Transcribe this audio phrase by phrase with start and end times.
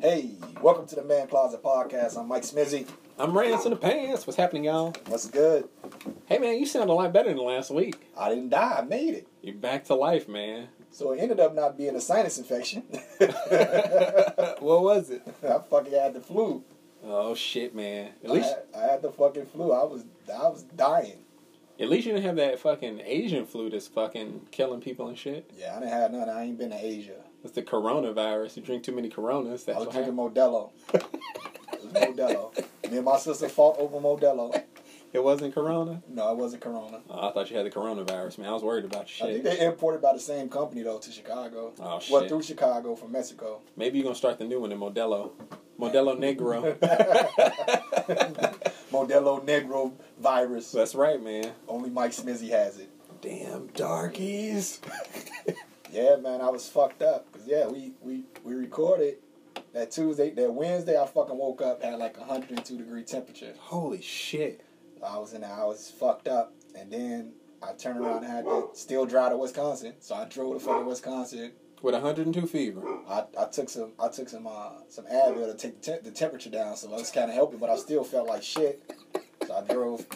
[0.00, 0.30] Hey,
[0.62, 2.18] welcome to the Man Closet Podcast.
[2.18, 2.88] I'm Mike Smizzy.
[3.18, 4.26] I'm Rhance in the pants.
[4.26, 4.94] What's happening, y'all?
[5.08, 5.68] What's good?
[6.26, 7.96] Hey, man, you sound a lot better than last week.
[8.16, 8.76] I didn't die.
[8.78, 9.28] I made it.
[9.42, 10.68] You're back to life, man.
[10.90, 12.82] So it ended up not being a sinus infection.
[13.20, 15.22] what was it?
[15.46, 16.64] I fucking had the flu.
[17.04, 18.12] Oh shit, man.
[18.24, 19.72] At I least, had, I had the fucking flu.
[19.72, 21.18] I was I was dying.
[21.78, 25.50] at least you didn't have that fucking Asian flu that's fucking killing people and shit.
[25.56, 26.28] Yeah, I didn't have none.
[26.28, 27.22] I ain't been to Asia.
[27.42, 28.56] It's the coronavirus.
[28.56, 29.62] You drink too many Coronas.
[29.68, 30.36] I That's was what drinking happened.
[30.36, 30.70] Modelo.
[31.72, 32.90] it was Modelo.
[32.90, 34.62] Me and my sister fought over Modelo.
[35.12, 36.02] It wasn't Corona.
[36.08, 37.00] No, it wasn't Corona.
[37.10, 38.48] Oh, I thought you had the coronavirus, man.
[38.48, 41.10] I was worried about your I think they imported by the same company though to
[41.10, 41.72] Chicago.
[41.80, 42.28] Oh Well, shit.
[42.28, 43.60] through Chicago from Mexico.
[43.76, 45.30] Maybe you're gonna start the new one in Modelo.
[45.80, 46.78] Modelo Negro.
[48.92, 50.70] Modelo Negro virus.
[50.72, 51.52] That's right, man.
[51.66, 52.88] Only Mike Smizzy has it.
[53.20, 54.80] Damn darkies.
[55.92, 57.26] Yeah, man, I was fucked up.
[57.40, 59.16] Cause yeah, we we we recorded
[59.72, 61.00] that Tuesday, that Wednesday.
[61.00, 63.54] I fucking woke up had like 102 degree temperature.
[63.58, 64.62] Holy shit.
[65.02, 67.32] I was in I was fucked up, and then
[67.62, 69.94] I turned around and had to still drive to Wisconsin.
[70.00, 71.52] So I drove to fucking Wisconsin.
[71.80, 72.82] With 102 fever.
[73.08, 76.10] I, I took some I took some uh, some Advil to take the, te- the
[76.10, 78.82] temperature down, so I was kind of helping, but I still felt like shit.
[79.46, 80.06] So I drove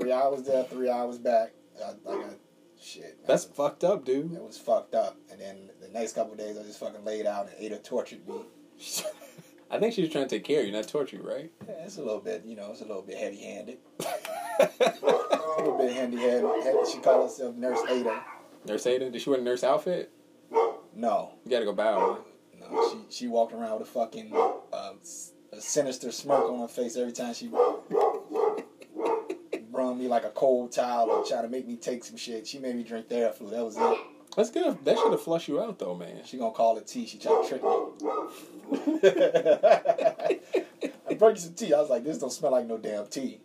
[0.00, 1.52] three hours there, three hours back.
[1.80, 2.34] I, I got
[2.82, 3.26] shit.
[3.26, 4.32] That's fucked up, dude.
[4.34, 5.16] It was fucked up.
[5.30, 8.26] And then the next couple days, I just fucking laid out and ate a tortured
[8.28, 8.42] me.
[9.70, 11.50] I think she was trying to take care of you, not torture you, right?
[11.66, 13.78] Yeah, it's a little bit, you know, it's a little bit heavy handed.
[14.60, 14.68] a
[15.58, 16.50] little bit handy handed.
[16.92, 18.22] She called herself Nurse Ada.
[18.66, 20.10] Nurse Ada, did she wear a nurse outfit?
[20.94, 22.18] No, You gotta go buy one.
[22.60, 26.68] no, she she walked around with a fucking um, s- a sinister smirk on her
[26.68, 27.48] face every time she
[29.92, 32.46] brung me like a cold towel or tried to make me take some shit.
[32.46, 33.50] She made me drink Theraflu.
[33.50, 33.98] That was it.
[34.36, 34.82] That's good.
[34.84, 36.22] That should have flushed you out, though, man.
[36.24, 37.06] She gonna call it tea.
[37.06, 37.68] She tried to trick me.
[41.10, 41.74] I brought you some tea.
[41.74, 43.40] I was like, this don't smell like no damn tea.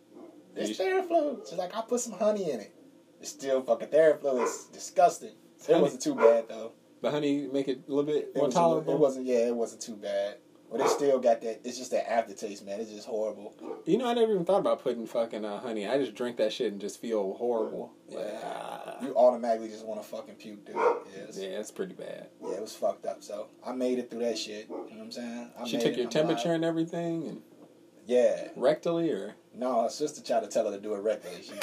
[0.56, 1.48] It's Theraflu.
[1.48, 2.74] She's like, I put some honey in it.
[3.20, 4.44] It's still fucking Theraflu.
[4.44, 5.34] It's disgusting.
[5.68, 6.72] It wasn't too bad though.
[7.02, 8.94] The honey make it a little bit It, more tolerable.
[8.94, 9.26] it wasn't.
[9.26, 10.38] Yeah, it wasn't too bad.
[10.70, 11.62] But it still got that.
[11.64, 12.82] It's just that aftertaste, man.
[12.82, 13.54] It's just horrible.
[13.86, 15.88] You know, I never even thought about putting fucking uh, honey.
[15.88, 17.94] I just drink that shit and just feel horrible.
[18.10, 18.96] Yeah.
[19.02, 20.76] You automatically just want to fucking puke, dude.
[21.16, 21.38] Yes.
[21.40, 22.28] yeah, it's pretty bad.
[22.44, 23.24] Yeah, it was fucked up.
[23.24, 24.68] So I made it through that shit.
[24.70, 25.52] You know what I'm saying?
[25.58, 26.56] I She took your I'm temperature alive.
[26.56, 27.42] and everything, and
[28.06, 28.50] Yeah.
[28.58, 31.44] rectally, or No, her sister tried to tell her to do it rectally.
[31.44, 31.54] She,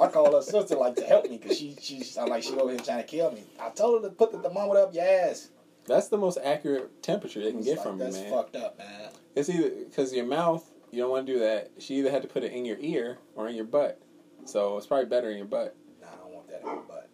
[0.00, 2.70] I call her sister like to help me because she she sound like she over
[2.70, 3.44] here trying to kill me.
[3.60, 5.48] I told her to put the thermometer up your ass.
[5.88, 8.30] That's the most accurate temperature they can get like, from you, That's man.
[8.30, 9.10] fucked up, man.
[9.34, 11.70] It's either because your mouth, you don't want to do that.
[11.78, 14.00] She either had to put it in your ear or in your butt.
[14.44, 15.76] So it's probably better in your butt.
[16.00, 17.08] Nah, I don't want that in my butt.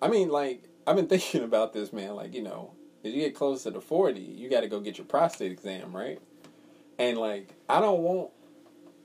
[0.00, 2.14] I mean, like, I've been thinking about this, man.
[2.14, 2.72] Like, you know,
[3.04, 6.20] as you get closer to 40, you got to go get your prostate exam, right?
[6.98, 8.30] And, like, I don't want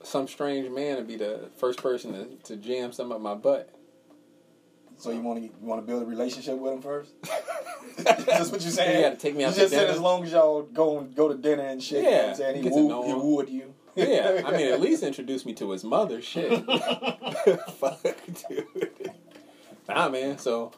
[0.03, 3.69] some strange man to be the first person to, to jam some up my butt.
[5.01, 7.11] So you want to you want to build a relationship with him first?
[7.97, 8.97] That's what you're saying.
[8.97, 11.01] You got to take me You out to just said as long as y'all go
[11.01, 12.03] go to dinner and shit.
[12.03, 13.73] you know I'm Yeah, saying he wooed, he wooed you.
[13.95, 16.21] yeah, I mean, at least introduce me to his mother.
[16.21, 16.63] Shit.
[17.79, 18.03] Fuck,
[18.47, 18.67] dude.
[19.89, 20.37] Nah, man.
[20.37, 20.71] So,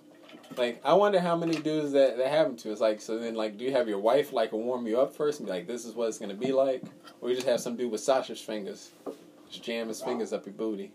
[0.57, 2.71] like, I wonder how many dudes that that happen to.
[2.71, 5.41] It's like, so then, like, do you have your wife like warm you up first
[5.41, 6.81] and be like, "This is what it's gonna be like,"
[7.19, 8.91] or you just have some dude with Sasha's fingers,
[9.49, 10.93] just jam his fingers up your booty?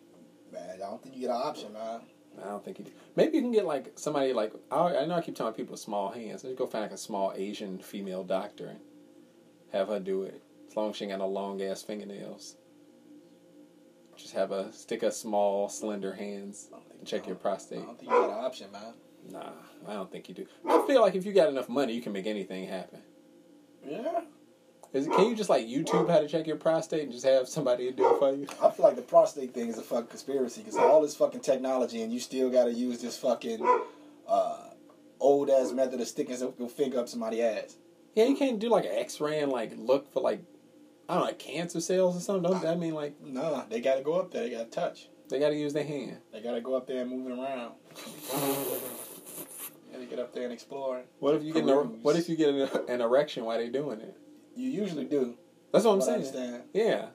[0.51, 2.01] man, I don't think you get an option, man.
[2.45, 2.91] I don't think you do.
[3.17, 6.11] Maybe you can get like somebody like I, I know I keep telling people small
[6.11, 6.45] hands.
[6.45, 8.81] Let's go find like a small Asian female doctor and
[9.73, 10.43] have her do it.
[10.69, 12.57] As long as she ain't got no long ass fingernails.
[14.17, 17.85] Just have a stick a small slender hands I and check your I prostate.
[17.87, 18.95] don't think you got an option, man.
[19.31, 19.51] Nah,
[19.87, 20.47] I don't think you do.
[20.69, 23.01] I feel like if you got enough money, you can make anything happen.
[23.87, 24.23] Yeah.
[24.93, 27.47] Is it, can you just like YouTube how to check your prostate and just have
[27.47, 28.47] somebody do it for you?
[28.63, 32.01] I feel like the prostate thing is a fucking conspiracy because all this fucking technology
[32.03, 33.83] and you still got to use this fucking
[34.27, 34.71] uh,
[35.21, 37.77] old ass method of sticking your finger up somebody's ass.
[38.15, 40.43] Yeah, you can't do like an X-ray and like look for like
[41.07, 42.51] I don't know, like cancer cells or something.
[42.51, 44.45] Don't that mean like Nah, they got to go up there.
[44.45, 45.09] They got to touch.
[45.29, 46.19] they got to use their hand?
[46.33, 47.75] They got to go up there and move it around.
[49.93, 51.03] Got to get up there and explore.
[51.19, 54.01] What if you get an, what if you get an, an erection while they're doing
[54.01, 54.17] it?
[54.59, 55.37] You usually do.
[55.73, 56.17] That's what I'm saying.
[56.17, 56.63] understand.
[56.73, 57.07] Yeah.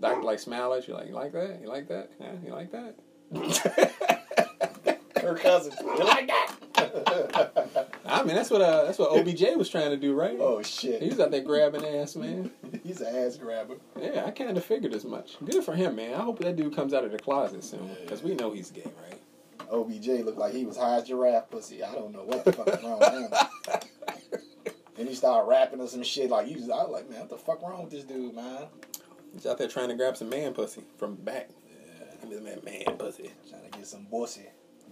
[0.00, 1.60] Doctor like smile you like you like that?
[1.60, 2.10] You like that?
[2.18, 2.94] Yeah, you like that?
[5.22, 5.76] Her cousins.
[5.80, 7.88] You like that?
[8.06, 10.38] I mean that's what uh that's what OBJ was trying to do, right?
[10.40, 11.02] oh shit.
[11.02, 12.50] He was out there grabbing ass, man.
[12.82, 13.76] He's an ass grabber.
[14.00, 15.36] Yeah, I kind of figured as much.
[15.44, 16.14] Good for him, man.
[16.14, 18.90] I hope that dude comes out of the closet soon because we know he's gay,
[19.02, 19.20] right?
[19.70, 21.84] OBJ looked like he was high as giraffe pussy.
[21.84, 23.30] I don't know what the fuck is wrong with him.
[24.98, 26.30] And he started rapping or some shit.
[26.30, 28.66] Like, was, I was like, man, what the fuck wrong with this dude, man?
[29.32, 31.48] He's out there trying to grab some man pussy from back.
[31.66, 32.04] Yeah.
[32.20, 33.30] Give me the man, man pussy.
[33.48, 34.46] Trying to get some bussy.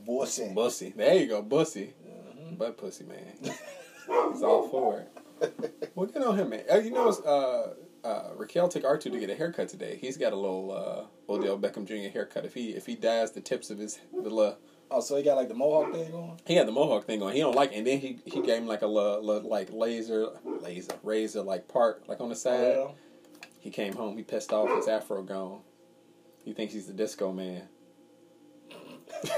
[0.07, 0.53] Bussy.
[0.55, 0.95] Bussy.
[0.97, 1.93] There you go, bussy.
[2.07, 2.57] Mhm.
[2.57, 3.37] Butt pussy, man.
[4.33, 5.91] He's all for it.
[5.95, 6.65] Well, get on him, man.
[6.71, 9.99] Uh, you know, uh, uh, Raquel took R2 to get a haircut today.
[10.01, 12.11] He's got a little uh, Odell Beckham Jr.
[12.13, 12.45] haircut.
[12.45, 14.57] If he if he dyes the tips of his the little,
[14.93, 16.37] Oh, so he got like the mohawk thing on.
[16.47, 17.33] he had the mohawk thing on.
[17.33, 17.79] He don't like it.
[17.79, 21.69] And then he he gave him like a little, little like laser laser razor like
[21.69, 22.77] part like on the side.
[22.77, 22.95] Oh,
[23.61, 24.17] He came home.
[24.17, 24.69] He pissed off.
[24.77, 25.61] His afro gone.
[26.45, 27.63] He thinks he's the disco man.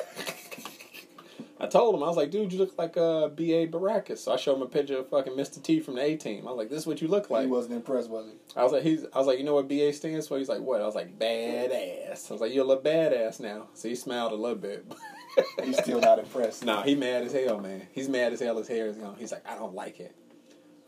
[1.60, 3.68] I told him I was like, dude, you look like uh, B.A.
[3.68, 4.18] Baracus.
[4.18, 5.62] So I showed him a picture of fucking Mr.
[5.62, 6.44] T from the A Team.
[6.48, 7.44] I was like, this is what you look like.
[7.44, 8.32] He wasn't impressed, was he?
[8.58, 9.04] I was like, he's.
[9.14, 10.38] I was like, you know what BA stands for?
[10.38, 10.80] He's like, what?
[10.80, 12.30] I was like, badass.
[12.30, 13.68] I was like, you're a little badass now.
[13.74, 14.90] So he smiled a little bit.
[15.64, 16.64] He's still not impressed.
[16.64, 17.86] nah, he mad as hell, man.
[17.92, 18.58] He's mad as hell.
[18.58, 19.16] His hair is gone.
[19.18, 20.14] He's like, I don't like it.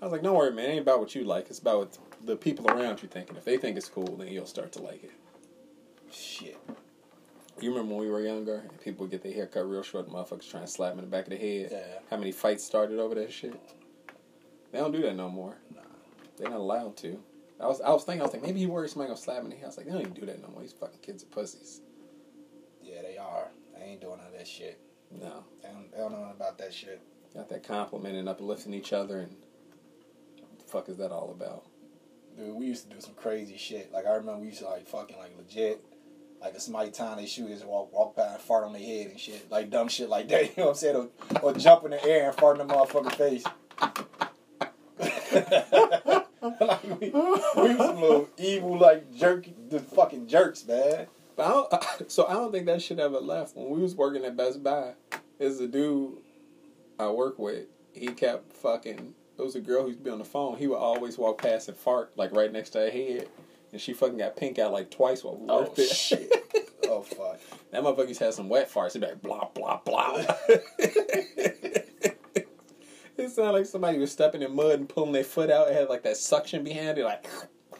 [0.00, 0.66] I was like, don't worry, man.
[0.66, 1.48] It ain't about what you like.
[1.48, 3.36] It's about what the people around you thinking.
[3.36, 5.12] If they think it's cool, then you'll start to like it.
[6.10, 6.58] Shit.
[7.60, 10.08] You remember when we were younger and people would get their hair cut real short,
[10.08, 11.68] motherfuckers trying to slap them in the back of the head?
[11.70, 12.00] Yeah.
[12.10, 13.58] How many fights started over that shit?
[14.72, 15.56] They don't do that no more.
[15.74, 15.82] Nah.
[16.36, 17.20] They're not allowed to.
[17.60, 19.44] I was I was thinking I was like maybe he worried somebody gonna slap him
[19.44, 19.64] in the head.
[19.64, 20.60] I was like they don't even do that no more.
[20.60, 21.80] These fucking kids are pussies.
[22.82, 23.48] Yeah, they are.
[23.84, 24.80] They ain't doing none of that shit.
[25.10, 27.00] No, They don't, they don't know about that shit.
[27.34, 29.36] got that complimenting and uplifting each other and
[30.40, 31.66] what the fuck is that all about?
[32.36, 33.92] Dude, we used to do some crazy shit.
[33.92, 35.84] Like I remember we used to like fucking like legit.
[36.40, 39.08] Like if somebody time they shoot, just walk walk by and fart on their head
[39.08, 39.50] and shit.
[39.50, 40.42] Like dumb shit like that.
[40.56, 40.96] You know what I'm saying?
[41.42, 43.44] Or, or jump in the air and fart in the motherfucking face.
[46.60, 51.06] like we, we was some little evil like jerk the fucking jerks, man.
[51.36, 53.56] But I don't, so I don't think that shit ever left.
[53.56, 54.92] When we was working at Best Buy,
[55.38, 56.18] is a dude
[56.98, 57.66] I work with.
[57.92, 59.14] He kept fucking.
[59.36, 60.56] There was a girl who used to be on the phone.
[60.56, 63.28] He would always walk past and fart like right next to her head,
[63.72, 65.86] and she fucking got pink out like twice while we Oh worked there.
[65.88, 66.30] shit.
[66.86, 67.40] Oh fuck.
[67.70, 68.92] That motherfucker used to some wet farts.
[68.92, 70.22] He'd be like, blah, blah, blah.
[73.16, 75.68] it sounded like somebody was stepping in mud and pulling their foot out.
[75.68, 77.04] It had like that suction behind it.
[77.04, 77.26] Like,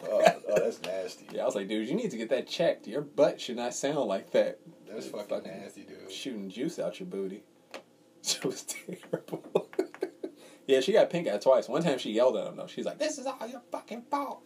[0.09, 1.27] Oh, oh that's nasty.
[1.33, 2.87] yeah, I was like, dude, you need to get that checked.
[2.87, 4.61] Your butt should not sound like that.
[4.89, 6.11] That's fucking nasty, dude.
[6.11, 7.43] Shooting juice out your booty.
[8.27, 9.69] It was terrible.
[10.67, 11.69] yeah, she got pink eye twice.
[11.69, 12.67] One time she yelled at him, though.
[12.67, 14.41] She's like, this is all your fucking fault.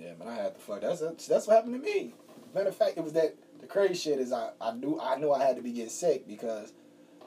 [0.00, 0.80] Yeah, man, I had to fuck.
[0.80, 2.14] That's that's what happened to me.
[2.54, 5.30] Matter of fact, it was that the crazy shit is I, I knew I knew
[5.30, 6.72] I had to be getting sick because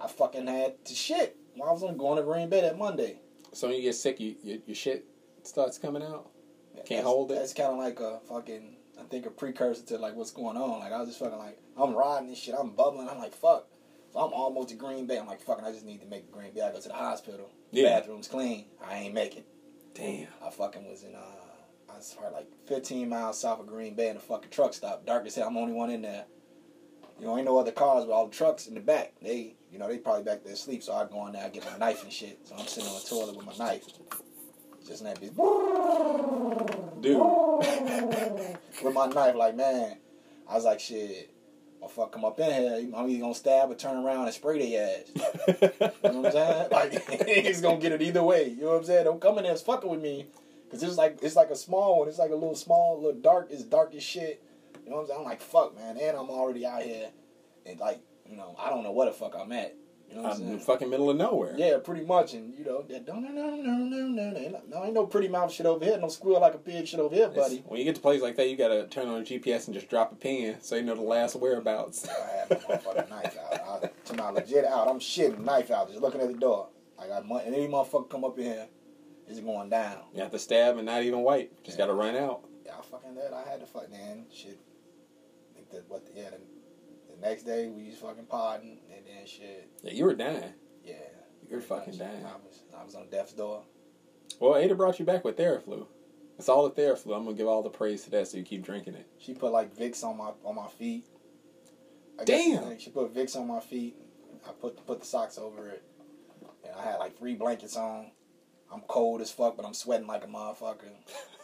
[0.02, 3.20] I fucking had to shit when I was on going to Green Bay that Monday.
[3.54, 5.06] So when you get sick, you, you, your shit
[5.44, 6.30] starts coming out?
[6.86, 7.36] Can't hold it?
[7.36, 10.80] That's kind of like a fucking I think a precursor to like what's going on.
[10.80, 12.56] Like I was just fucking like I'm riding this shit.
[12.58, 13.10] I'm bubbling.
[13.10, 13.68] I'm like fuck.
[14.12, 15.20] So I'm almost to Green Bay.
[15.20, 15.64] I'm like fucking.
[15.64, 16.62] I just need to make it Green Bay.
[16.62, 17.50] I go to the hospital.
[17.72, 18.00] Yeah.
[18.00, 18.66] Bathroom's clean.
[18.86, 19.44] I ain't making.
[19.94, 20.28] Damn.
[20.46, 21.20] I fucking was in uh
[21.90, 25.06] I was probably like 15 miles south of Green Bay in a fucking truck stop.
[25.06, 25.48] Dark as hell.
[25.48, 26.26] I'm the only one in there.
[27.20, 29.14] You know, ain't no other cars, but all the trucks in the back.
[29.22, 30.84] They, you know, they probably back there asleep.
[30.84, 32.40] So I go in there, I get my knife and shit.
[32.48, 33.86] So I'm sitting on the toilet with my knife.
[34.90, 35.36] Just that bitch.
[37.02, 37.18] Dude.
[38.84, 39.98] with my knife, like man,
[40.50, 41.30] I was like shit.
[41.80, 44.90] Motherfucker come up in here, I'm either gonna stab or turn around and spray their
[44.90, 45.12] ass.
[46.04, 46.68] You know what I'm saying?
[46.72, 48.50] Like he's gonna get it either way.
[48.50, 49.06] You know what I'm saying?
[49.06, 50.26] Don't come in there and fucking with me,
[50.72, 52.08] cause it's like it's like a small one.
[52.08, 53.50] It's like a little small, little dark.
[53.52, 54.42] It's dark as shit.
[54.84, 55.20] You know what I'm saying?
[55.20, 57.12] I'm like fuck, man, and I'm already out here,
[57.68, 59.76] and like you know I don't know what the fuck I'm at.
[60.10, 61.54] You know I'm in the fucking middle of nowhere.
[61.56, 62.34] Yeah, pretty much.
[62.34, 65.28] And you know, that don't no no no no no no no ain't no pretty
[65.28, 67.58] mouth shit over here, no squeal like a pig shit over here, buddy.
[67.58, 69.76] It's, when you get to places like that, you gotta turn on the GPS and
[69.76, 72.08] just drop a pin so you know the last whereabouts.
[72.10, 73.84] I had my motherfucking knife out.
[73.84, 74.88] I, to my legit out.
[74.88, 76.70] I'm shitting knife out, just looking at the door.
[77.00, 78.68] I got money and any motherfucker come up in here,
[79.46, 80.00] going down.
[80.14, 81.64] You have to stab and not even wipe.
[81.64, 81.86] Just yeah.
[81.86, 82.42] gotta run out.
[82.66, 84.26] Yeah, I fucking that I had to fuck man.
[84.34, 84.60] Shit.
[85.52, 86.40] I think that what the, yeah the,
[87.16, 88.80] the next day we just fucking podding
[89.18, 89.70] and shit.
[89.84, 90.54] Yeah, you were dying.
[90.84, 90.94] Yeah,
[91.50, 92.00] You were fucking much.
[92.00, 92.26] dying.
[92.26, 93.64] I was I was on death's door.
[94.40, 95.88] Well, Ada brought you back with Theraflu.
[96.38, 97.16] It's all the Theraflu.
[97.16, 99.08] I'm gonna give all the praise to that, so you keep drinking it.
[99.18, 101.06] She put like Vicks on my on my feet.
[102.20, 102.78] I Damn.
[102.80, 103.96] She put Vicks on my feet.
[104.48, 105.84] I put put the socks over it,
[106.64, 108.12] and I had like three blankets on.
[108.72, 110.92] I'm cold as fuck, but I'm sweating like a motherfucker.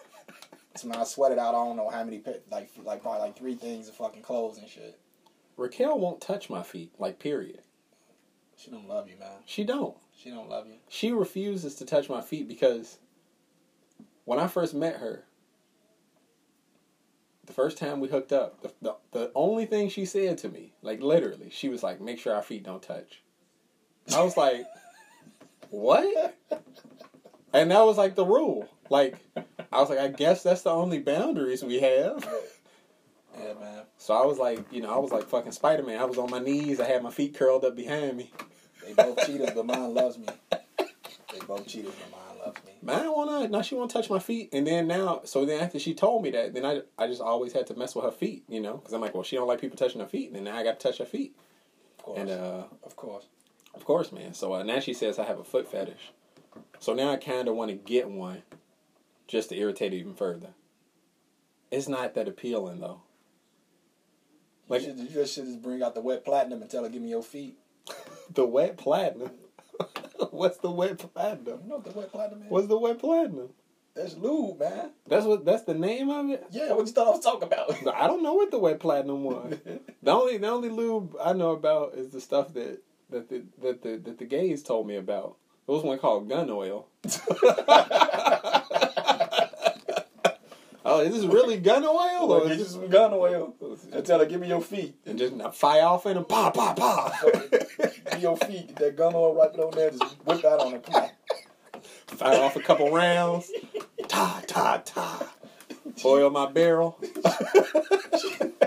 [0.76, 3.56] so when I sweated out, I don't know how many like like probably like three
[3.56, 4.98] things of fucking clothes and shit.
[5.58, 7.62] Raquel won't touch my feet, like period.
[8.58, 9.40] She don't love you, man.
[9.46, 9.96] She don't.
[10.18, 10.76] She don't love you.
[10.88, 12.98] She refuses to touch my feet because
[14.24, 15.26] when I first met her,
[17.46, 20.74] the first time we hooked up, the, the, the only thing she said to me,
[20.82, 23.22] like literally, she was like, make sure our feet don't touch.
[24.14, 24.66] I was like,
[25.70, 26.36] what?
[27.54, 28.70] And that was like the rule.
[28.90, 29.18] Like
[29.72, 32.28] I was like, I guess that's the only boundaries we have.
[33.38, 33.84] Yeah, man.
[33.98, 36.00] So I was like, you know, I was like fucking Spider Man.
[36.00, 36.80] I was on my knees.
[36.80, 38.32] I had my feet curled up behind me.
[38.86, 40.28] They both cheaters, but mine loves me.
[40.52, 42.74] They both cheaters, but mine loves me.
[42.82, 44.50] Man, wanna now she won't touch my feet.
[44.54, 47.52] And then now, so then after she told me that, then I I just always
[47.54, 49.60] had to mess with her feet, you know, because I'm like, well, she don't like
[49.60, 51.36] people touching her feet, and then now I got to touch her feet.
[51.98, 52.20] Of course.
[52.20, 53.26] And uh, of course.
[53.74, 54.34] of course, man.
[54.34, 56.12] So uh, now she says I have a foot fetish.
[56.80, 58.44] So now I kind of want to get one,
[59.28, 60.50] just to irritate it even further.
[61.72, 63.02] It's not that appealing though.
[64.68, 66.90] Like you, should, you just should just bring out the wet platinum and tell her
[66.90, 67.58] give me your feet.
[68.34, 69.30] The wet platinum.
[70.32, 71.60] What's the wet platinum?
[71.64, 72.50] You know what the wet platinum is?
[72.50, 73.50] What's the wet platinum?
[73.96, 74.90] That's lube, man.
[75.08, 75.46] That's what.
[75.46, 76.46] That's the name of it.
[76.52, 77.72] Yeah, what you thought I was talking about?
[77.96, 79.58] I don't know what the wet platinum was.
[80.04, 83.84] the only the only lube I know about is the stuff that that the that
[83.84, 85.38] the that the gays told me about.
[85.66, 86.88] There was one called gun oil.
[90.96, 92.32] Oh, is this really gun oil?
[92.32, 93.54] Or get is you this, some gun oil
[93.96, 94.96] I tell her give me your feet.
[95.06, 97.12] and just fire off in them, pa pa pa.
[98.12, 98.68] Give your feet.
[98.68, 99.92] Get that gun oil right on there.
[99.92, 100.80] Just whip that on her.
[100.80, 101.82] Come on.
[102.08, 103.52] fire off a couple rounds.
[104.08, 105.32] Ta ta ta.
[106.04, 107.00] Oil my barrel.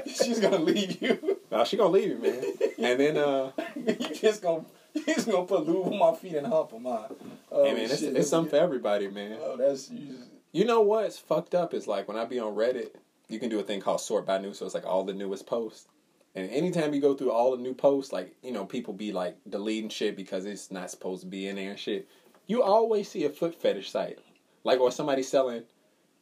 [0.06, 1.40] She's gonna leave you.
[1.50, 2.44] Now she gonna leave you, man.
[2.78, 6.72] And then uh, you just gonna He's gonna put lube on my feet and hump
[6.72, 7.04] on mine.
[7.50, 9.38] Oh, hey man, it's, it's something for everybody, man.
[9.40, 12.54] Oh, that's you just, You know what's fucked up is like when I be on
[12.54, 12.90] Reddit,
[13.28, 15.46] you can do a thing called sort by new, so it's like all the newest
[15.46, 15.86] posts.
[16.34, 19.36] And anytime you go through all the new posts, like you know, people be like
[19.48, 22.08] deleting shit because it's not supposed to be in there and shit.
[22.46, 24.18] You always see a foot fetish site,
[24.64, 25.64] like or somebody selling,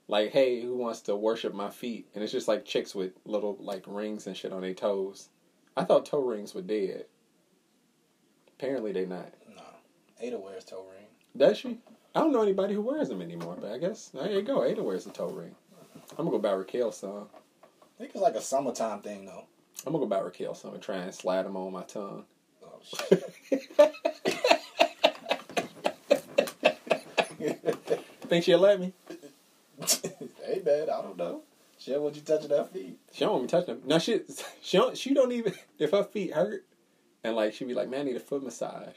[0.09, 2.09] like, hey, who wants to worship my feet?
[2.14, 5.28] And it's just like chicks with little like rings and shit on their toes.
[5.76, 7.04] I thought toe rings were dead.
[8.59, 9.33] Apparently they not.
[9.54, 9.62] no.
[10.21, 11.06] Ada wears toe ring.
[11.37, 11.78] Does she?
[12.16, 14.64] I don't know anybody who wears them anymore, but I guess there you go.
[14.64, 15.54] Ada wears a toe ring.
[16.12, 17.28] I'm gonna go buy Raquel some.
[17.62, 19.44] I think it's like a summertime thing though.
[19.87, 22.25] I'm gonna go buy Raquel some and try and slide them on my tongue.
[22.64, 23.23] Oh shit.
[28.28, 28.94] Think she'll let me?
[29.78, 31.42] hey man, I don't know.
[31.76, 32.99] She don't want you touching her feet.
[33.12, 33.82] She don't want me touching them.
[33.87, 34.23] No, she
[34.62, 36.64] she don't she don't even if her feet hurt
[37.23, 38.96] and like she'd be like, man, I need a foot massage.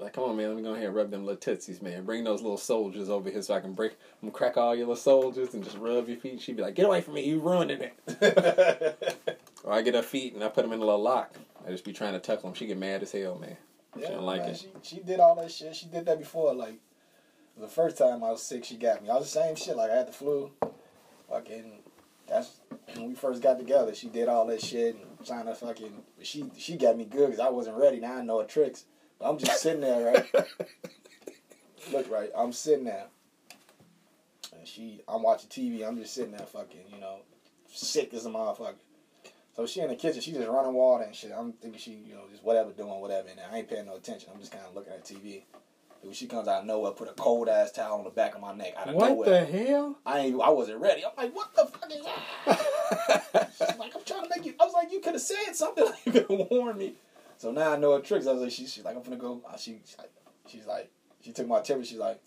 [0.00, 2.04] Like, come on, man, let me go ahead and rub them little tootsies, man.
[2.04, 4.86] Bring those little soldiers over here so I can break, I'm gonna crack all your
[4.86, 6.40] little soldiers and just rub your feet.
[6.40, 9.36] She'd be like, get away from me, you ruining it.
[9.64, 11.34] Or I get her feet and I put them in a little lock.
[11.66, 12.54] I just be trying to tuck them.
[12.54, 13.56] She get mad as hell, man.
[13.96, 14.66] Yeah, She don't like man, it.
[14.82, 15.76] She, she did all that shit.
[15.76, 16.54] She did that before.
[16.54, 16.80] Like
[17.58, 19.10] the first time I was sick, she got me.
[19.10, 19.76] I was the same shit.
[19.76, 20.50] Like I had the flu.
[21.30, 21.72] Fucking.
[22.28, 22.60] That's
[22.94, 23.94] when we first got together.
[23.94, 26.02] She did all that shit and trying to fucking.
[26.22, 28.00] She she got me good because I wasn't ready.
[28.00, 28.86] Now I know her tricks.
[29.24, 30.34] I'm just sitting there, right?
[31.92, 32.30] Look, right.
[32.36, 33.06] I'm sitting there,
[34.56, 35.00] and she.
[35.08, 35.86] I'm watching TV.
[35.86, 36.80] I'm just sitting there, fucking.
[36.92, 37.18] You know,
[37.72, 38.74] sick as a motherfucker.
[39.54, 41.30] So she in the kitchen, she just running water and shit.
[41.36, 43.28] I'm thinking she, you know, just whatever doing, whatever.
[43.28, 44.30] And I ain't paying no attention.
[44.32, 45.42] I'm just kind of looking at TV.
[46.00, 48.34] And when she comes out of nowhere, put a cold ass towel on the back
[48.34, 49.44] of my neck out of What nowhere.
[49.44, 49.98] the hell?
[50.06, 51.04] I ain't, I wasn't ready.
[51.04, 53.50] I'm like, what the fuck is that?
[53.58, 54.54] She's like, I'm trying to make you.
[54.58, 55.84] I was like, you could have said something.
[55.90, 56.94] Like, you could have warned me.
[57.42, 58.28] So now I know her tricks.
[58.28, 59.42] I was like, she, she's like, I'm gonna go.
[59.58, 60.12] She, she's like,
[60.46, 61.90] she's like, she took my temperature.
[61.90, 62.20] She's like,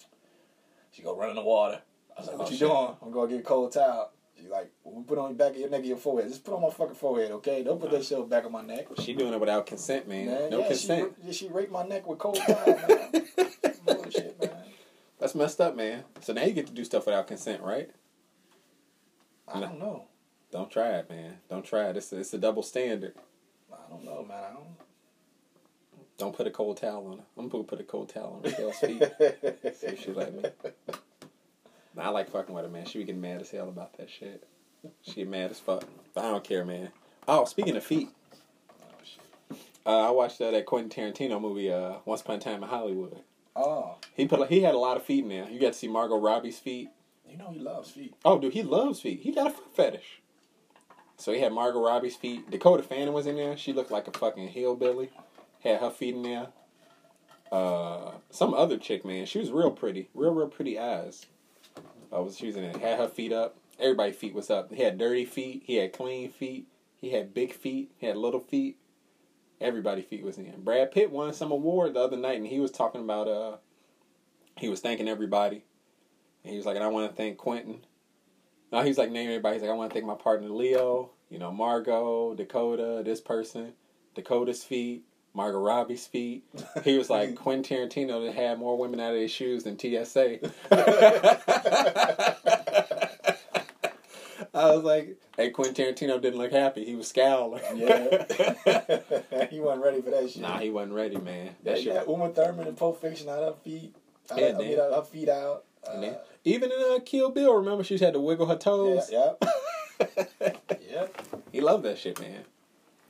[0.92, 1.80] she go run in the water.
[2.18, 2.68] I was like, what Oh, you shit.
[2.68, 2.96] doing?
[3.02, 4.12] I'm to get a cold towel.
[4.38, 6.28] She's like, well, we put on the back of your neck and your forehead.
[6.30, 7.64] Just put on my fucking forehead, okay?
[7.64, 8.88] Don't put that shit on back of my neck.
[9.00, 10.26] She doing it without consent, man.
[10.26, 11.14] Man, no yeah, consent.
[11.28, 13.24] She, she raped my neck with cold towel, man.
[13.86, 14.50] Bullshit, man.
[15.18, 16.04] That's messed up, man.
[16.20, 17.90] So now you get to do stuff without consent, right?
[19.48, 20.08] I don't know.
[20.52, 21.38] Don't try it, man.
[21.50, 21.96] Don't try it.
[21.96, 23.14] It's a, it's a double standard.
[23.72, 24.44] I don't know, man.
[24.44, 24.85] I don't.
[26.18, 27.24] Don't put a cold towel on her.
[27.38, 29.00] I'm gonna put a cold towel on Michelle's feet.
[29.76, 30.44] See if she let me.
[31.96, 32.86] Nah, I like fucking with her, man.
[32.86, 34.48] She be getting mad as hell about that shit.
[35.02, 35.84] She get mad as fuck.
[36.14, 36.90] But I don't care, man.
[37.28, 38.10] Oh, speaking of feet,
[39.88, 42.70] Oh, uh, I watched uh, that Quentin Tarantino movie, uh, Once Upon a Time in
[42.70, 43.20] Hollywood.
[43.56, 45.50] Oh, He put he had a lot of feet in there.
[45.50, 46.90] You got to see Margot Robbie's feet.
[47.30, 48.14] you know he loves feet.
[48.26, 49.22] Oh, dude, he loves feet.
[49.22, 50.22] He got a foot fetish.
[51.18, 52.50] So he had Margot Robbie's feet.
[52.52, 53.56] Dakota Fanning was in there.
[53.58, 55.10] She looked like a fucking hillbilly.
[55.66, 56.48] Had her feet in there.
[57.52, 59.26] Uh, some other chick, man.
[59.26, 60.10] She was real pretty.
[60.14, 61.26] Real, real pretty eyes.
[62.14, 62.80] I was she was in there.
[62.80, 63.58] Had her feet up.
[63.80, 64.72] Everybody's feet was up.
[64.72, 65.64] He had dirty feet.
[65.66, 66.68] He had clean feet.
[67.02, 67.92] He had big feet.
[67.98, 68.78] He had little feet.
[69.60, 70.54] Everybody's feet was in.
[70.64, 73.58] Brad Pitt won some award the other night, and he was talking about uh,
[74.58, 75.64] he was thanking everybody.
[76.44, 77.80] And he was like, and I want to thank Quentin.
[78.72, 79.56] No, he's like naming everybody.
[79.56, 83.74] He's like, I want to thank my partner Leo, you know, Margot, Dakota, this person,
[84.14, 85.06] Dakota's feet,
[85.36, 86.44] Margot Robbie's feet.
[86.84, 90.40] He was like Quentin Tarantino that had more women out of his shoes than TSA.
[94.54, 96.86] I was like, hey, Quentin Tarantino didn't look happy.
[96.86, 97.62] He was scowling.
[97.76, 98.24] Yeah.
[99.50, 100.42] he wasn't ready for that shit.
[100.42, 101.48] nah, he wasn't ready, man.
[101.64, 102.08] That That shit.
[102.08, 103.94] Uma Thurman in Pulp Fiction out her feet.
[104.32, 105.66] I, Yeah, I mean, her feet out.
[105.86, 109.10] Uh, And then- even in uh, Kill Bill, remember she had to wiggle her toes.
[109.12, 109.34] yeah,
[110.90, 111.08] yeah,
[111.52, 112.46] He loved that shit, man.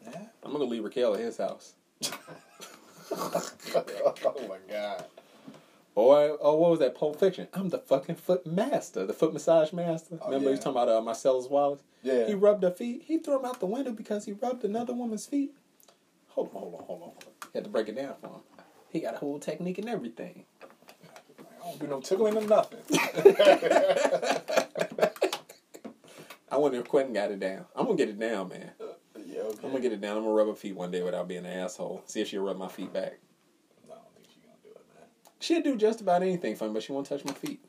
[0.03, 0.21] yeah.
[0.43, 1.73] I'm gonna leave Raquel at his house.
[2.03, 2.11] Oh
[4.49, 5.05] my god.
[5.95, 6.95] Or, oh, what was that?
[6.95, 7.47] Pulp Fiction.
[7.53, 10.17] I'm the fucking foot master, the foot massage master.
[10.21, 10.51] Oh, Remember he yeah.
[10.51, 11.81] was talking about uh, Marcellus Wallace.
[12.03, 12.27] Yeah.
[12.27, 13.03] He rubbed her feet.
[13.05, 15.51] He threw him out the window because he rubbed another woman's feet.
[16.29, 17.11] Hold on, hold on, hold on.
[17.53, 18.41] He had to break it down for him.
[18.89, 20.43] He got a whole technique and everything.
[20.61, 22.79] I don't do no tickling or nothing.
[26.51, 27.65] I wonder if Quentin got it down.
[27.75, 28.71] I'm gonna get it down, man.
[29.35, 29.59] Yeah, okay.
[29.63, 30.17] I'm gonna get it down.
[30.17, 32.03] I'm gonna rub her feet one day without being an asshole.
[32.05, 33.19] See if she'll rub my feet back.
[33.87, 35.07] No, I don't think she's gonna do it, man.
[35.39, 37.59] She'll do just about anything for me, but she won't touch my feet.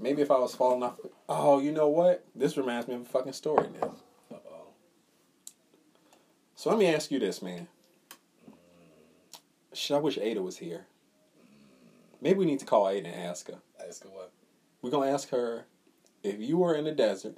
[0.00, 0.98] Maybe if I was falling off.
[1.28, 2.24] Oh, you know what?
[2.34, 3.94] This reminds me of a fucking story now.
[4.32, 4.68] Uh oh.
[6.54, 7.68] So let me ask you this, man.
[9.74, 10.86] Should I wish Ada was here?
[12.22, 13.58] Maybe we need to call Ada and ask her.
[13.86, 14.32] Ask her what?
[14.80, 15.66] We're gonna ask her
[16.22, 17.36] if you were in the desert,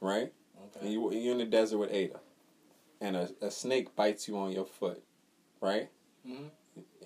[0.00, 0.32] right?
[0.80, 2.20] And you you're in the desert with Ada,
[3.00, 5.02] and a, a snake bites you on your foot,
[5.60, 5.88] right?
[6.26, 6.50] Mhm.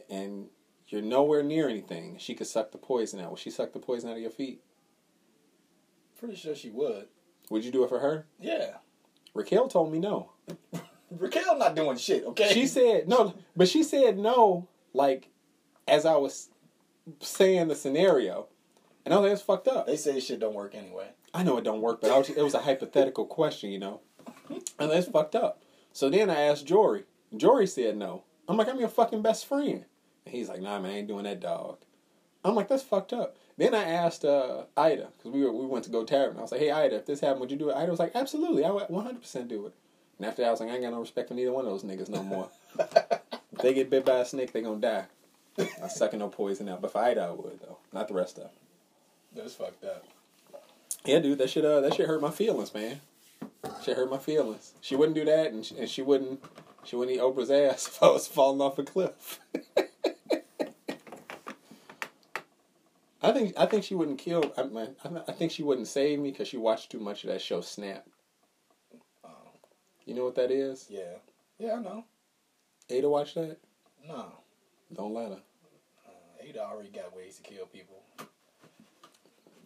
[0.08, 0.48] And
[0.88, 2.16] you're nowhere near anything.
[2.18, 3.30] She could suck the poison out.
[3.30, 4.60] Would she suck the poison out of your feet?
[6.18, 7.06] Pretty sure she would.
[7.50, 8.26] Would you do it for her?
[8.40, 8.76] Yeah.
[9.34, 10.32] Raquel told me no.
[11.10, 12.52] Raquel not doing shit, okay?
[12.52, 15.28] She said no, but she said no, like
[15.88, 16.50] as I was
[17.20, 18.46] saying the scenario,
[19.04, 21.08] and I was like, "It's fucked up." They say shit don't work anyway.
[21.32, 24.00] I know it don't work, but I was, it was a hypothetical question, you know,
[24.78, 25.62] and that's fucked up.
[25.92, 27.04] So then I asked Jory.
[27.36, 28.24] Jory said no.
[28.48, 29.84] I'm like, I'm your fucking best friend,
[30.26, 31.78] and he's like, Nah, man, I ain't doing that, dog.
[32.44, 33.36] I'm like, that's fucked up.
[33.56, 36.38] Then I asked uh, Ida because we were, we went to go tavern.
[36.38, 37.76] I was like, Hey, Ida, if this happened, would you do it?
[37.76, 39.74] Ida was like, Absolutely, I would 100 percent do it.
[40.18, 41.70] And after that, I was like, I ain't got no respect for neither one of
[41.70, 42.48] those niggas no more.
[42.78, 43.30] if
[43.62, 45.04] they get bit by a snake, they gonna die.
[45.82, 48.44] I'm sucking no poison out, but for Ida, I would though, not the rest of
[48.44, 48.52] them.
[49.34, 50.04] That's fucked up.
[51.04, 53.00] Yeah, dude, that shit, uh, that shit hurt my feelings, man.
[53.82, 54.74] Shit hurt my feelings.
[54.80, 56.44] She wouldn't do that, and she, and she wouldn't,
[56.84, 59.40] she wouldn't eat Oprah's ass if I was falling off a cliff.
[63.22, 64.52] I think, I think she wouldn't kill.
[64.56, 64.96] I, mean,
[65.28, 68.06] I, think she wouldn't save me because she watched too much of that show, Snap.
[69.22, 69.28] Oh,
[70.06, 70.86] You know what that is?
[70.88, 71.16] yeah.
[71.58, 72.04] Yeah, I know.
[72.88, 73.58] Ada watched that.
[74.08, 74.32] No.
[74.94, 75.40] Don't let her.
[76.08, 77.96] Uh, Ada already got ways to kill people.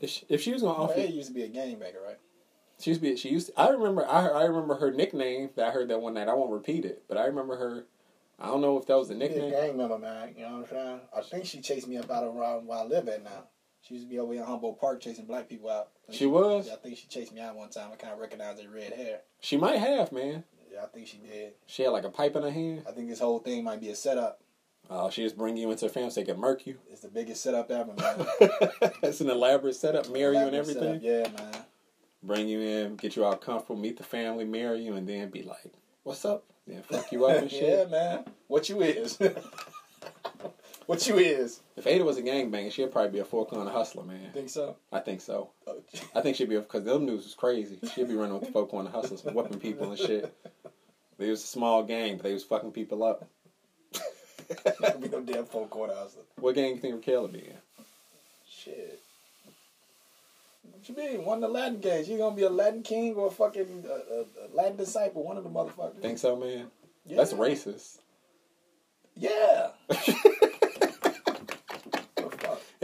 [0.04, 2.18] If she, if she was gonna offer, Ada used to be a gangbanger, right?
[2.78, 3.16] she used to be.
[3.16, 3.46] She used.
[3.48, 4.06] To, I remember.
[4.06, 6.28] I I remember her nickname that I heard that one night.
[6.28, 7.86] I won't repeat it, but I remember her.
[8.38, 9.50] I don't know if that was the Be a nickname.
[9.50, 10.34] gang member, man.
[10.36, 11.00] You know what I'm saying?
[11.16, 13.44] I think she chased me up out around where I live at now.
[13.80, 15.88] She used to be over in Humboldt Park chasing black people out.
[16.06, 16.68] Think She was?
[16.70, 17.90] I think she chased me out one time.
[17.92, 19.20] I kind of recognized her red hair.
[19.40, 20.44] She might have, man.
[20.72, 21.52] Yeah, I think she did.
[21.66, 22.82] She had like a pipe in her hand.
[22.88, 24.40] I think this whole thing might be a setup.
[24.90, 26.76] Oh, she just bring you into her family so they can murk you.
[26.90, 28.26] It's the biggest setup ever, man.
[29.02, 31.00] it's an elaborate setup, marry you and everything.
[31.00, 31.62] setup, Yeah, man.
[32.22, 35.42] Bring you in, get you all comfortable, meet the family, marry you, and then be
[35.42, 35.72] like,
[36.04, 37.62] "What's up?" Then fuck you up and shit.
[37.62, 38.24] yeah, man.
[38.48, 39.18] What you is?
[40.86, 41.60] what you is?
[41.76, 44.30] If Ada was a gangbanger, she'd probably be a four corner hustler, man.
[44.32, 44.76] Think so?
[44.92, 45.50] I think so.
[45.66, 45.82] Oh,
[46.14, 47.78] I think she'd be because them news was crazy.
[47.94, 50.34] She'd be running with the four corner hustlers, whipping people and shit.
[51.18, 53.28] They was a small gang, but they was fucking people up.
[55.00, 56.22] Be no damn quarter hustler.
[56.36, 57.56] What gang you think would be in?
[58.48, 59.00] Shit.
[60.62, 61.24] What you mean?
[61.24, 62.08] One of the Latin gangs.
[62.08, 65.24] You gonna be a Latin king or a fucking uh, Latin disciple?
[65.24, 66.00] One of the motherfuckers.
[66.00, 66.66] Think so, man?
[67.06, 67.16] yeah.
[67.16, 67.98] That's racist.
[69.16, 69.68] Yeah.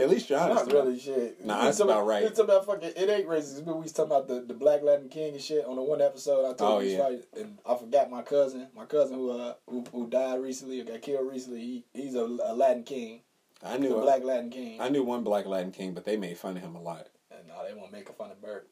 [0.01, 0.09] Fuck?
[0.09, 0.67] At least you're honest.
[0.67, 1.45] Not really shit.
[1.45, 2.23] Nah, It's that's about- about right.
[2.23, 2.93] It's about fucking.
[2.95, 3.65] It ain't racist.
[3.65, 6.01] But we was talking about the, the Black Latin King and shit on the one
[6.01, 6.41] episode.
[6.49, 7.03] I told Oh, you, yeah.
[7.03, 8.67] right, and I forgot my cousin.
[8.75, 11.61] My cousin who uh who, who died recently or got killed recently.
[11.61, 13.21] He he's a, a Latin king,
[13.63, 13.95] I knew.
[13.97, 14.81] a Black Latin king.
[14.81, 17.07] I knew one black Latin king, but they made fun of him a lot.
[17.31, 18.67] and now they want to make fun of Bert.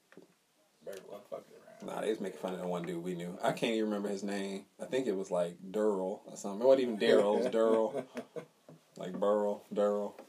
[0.86, 1.96] Bert wasn't fucking around.
[1.96, 3.38] Nah, they was making fun of the one dude we knew.
[3.44, 4.65] I can't even remember his name.
[4.82, 6.62] I think it was like Durrell or something.
[6.62, 7.38] It wasn't even Daryl.
[7.38, 8.06] It was Durrell.
[8.98, 10.20] Like Burl, Durrell.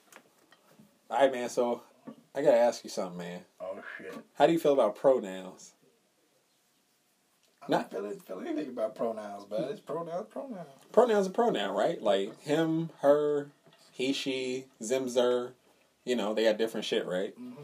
[1.11, 1.49] All right, man.
[1.49, 1.83] So
[2.35, 3.41] I gotta ask you something, man.
[3.61, 4.15] Oh shit.
[4.35, 5.73] How do you feel about pronouns?
[7.63, 10.69] I don't feel, feel anything about pronouns, but it's pronouns, pronouns.
[10.93, 12.01] Pronouns a pronoun, right?
[12.01, 13.49] Like him, her,
[13.93, 15.53] he, she, zim, zer.
[16.05, 17.39] You know, they got different shit, right?
[17.39, 17.55] Mhm.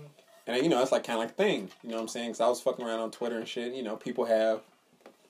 [0.46, 1.70] And you know, it's like kind of like a thing.
[1.82, 2.28] You know what I'm saying?
[2.30, 3.72] Because I was fucking around on Twitter and shit.
[3.74, 4.60] You know, people have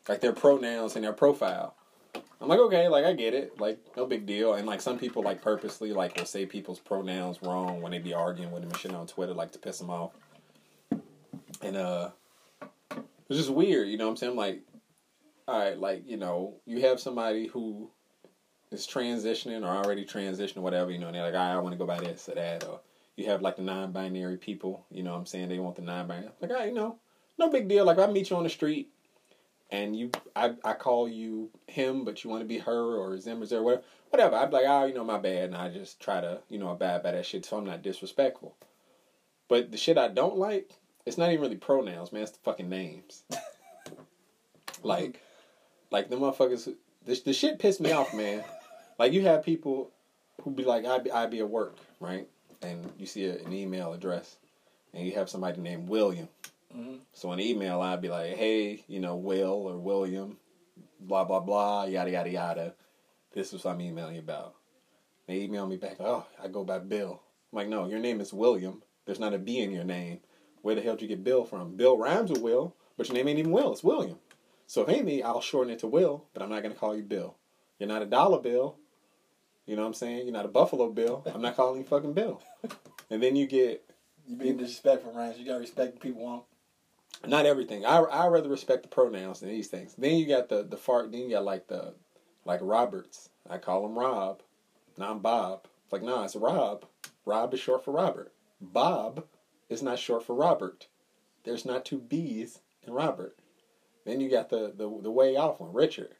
[0.08, 1.74] like their pronouns in their profile.
[2.40, 4.54] I'm like, okay, like I get it, like no big deal.
[4.54, 8.12] And like some people like purposely like will say people's pronouns wrong when they be
[8.12, 10.12] arguing with them and shit on Twitter, like to piss them off.
[11.62, 12.10] And uh,
[12.90, 14.36] it's just weird, you know what I'm saying?
[14.36, 14.62] Like,
[15.48, 17.90] all right, like you know, you have somebody who
[18.70, 21.86] is transitioning or already transitioning, whatever, you know, and they're like, I want to go
[21.86, 22.80] by this or that, or
[23.16, 25.48] you have like the non-binary people, you know what I'm saying?
[25.48, 26.32] They want the non-binary.
[26.40, 26.98] Like, all right, you know,
[27.38, 27.86] no big deal.
[27.86, 28.90] Like, I meet you on the street
[29.70, 33.42] and you, I, I call you him, but you want to be her or Zim
[33.42, 34.36] or whatever, whatever.
[34.36, 35.44] I'd be like, oh, you know, my bad.
[35.44, 38.54] And I just try to, you know, abide by that shit so I'm not disrespectful.
[39.48, 40.70] But the shit I don't like,
[41.04, 42.22] it's not even really pronouns, man.
[42.22, 43.22] It's the fucking names.
[44.82, 45.20] like,
[45.90, 46.72] like the motherfuckers,
[47.04, 48.44] the, the shit pissed me off, man.
[48.98, 49.90] Like you have people
[50.42, 52.28] who be like, I be, I be at work, right?
[52.62, 54.36] And you see a, an email address,
[54.94, 56.28] and you have somebody named William.
[56.76, 57.00] Mhm.
[57.12, 60.38] So in email, I'd be like, hey, you know, Will or William,
[61.00, 62.74] blah blah blah, yada yada yada.
[63.32, 64.54] This is what I'm emailing you about.
[65.26, 67.20] They email me back, oh, I go by Bill.
[67.52, 68.82] I'm like, no, your name is William.
[69.04, 70.20] There's not a B in your name.
[70.62, 71.76] Where the hell did you get Bill from?
[71.76, 73.72] Bill rhymes with Will, but your name ain't even Will.
[73.72, 74.18] It's William.
[74.66, 77.02] So if ain't me, I'll shorten it to Will, but I'm not gonna call you
[77.02, 77.36] Bill.
[77.78, 78.76] You're not a dollar bill.
[79.66, 80.24] You know what I'm saying?
[80.26, 81.22] You're not a Buffalo Bill.
[81.32, 82.40] I'm not calling you fucking Bill.
[83.08, 83.84] And then you get
[84.26, 85.38] You being disrespectful, Rhance.
[85.38, 86.42] You gotta respect the people want.
[87.26, 87.84] Not everything.
[87.84, 89.94] I I rather respect the pronouns than these things.
[89.96, 91.12] Then you got the the fart.
[91.12, 91.94] Then you got like the
[92.44, 93.28] like Roberts.
[93.48, 94.42] I call him Rob.
[94.98, 95.66] I'm Bob.
[95.84, 96.86] It's like nah, it's Rob.
[97.24, 98.32] Rob is short for Robert.
[98.60, 99.24] Bob
[99.68, 100.86] is not short for Robert.
[101.44, 103.38] There's not two B's in Robert.
[104.04, 106.14] Then you got the the, the way off one, Richard.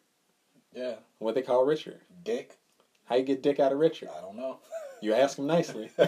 [0.75, 0.97] Yeah.
[1.19, 2.01] What they call Richard.
[2.23, 2.59] Dick.
[3.05, 4.09] How you get dick out of Richard?
[4.17, 4.59] I don't know.
[5.01, 5.91] You ask him nicely.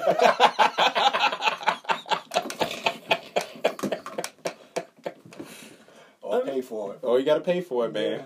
[6.29, 7.01] Or pay um, for it.
[7.03, 8.25] oh, you got to pay for it, man.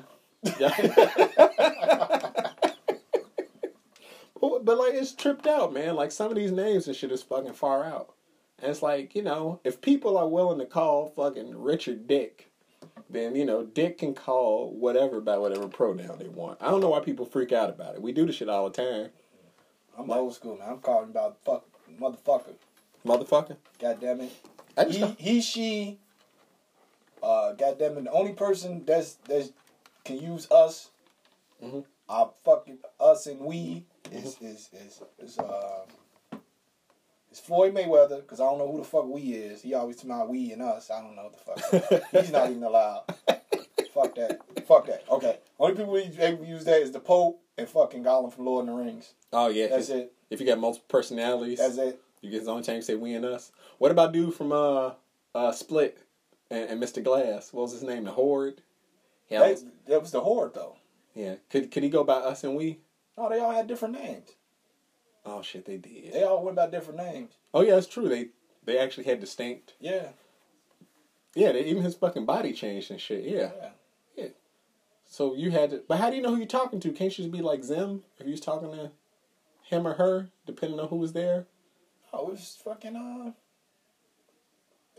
[0.58, 0.74] Yeah.
[4.40, 5.94] but, but like it's tripped out, man.
[5.94, 8.14] Like some of these names and shit is fucking far out.
[8.58, 12.50] And it's like, you know, if people are willing to call fucking Richard Dick,
[13.08, 16.58] then you know, Dick can call whatever by whatever pronoun they want.
[16.60, 18.02] I don't know why people freak out about it.
[18.02, 19.10] We do this shit all the time.
[19.96, 20.68] I'm old school, man.
[20.70, 21.64] I'm calling about fuck
[22.00, 22.54] motherfucker.
[23.06, 23.56] Motherfucker.
[23.78, 24.32] God damn it.
[24.90, 25.98] He, he she.
[27.22, 28.04] Uh, God damn it.
[28.04, 29.50] The only person that's that's
[30.04, 30.90] can use us.
[31.62, 31.84] Mhm.
[32.08, 35.84] Uh, fucking us and we is is is is uh.
[37.30, 39.62] It's Floyd Mayweather because I don't know who the fuck we is.
[39.62, 40.90] He always talking about we and us.
[40.90, 42.10] I don't know what the fuck.
[42.10, 43.04] He's not even allowed.
[43.94, 44.40] fuck that.
[44.66, 45.04] Fuck that.
[45.08, 45.38] Okay.
[45.58, 48.68] Only people we able to use that is the Pope and fucking Gollum from Lord
[48.68, 49.14] of the Rings.
[49.32, 49.68] Oh yeah.
[49.68, 50.12] That's it.
[50.28, 52.02] If you got multiple personalities, That's it.
[52.20, 53.50] You get the only time you say we and us.
[53.78, 54.90] What about dude from uh
[55.34, 55.96] uh Split
[56.52, 57.02] and, and Mr.
[57.02, 57.52] Glass?
[57.52, 58.04] What was his name?
[58.04, 58.62] The Horde.
[59.28, 60.76] Yeah, That, that was the horde though.
[61.14, 61.36] yeah.
[61.50, 62.80] Could could he go by us and we?
[63.16, 64.28] No, they all had different names.
[65.24, 66.12] Oh shit, they did.
[66.12, 67.32] They all went by different names.
[67.54, 68.08] Oh yeah, it's true.
[68.08, 68.28] They
[68.64, 69.72] they actually had distinct.
[69.80, 70.08] Yeah.
[71.34, 73.24] Yeah, they, even his fucking body changed and shit.
[73.24, 73.50] Yeah.
[74.16, 74.26] Yeah.
[75.06, 76.90] So you had to, but how do you know who you're talking to?
[76.92, 78.90] Can't you just be like Zim if you was talking to
[79.64, 81.46] him or her, depending on who was there?
[82.12, 83.32] Oh, it was fucking uh.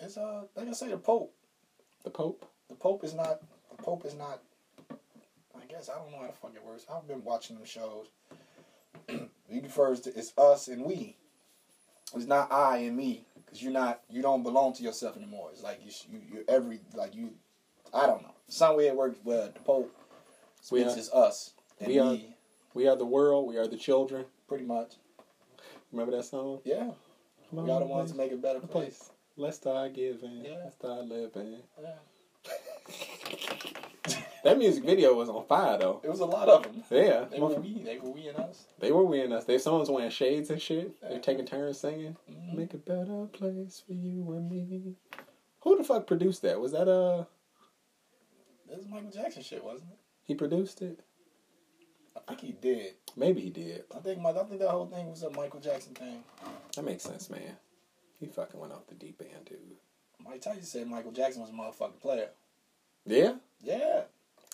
[0.03, 1.33] It's uh, like I say, the Pope.
[2.03, 2.45] The Pope.
[2.69, 3.41] The Pope is not.
[3.75, 4.41] The Pope is not.
[4.91, 6.85] I guess I don't know how the fuck it works.
[6.93, 8.07] I've been watching them shows.
[9.07, 11.15] he refers to it's us and we.
[12.15, 14.01] It's not I and me because you're not.
[14.09, 15.49] You don't belong to yourself anymore.
[15.51, 15.91] It's like you.
[16.11, 16.21] You.
[16.33, 17.31] You're every like you.
[17.93, 18.33] I don't know.
[18.49, 19.17] Some way it works.
[19.23, 19.95] Where the Pope
[20.71, 21.99] We speaks as us and we we.
[21.99, 22.17] are-
[22.75, 23.47] We are the world.
[23.47, 24.25] We are the children.
[24.47, 24.95] pretty much.
[25.91, 26.59] Remember that song?
[26.65, 26.91] Yeah.
[27.51, 28.97] We are the ones to make it a better place.
[28.97, 29.11] place.
[29.35, 30.43] Let's start giving.
[30.45, 30.57] Yeah.
[30.63, 31.57] Let's start living.
[31.81, 31.93] Yeah.
[34.43, 36.01] That music video was on fire though.
[36.03, 36.83] It was a lot of them.
[36.91, 37.23] Yeah.
[37.31, 37.81] They were we.
[37.81, 38.65] They were we and us.
[38.77, 39.45] They were wearing us.
[39.45, 40.99] They someone's wearing shades and shit.
[40.99, 42.17] They're taking turns singing.
[42.29, 42.53] Mhm.
[42.57, 44.95] Make a better place for you and me.
[45.61, 46.59] Who the fuck produced that?
[46.59, 47.23] Was that uh
[48.69, 49.97] This is Michael Jackson shit, wasn't it?
[50.25, 50.99] he produced it?
[52.27, 52.95] I think he did.
[53.15, 53.85] Maybe he did.
[53.95, 56.21] I think my, I think that whole thing was a Michael Jackson thing.
[56.75, 57.55] That makes sense, man.
[58.23, 59.59] He fucking went off the deep end, dude.
[60.23, 62.29] Mike Tyson said Michael Jackson was a motherfucking player.
[63.05, 63.33] Yeah?
[63.61, 64.03] Yeah.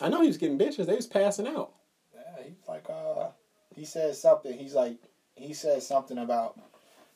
[0.02, 0.88] I know he was getting bitches.
[0.88, 1.72] They was passing out.
[2.16, 3.30] Yeah, he was like uh
[3.76, 4.98] he said something, he's like
[5.36, 6.60] he said something about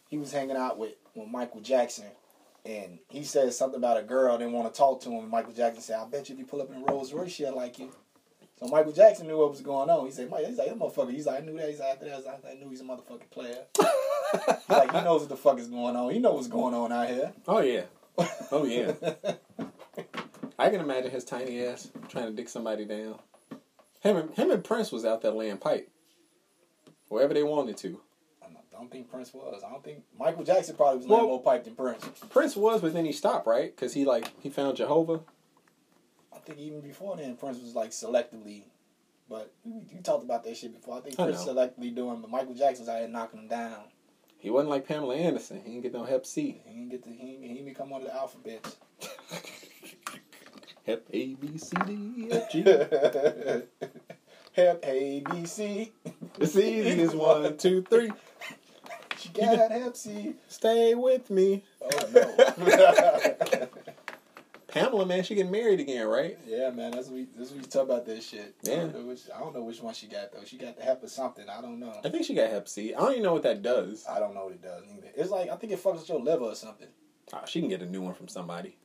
[0.09, 2.05] he was hanging out with, with Michael Jackson
[2.65, 5.53] and he said something about a girl didn't want to talk to him and Michael
[5.53, 7.91] Jackson said, I bet you if you pull up in Rolls Royce she'll like you.
[8.59, 10.05] So Michael Jackson knew what was going on.
[10.05, 11.11] He said, Mike, he's like, that motherfucker.
[11.11, 11.69] He's like, I knew that.
[11.69, 13.57] He's like, after that, I, was like, I knew he's a motherfucking player.
[14.69, 16.11] Like, he knows what the fuck is going on.
[16.11, 17.31] He knows what's going on out here.
[17.47, 17.83] Oh yeah.
[18.51, 18.93] Oh yeah.
[20.57, 23.19] I can imagine his tiny ass trying to dick somebody down.
[24.01, 25.89] Him and him and Prince was out there laying pipe.
[27.09, 27.99] Wherever they wanted to.
[28.41, 29.61] I don't- I don't think Prince was.
[29.65, 32.03] I don't think Michael Jackson probably was laying more pipe than Prince.
[32.29, 33.73] Prince was, but then he stopped, right?
[33.75, 35.21] Because he like he found Jehovah.
[36.33, 38.63] I think even before then, Prince was like selectively.
[39.29, 40.97] But you, talked about that shit before.
[40.97, 41.53] I think Prince know.
[41.55, 43.83] selectively doing, but Michael Jackson's out here knocking him down.
[44.43, 45.61] He wasn't like Pamela Anderson.
[45.63, 46.61] He didn't get no Hep C.
[46.65, 48.75] He didn't get the he didn't, he didn't become one of the alphabets.
[50.85, 52.61] Hep A B C D E F G.
[54.51, 55.93] Hep A B C.
[56.41, 58.11] It's easy as one, two, three.
[59.17, 60.35] She got Hep C.
[60.49, 61.63] Stay with me.
[61.81, 63.35] Oh no.
[64.73, 66.37] Pamela, man, she getting married again, right?
[66.47, 68.55] yeah, man, that's what we that's what we talk about this shit.
[68.65, 68.75] I Yeah.
[68.77, 70.43] don't, know which, I don't know which one she got though.
[70.43, 71.47] She got the Hep or something.
[71.47, 71.93] I don't know.
[72.03, 72.93] I think she got Hep C.
[72.93, 74.05] I don't even know what that does.
[74.09, 75.09] I don't know what it does either.
[75.15, 76.87] It's like I think it fucks with your liver or something.
[77.31, 78.77] Ah, she can get a new one from somebody.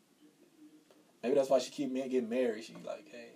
[1.23, 2.65] Maybe that's why she keep me getting married.
[2.65, 3.31] She like, hey,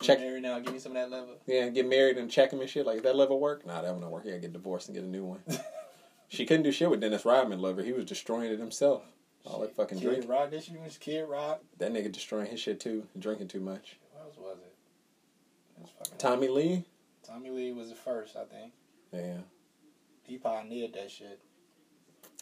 [0.00, 0.58] Check- married now.
[0.60, 1.32] Give me some of that liver.
[1.46, 2.86] Yeah, get married and check him and shit.
[2.86, 3.66] Like, that liver work?
[3.66, 4.24] Nah, that one don't work.
[4.24, 5.40] Gotta get divorced and get a new one.
[6.28, 7.82] she couldn't do shit with Dennis Rodman liver.
[7.82, 9.02] He was destroying it himself.
[9.46, 10.28] All that fucking Kid drink.
[10.28, 10.50] Rock.
[10.50, 11.62] This was Kid Rock.
[11.78, 13.06] That nigga destroying his shit too.
[13.18, 13.98] Drinking too much.
[14.12, 14.74] What else was it?
[15.78, 16.84] It was Tommy Lee?
[17.26, 18.72] Tommy Lee was the first, I think.
[19.12, 19.38] Yeah.
[20.24, 21.40] He pioneered that shit.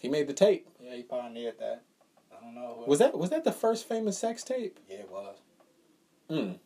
[0.01, 0.69] He made the tape.
[0.81, 1.83] Yeah, he pioneered that.
[2.33, 2.77] I don't know.
[2.81, 4.79] Who Was that was that the first famous sex tape?
[4.88, 5.37] Yeah, it was.
[6.31, 6.59] Mm.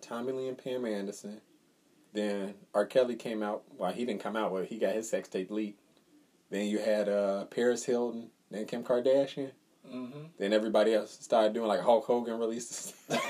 [0.00, 1.40] Tommy Lee and Pam Anderson.
[2.12, 2.86] Then R.
[2.86, 3.62] Kelly came out.
[3.76, 5.80] Well, he didn't come out, but he got his sex tape leaked.
[6.50, 9.50] Then you had uh, Paris Hilton, then Kim Kardashian.
[9.88, 10.18] Mm-hmm.
[10.38, 12.94] Then everybody else started doing like Hulk Hogan releases.
[13.08, 13.20] it's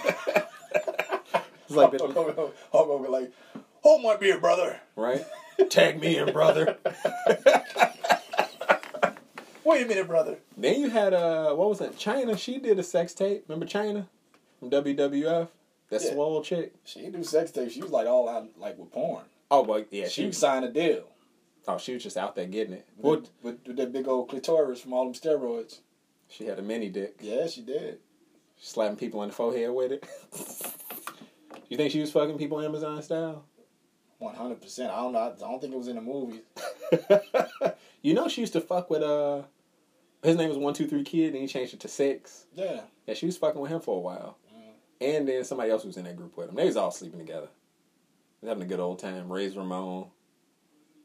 [1.70, 3.32] like Hulk Hogan, Hulk Hogan like,
[3.82, 4.80] hold my beer, brother.
[4.96, 5.24] right?
[5.70, 6.76] Tag me in, brother.
[9.64, 10.36] Wait a minute, brother.
[10.58, 11.96] then you had uh, what was that?
[11.96, 12.36] Chyna.
[12.38, 13.44] She did a sex tape.
[13.48, 14.06] Remember Chyna
[14.60, 15.48] from WWF?
[15.90, 16.12] That Yeah.
[16.12, 16.74] swole chick.
[16.84, 17.72] She didn't do sex tapes.
[17.72, 19.24] She was like all out like with porn.
[19.50, 20.32] Oh, but yeah, she she.
[20.32, 21.04] signed a deal
[21.66, 22.86] Oh, she was just out there getting it.
[22.96, 25.80] with, Well, with, with that big old clitoris from all them steroids.
[26.28, 27.16] she had a mini dick.
[27.20, 27.98] Yeah, she did.
[28.58, 30.06] slapping people on the forehead with it.
[31.68, 33.44] you think she was fucking people Amazon style?
[34.18, 34.90] One hundred percent.
[34.92, 35.18] I don't know.
[35.18, 36.40] I don't think it was in the movies.
[38.02, 39.42] you know she used to fuck with uh
[40.22, 42.46] his name was one two three kid and he changed it to six.
[42.54, 42.82] Yeah.
[43.06, 44.38] Yeah, she was fucking with him for a while.
[44.54, 44.70] Mm.
[45.00, 46.54] And then somebody else was in that group with him.
[46.54, 47.48] They was all sleeping together.
[48.40, 49.30] They was having a good old time.
[49.30, 50.06] Razor Ramon.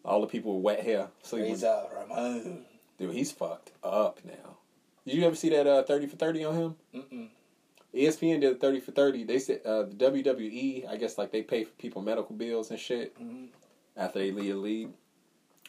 [0.10, 1.08] All the people with wet hair.
[1.22, 2.66] Sleeping with Ramon.
[2.98, 4.58] Dude, he's fucked up now.
[5.06, 6.76] Did you ever see that uh, 30 for 30 on him?
[6.96, 7.28] Mm-mm.
[7.94, 9.24] ESPN did a 30 for 30.
[9.24, 12.80] They said uh, the WWE, I guess like they pay for people medical bills and
[12.80, 13.46] shit Mm-hmm.
[13.98, 14.90] after they leave the league.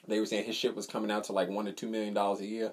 [0.09, 2.40] They were saying his shit was coming out to like one to two million dollars
[2.40, 2.72] a year.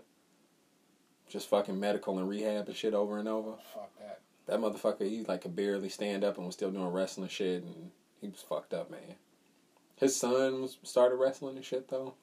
[1.30, 3.52] Just fucking medical and rehab and shit over and over.
[3.74, 4.22] Fuck that.
[4.48, 7.92] That motherfucker, he like could barely stand up and was still doing wrestling shit and
[8.22, 9.16] he was fucked up, man.
[9.98, 12.14] His son was started wrestling and shit though.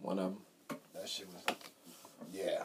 [0.00, 0.78] One of them.
[0.94, 1.56] That shit was.
[2.32, 2.64] Yeah.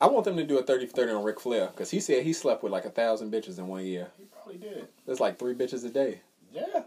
[0.00, 2.22] I want them to do a 30 for 30 on Ric Flair because he said
[2.22, 4.08] he slept with like a thousand bitches in one year.
[4.16, 4.88] He probably did.
[5.06, 6.20] That's like three bitches a day.
[6.52, 6.82] Yeah.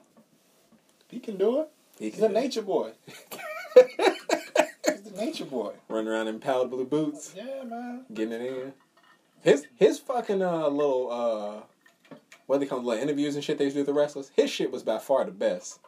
[1.09, 1.69] He can do it.
[1.99, 2.33] He He's can a it.
[2.33, 2.91] nature boy.
[3.75, 5.73] He's the nature boy.
[5.89, 8.05] Run around in powder blue boots, Yeah, man.
[8.13, 8.73] getting it in.
[9.41, 13.65] His his fucking uh little uh what they call them, like interviews and shit they
[13.65, 14.31] used to do with the wrestlers.
[14.35, 15.79] His shit was by far the best.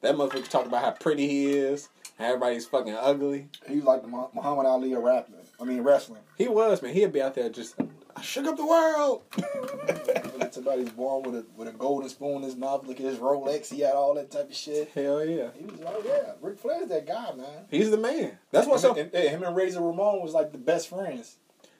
[0.00, 3.48] That motherfucker talking about how pretty he is, how everybody's fucking ugly.
[3.68, 5.34] He was like the Muhammad Ali of rapping.
[5.60, 6.20] I mean, wrestling.
[6.36, 6.94] He was man.
[6.94, 7.74] He'd be out there just
[8.16, 9.22] I shook up the world.
[10.52, 12.86] Somebody's born with a with a golden spoon in his mouth.
[12.86, 13.72] Look at his Rolex.
[13.72, 14.90] He had all that type of shit.
[14.94, 17.66] Hell yeah, He was like, yeah, Ric Flair's that guy, man.
[17.70, 18.38] he's the man.
[18.50, 18.94] That's why him, so.
[18.96, 21.36] and, him and Razor Ramon was like the best friends.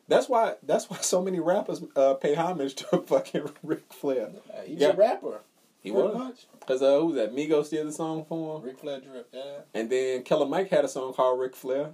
[0.07, 0.55] That's why.
[0.63, 4.31] That's why so many rappers uh, pay homage to fucking Ric Flair.
[4.53, 4.89] Uh, he's Yeah.
[4.89, 5.41] a rapper.
[5.89, 6.15] He was.
[6.17, 6.47] much.
[6.67, 7.35] Cause uh, who was that?
[7.35, 9.29] Migos did the song for him, Ric Flair drip.
[9.33, 11.91] Yeah, and then Killer Mike had a song called Ric Flair.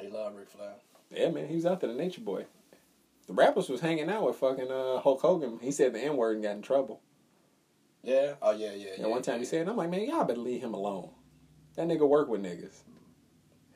[0.00, 0.72] he love Ric Flair.
[1.10, 2.46] Yeah, man, he was out there, the Nature Boy.
[3.26, 5.58] The rappers was hanging out with fucking uh, Hulk Hogan.
[5.62, 7.00] He said the N word and got in trouble.
[8.02, 8.34] Yeah.
[8.42, 8.90] Oh yeah, yeah.
[8.98, 11.10] Yeah, one time he said, "I'm like, man, y'all better leave him alone.
[11.76, 12.82] That nigga work with niggas.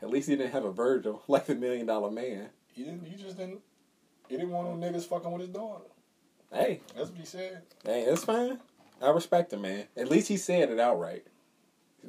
[0.02, 2.48] At least he didn't have a Virgil like the Million Dollar Man.
[2.72, 3.04] he didn't.
[3.06, 3.60] He just didn't.
[4.28, 5.84] He didn't want no niggas fucking with his daughter.
[6.52, 7.62] Hey, That's what he said.
[7.84, 8.58] hey, that's fine.
[9.00, 9.84] I respect him, man.
[9.96, 11.24] At least he said it outright.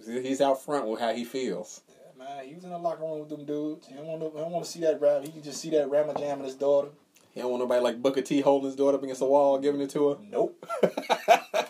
[0.05, 1.81] He's out front with how he feels.
[1.89, 2.45] Yeah, man.
[2.45, 3.87] He was in the locker room with them dudes.
[3.87, 4.39] He don't want to.
[4.39, 5.23] Don't want to see that rap.
[5.23, 6.89] He can just see that Rama jamming his daughter.
[7.33, 9.81] He don't want nobody like Booker T holding his daughter up against the wall, giving
[9.81, 10.17] it to her.
[10.29, 10.65] Nope.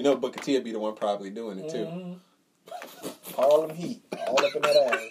[0.00, 1.84] You know Booker T would be the one probably doing it too.
[3.36, 3.68] Mhm.
[3.68, 5.10] them Heat, all up in that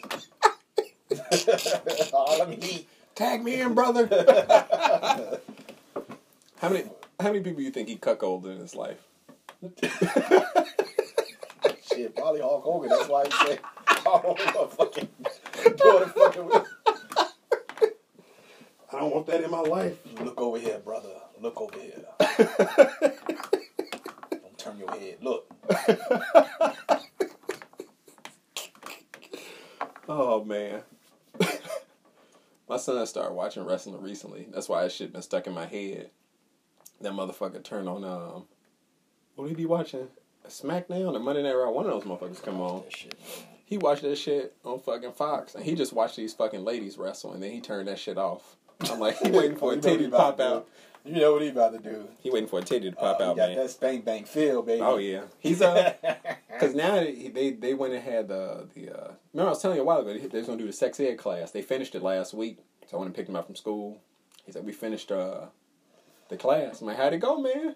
[1.14, 2.10] ass.
[2.12, 2.88] Harlem Heat.
[3.14, 4.08] Tag me in, brother.
[6.58, 9.00] how many how many people do you think he cuckolded in his life?
[11.92, 12.90] Shit, probably Hulk Hogan.
[12.90, 13.60] That's why he said,
[14.06, 15.10] "Oh, fucking
[15.64, 16.68] doing it fucking with."
[18.92, 19.98] I don't want that in my life.
[20.22, 21.10] Look over here, brother.
[21.40, 22.06] Look over here.
[24.32, 25.18] Don't turn your head.
[25.22, 25.46] Look.
[30.08, 30.82] Oh man.
[32.68, 34.48] my son started watching wrestling recently.
[34.52, 36.10] That's why that shit been stuck in my head.
[37.02, 38.46] That motherfucker turned on um
[39.36, 40.08] what did he be watching?
[40.48, 41.70] SmackDown or Monday Night Raw?
[41.72, 42.84] One of those motherfuckers come on.
[42.90, 43.16] Shit.
[43.66, 47.34] He watched that shit on fucking Fox and he just watched these fucking ladies wrestle
[47.34, 48.56] and then he turned that shit off.
[48.90, 50.68] I'm like, he waiting for a know what titty to pop out.
[51.06, 52.08] You know what he about to do?
[52.20, 53.58] He waiting for a titty to pop Uh, out, got man.
[53.58, 54.82] that spank bank feel, baby.
[54.82, 55.94] Oh yeah, he's uh,
[56.60, 59.12] cause now they they, they went and had the the uh.
[59.34, 61.00] Remember I was telling you a while ago they, they was gonna do the sex
[61.00, 61.52] ed class.
[61.52, 62.58] They finished it last week,
[62.88, 64.02] so I went and picked him up from school.
[64.46, 65.46] He said we finished uh
[66.30, 66.82] the class.
[66.82, 67.76] I'm like, how'd it go, man?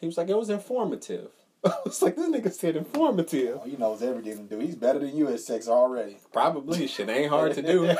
[0.00, 1.30] He was like, it was informative.
[1.64, 3.58] I was like, this nigga said informative.
[3.62, 4.60] Oh, he knows everything to do.
[4.60, 6.18] He's better than you at sex already.
[6.32, 7.88] Probably shit ain't hard to do.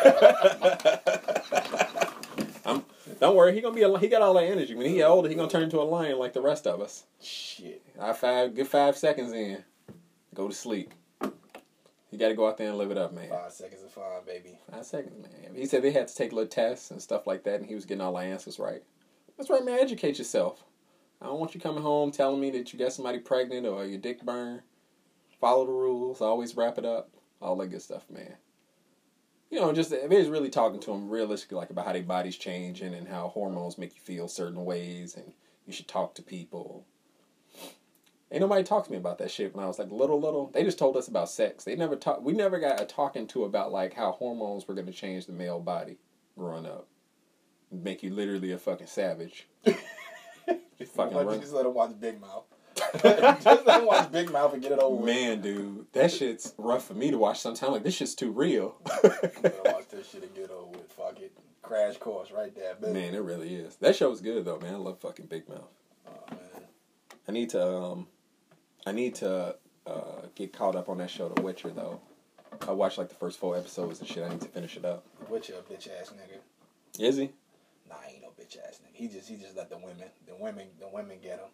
[2.65, 2.85] I'm,
[3.21, 4.75] don't worry, he gonna be a, he got all that energy.
[4.75, 7.05] When he get older, he gonna turn into a lion like the rest of us.
[7.21, 7.83] Shit.
[8.01, 9.65] I five get five seconds in,
[10.35, 10.93] go to sleep.
[12.11, 13.29] You got to go out there and live it up, man.
[13.29, 14.59] Five seconds of fun, baby.
[14.71, 15.55] Five seconds, man.
[15.55, 17.85] He said they had to take little tests and stuff like that, and he was
[17.85, 18.83] getting all the answers right.
[19.37, 19.79] That's right, man.
[19.79, 20.65] Educate yourself.
[21.21, 23.99] I don't want you coming home telling me that you got somebody pregnant or your
[23.99, 24.63] dick burned.
[25.41, 26.21] Follow the rules.
[26.21, 27.11] Always wrap it up.
[27.41, 28.37] All that good stuff, man.
[29.51, 32.37] You know, just if it's really talking to them realistically, like about how their body's
[32.37, 35.33] changing and how hormones make you feel certain ways, and
[35.67, 36.85] you should talk to people.
[38.33, 40.51] Ain't nobody talked to me about that shit when I was like little, little.
[40.53, 41.63] They just told us about sex.
[41.63, 42.23] They never talk.
[42.23, 45.33] We never got a talking to about like how hormones were going to change the
[45.33, 45.99] male body
[46.37, 46.89] growing up,
[47.71, 49.47] make you literally a fucking savage.
[50.79, 51.41] Just, Fucking let, run.
[51.41, 52.45] just let him watch Big Mouth.
[53.03, 55.07] just let him watch Big Mouth and get it over with.
[55.07, 57.73] Man, dude, that shit's rough for me to watch sometimes.
[57.73, 58.77] Like this shit's too real.
[59.03, 59.11] I'm
[59.43, 60.93] gonna watch this shit and get over with.
[60.93, 61.33] Fuck it.
[61.63, 62.93] Crash course right there, baby.
[62.93, 63.77] man, it really is.
[63.77, 64.75] That show show's good though, man.
[64.75, 65.65] I love fucking Big Mouth.
[66.07, 66.39] Oh, man.
[67.27, 68.07] I need to um,
[68.87, 72.01] I need to uh get caught up on that show, The Witcher though.
[72.69, 74.25] I watched like the first four episodes and shit.
[74.25, 75.05] I need to finish it up.
[75.31, 77.03] Witcher, a bitch ass nigga.
[77.03, 77.31] Is he?
[77.89, 78.95] Nah, he ain't no bitch ass nigga.
[78.95, 81.49] He just he just let the women, the women, the women get him.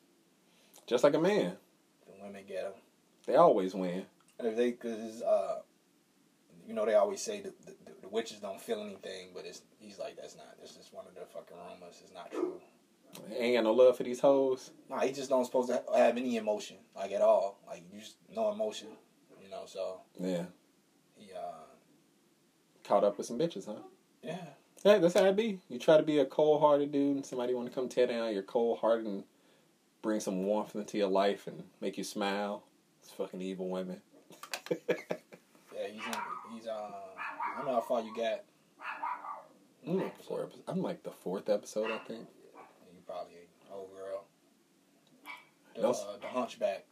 [0.87, 1.57] Just like a man.
[2.07, 2.73] The women get him.
[3.27, 4.05] They always win.
[4.39, 5.61] And if they, cause uh,
[6.67, 9.99] you know they always say the, the, the witches don't feel anything, but it's he's
[9.99, 10.61] like that's not.
[10.61, 12.01] This is one of their fucking rumors.
[12.03, 12.61] It's not true.
[13.39, 14.71] Ain't got no love for these hoes.
[14.89, 17.61] Nah, he just don't supposed to have any emotion, like at all.
[17.67, 18.89] Like you just no emotion,
[19.43, 19.65] you know.
[19.67, 20.45] So Yeah.
[21.17, 21.67] he, uh,
[22.85, 23.75] Caught up with some bitches, huh?
[24.23, 24.39] yeah,
[24.85, 25.61] Yeah, that's how it be.
[25.69, 28.33] You try to be a cold hearted dude and somebody want to come tear down
[28.33, 29.23] your cold heart and
[30.03, 32.65] bring some warmth into your life and make you smile.
[33.03, 34.01] It's fucking evil women.
[34.71, 34.77] yeah.
[35.87, 36.13] He's in,
[36.55, 38.43] he's uh, I don't know how far you got.
[39.87, 42.21] I'm like, the fourth, I'm like the fourth episode, I think.
[42.21, 43.35] You probably
[43.73, 44.25] old girl.
[45.75, 45.91] The, No.
[45.91, 46.85] uh, the Hunchback.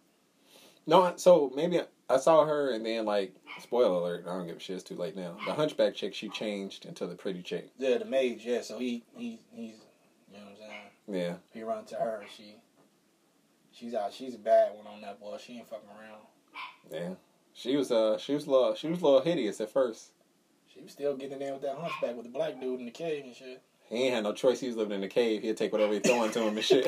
[0.87, 4.25] No, so maybe I, I saw her and then like spoiler alert.
[4.29, 4.77] I don't give a shit.
[4.77, 5.37] It's too late now.
[5.47, 7.71] The hunchback chick, she changed into the pretty chick.
[7.79, 8.45] Yeah, the mage.
[8.45, 9.75] Yeah, so he he he's
[10.33, 11.23] you know what I'm saying.
[11.23, 12.23] Yeah, He run to her.
[12.37, 12.57] She
[13.73, 14.13] she's out.
[14.13, 15.37] She's a bad one on that boy.
[15.45, 16.21] She ain't fucking around.
[16.91, 17.15] yeah.
[17.53, 20.11] She was uh she was a little she was a little hideous at first.
[20.73, 22.93] She was still getting in there with that hunchback with the black dude in the
[22.93, 23.61] cave and shit.
[23.89, 24.61] He ain't had no choice.
[24.61, 25.43] He was living in the cave.
[25.43, 26.87] He'd take whatever he throwing to him and shit.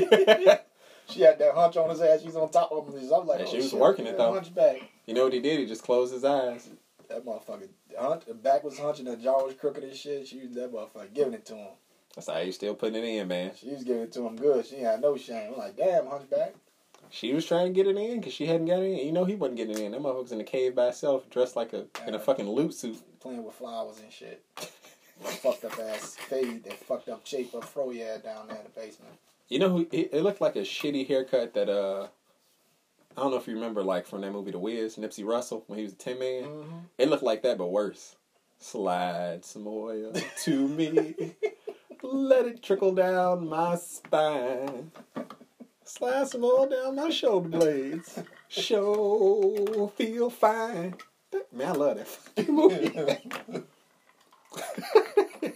[1.09, 2.23] She had that hunch on his ass.
[2.23, 2.95] She's on top of him.
[3.13, 4.35] I'm like, Yeah, oh, she was shit, working it, though.
[4.35, 4.77] Hunchback.
[5.07, 5.61] You know what he did?
[5.61, 6.69] He just closed his eyes.
[7.09, 10.27] That motherfucker, hunch, the back was hunching, the jaw was crooked and shit.
[10.27, 11.71] She was that motherfucker giving it to him.
[12.15, 13.53] That's how you still putting it in, man.
[13.57, 14.67] She was giving it to him good.
[14.67, 15.53] She had no shame.
[15.53, 16.55] I'm like, damn, hunchback.
[17.11, 19.07] She was trying to get it in because she hadn't got it in.
[19.07, 19.93] You know he wasn't getting it in.
[19.93, 22.99] That motherfucker's in the cave by himself, dressed like a in a fucking loot suit.
[23.21, 24.43] Playing with flowers and shit.
[25.21, 29.13] Fucked up ass fade, that fucked up shape of fro down there in the basement.
[29.49, 29.87] You know who?
[29.93, 32.09] It looked like a shitty haircut that uh.
[33.17, 35.79] I don't know if you remember, like from that movie The Wiz, Nipsey Russell when
[35.79, 36.45] he was a Tin Man.
[36.45, 36.77] Mm-hmm.
[36.99, 38.17] It looked like that, but worse.
[38.59, 40.13] Slide some oil
[40.45, 41.15] to me,
[42.03, 44.93] let it trickle down my spine.
[45.85, 48.19] Slide some oil down my shoulder blades.
[48.49, 50.95] Show feel fine.
[51.53, 52.93] Man, I love that fucking movie.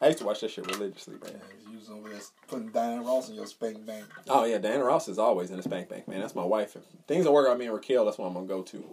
[0.00, 1.40] I used to watch that shit religiously, man.
[1.82, 4.04] Was over there putting Diana Ross in your spank bank.
[4.28, 6.20] Oh yeah, Diana Ross is always in the spank bank, man.
[6.20, 6.76] That's my wife.
[6.76, 8.84] If things don't work out me and Raquel, that's what I'm gonna go to.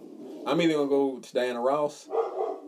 [0.44, 2.08] I'm either gonna go to Diana Ross,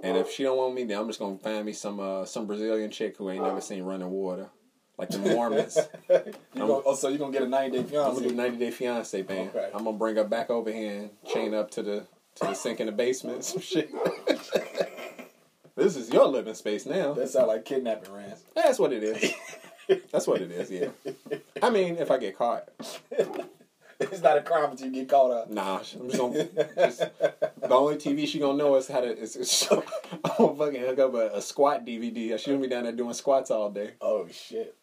[0.05, 2.47] and if she don't want me, then I'm just gonna find me some uh, some
[2.47, 4.49] Brazilian chick who ain't never seen running water.
[4.97, 5.77] like the Mormons.
[6.09, 6.21] you
[6.57, 8.15] gonna, oh, so you're gonna get a 90 day I'm fiance?
[8.21, 9.49] gonna do 90 Day Fiance, man.
[9.49, 9.71] Okay.
[9.75, 12.07] I'm gonna bring her back over here and chain up to the
[12.37, 13.91] to the sink in the basement, some shit.
[15.75, 17.13] this is your living space now.
[17.15, 18.45] That sound like kidnapping Rhance.
[18.55, 19.33] That's what it is.
[20.11, 20.71] That's what it is.
[20.71, 20.89] Yeah.
[21.63, 22.69] I mean, if I get caught,
[24.01, 25.51] it's not a crime until you get caught up.
[25.51, 25.79] nah.
[25.79, 26.45] I'm just gonna.
[26.77, 29.17] Just, the only TV she gonna know is how to.
[29.17, 29.83] Is, is, I'm
[30.39, 32.39] gonna fucking hook up a, a squat DVD.
[32.39, 33.93] She gonna be down there doing squats all day.
[34.01, 34.77] Oh shit.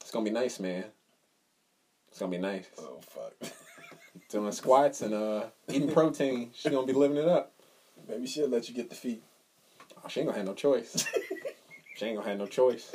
[0.00, 0.84] It's gonna be nice, man.
[2.08, 2.66] It's gonna be nice.
[2.78, 3.52] Oh fuck.
[4.30, 6.50] Doing squats and uh eating protein.
[6.54, 7.52] She gonna be living it up.
[8.08, 9.22] Maybe she'll let you get the feet.
[9.96, 11.06] Oh, she ain't gonna have no choice.
[11.96, 12.94] she ain't gonna have no choice.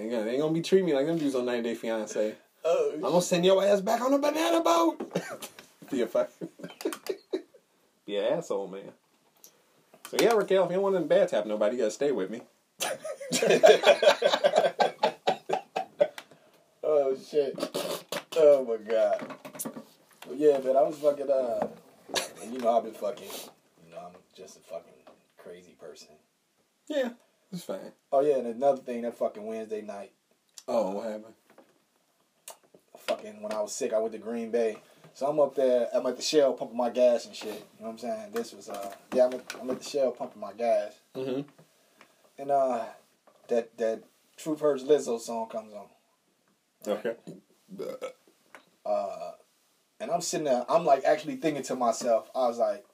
[0.00, 1.74] They ain't gonna, they ain't gonna be treating me like them dudes on 90 Day
[1.74, 2.34] Fiance.
[2.64, 2.92] Oh.
[2.94, 5.14] I'm gonna send your ass back on a banana boat.
[5.90, 6.30] be a fuck.
[8.06, 8.92] be an asshole, man.
[10.08, 12.30] So yeah, Raquel, if you don't want to bad to nobody, you gotta stay with
[12.30, 12.40] me.
[16.82, 17.54] Oh shit.
[18.36, 19.36] Oh my god.
[20.26, 21.68] Well, yeah, man, I was fucking uh
[22.42, 23.28] and you know I've been fucking
[23.84, 24.92] you know, I'm just a fucking
[25.36, 26.08] crazy person.
[26.88, 27.10] Yeah,
[27.52, 27.92] it's fine.
[28.12, 30.12] Oh yeah, and another thing, that fucking Wednesday night,
[30.68, 31.34] Oh, what happened?
[33.10, 34.76] fucking when I was sick, I went to Green Bay.
[35.14, 37.48] So I'm up there, I'm at the shell pumping my gas and shit.
[37.48, 38.32] You know what I'm saying?
[38.32, 40.92] This was uh yeah, I'm at, I'm at the shell pumping my gas.
[41.16, 41.40] Mm-hmm.
[42.38, 42.84] And uh
[43.48, 44.04] that that
[44.36, 45.86] Truth Hurts Lizzo song comes on.
[46.86, 47.16] Okay.
[48.86, 49.32] Uh
[49.98, 52.84] and I'm sitting there, I'm like actually thinking to myself, I was like,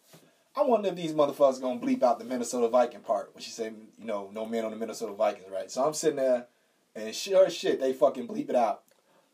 [0.57, 3.75] I wonder if these motherfuckers gonna bleep out the Minnesota Viking part when she said,
[3.99, 5.71] you know, no men on the Minnesota Vikings, right?
[5.71, 6.47] So I'm sitting there
[6.95, 8.83] and sure as shit, they fucking bleep it out.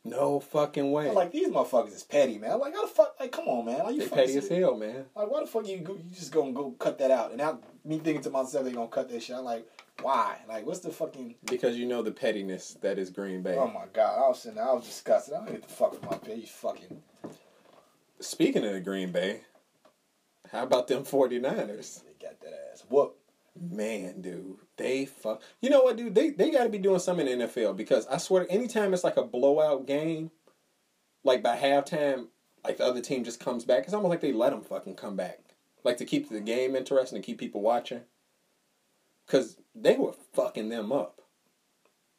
[0.04, 1.08] No fucking way.
[1.08, 2.50] I'm like, these motherfuckers is petty, man.
[2.50, 3.14] I'm like, how the fuck?
[3.20, 3.84] Like, come on, man.
[3.84, 5.04] Like, you they petty as hell, man.
[5.14, 7.28] Like, why the fuck you go, you just gonna go cut that out?
[7.28, 9.36] And now me thinking to myself, they gonna cut that shit.
[9.36, 9.64] I'm like,
[10.00, 10.38] why?
[10.48, 11.36] Like, what's the fucking?
[11.44, 13.56] Because you know the pettiness that is Green Bay.
[13.56, 15.34] Oh my god, I was sitting there, I was disgusted.
[15.34, 16.48] I don't get the fuck with my page.
[16.50, 17.00] Fucking.
[18.18, 19.42] Speaking of the Green Bay,
[20.52, 22.02] how about them 49ers?
[22.04, 23.16] They got that ass whoop.
[23.58, 25.42] Man, dude, they fuck.
[25.60, 26.14] You know what, dude?
[26.14, 29.04] They they got to be doing something in the NFL because I swear, anytime it's
[29.04, 30.30] like a blowout game,
[31.24, 32.28] like by halftime,
[32.64, 33.84] like the other team just comes back.
[33.84, 35.40] It's almost like they let them fucking come back,
[35.84, 38.02] like to keep the game interesting, to keep people watching.
[39.26, 41.20] Cause they were fucking them up.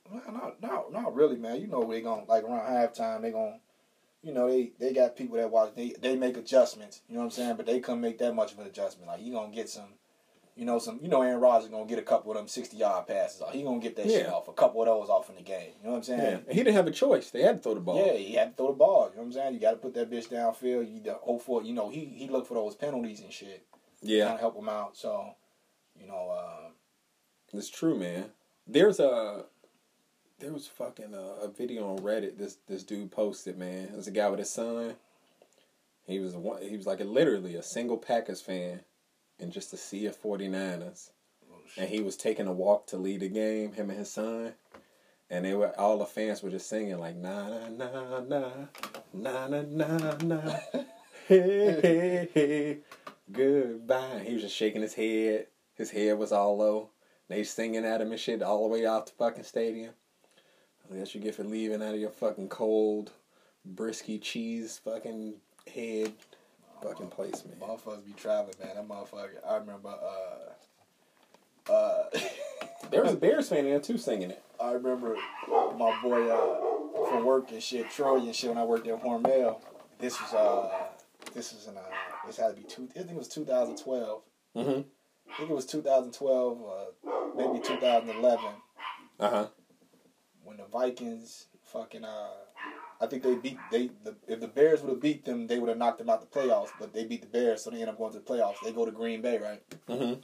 [0.09, 1.61] Well, no, not, not really, man.
[1.61, 3.21] You know they gonna like around halftime.
[3.21, 3.59] They gonna,
[4.24, 5.74] you know, they they got people that watch.
[5.76, 7.01] They they make adjustments.
[7.07, 7.55] You know what I'm saying?
[7.57, 9.07] But they couldn't make that much of an adjustment.
[9.09, 9.89] Like you gonna get some,
[10.55, 10.99] you know, some.
[11.01, 13.41] You know, Aaron Rodgers gonna get a couple of them 60 yard passes.
[13.41, 13.53] Off.
[13.53, 14.47] He gonna get that shit off.
[14.47, 15.71] A couple of those off in the game.
[15.82, 16.19] You know what I'm saying?
[16.21, 17.30] Yeah, and he didn't have a choice.
[17.32, 17.97] They had to throw the ball.
[18.05, 19.09] Yeah, he had to throw the ball.
[19.09, 19.53] You know what I'm saying?
[19.55, 20.89] You got to put that bitch downfield.
[20.93, 23.65] You the hope for you know he he looked for those penalties and shit.
[24.01, 24.32] yeah.
[24.32, 24.95] To help him out.
[24.95, 25.36] So,
[25.99, 26.69] you know, uh,
[27.57, 28.32] It's true, man.
[28.65, 29.45] There's a
[30.44, 32.38] there was fucking a, a video on Reddit.
[32.38, 33.86] This this dude posted, man.
[33.86, 34.96] It was a guy with his son.
[36.06, 38.82] He was one- he was like a, literally a single Packers fan,
[39.39, 41.12] and just a sea of 49ers.
[41.78, 43.72] And he was taking a walk to lead the game.
[43.72, 44.54] Him and his son,
[45.30, 48.52] and they were all the fans were just singing like na na na na
[49.14, 50.41] na na na na
[51.28, 52.78] hey hey hey
[53.32, 54.24] goodbye.
[54.26, 55.48] He was just shaking his head.
[55.76, 56.89] His head was all low.
[57.30, 59.94] They singing at him and shit all the way out the fucking stadium.
[60.89, 63.11] That's you get for leaving out of your fucking cold,
[63.73, 65.36] brisky cheese fucking
[65.73, 66.13] head
[66.81, 67.55] fucking place, man.
[67.59, 68.75] motherfuckers be traveling, man.
[68.75, 69.29] That motherfucker.
[69.47, 69.89] I remember.
[71.69, 72.03] Uh, uh,
[72.91, 74.43] There was a Bears fan in there too singing it.
[74.61, 75.15] I remember
[75.49, 78.49] my boy uh, from work and shit, Troy and shit.
[78.49, 79.61] When I worked at Hormel,
[79.99, 80.69] this was uh,
[81.34, 81.81] this was in uh,
[82.27, 82.89] this had to be two.
[82.91, 84.21] I think it was 2012.
[84.57, 84.69] Mm-hmm.
[84.69, 88.45] I think it was 2012, uh, maybe 2011,
[89.19, 89.47] Uh huh.
[90.44, 92.30] When the Vikings fucking uh,
[93.02, 95.70] I think they beat they the if the Bears would have beat them, they would
[95.70, 96.70] have knocked them out the playoffs.
[96.80, 98.56] But they beat the Bears, so they end up going to the playoffs.
[98.64, 99.62] They go to Green Bay, right?
[99.88, 100.22] Mm-hmm.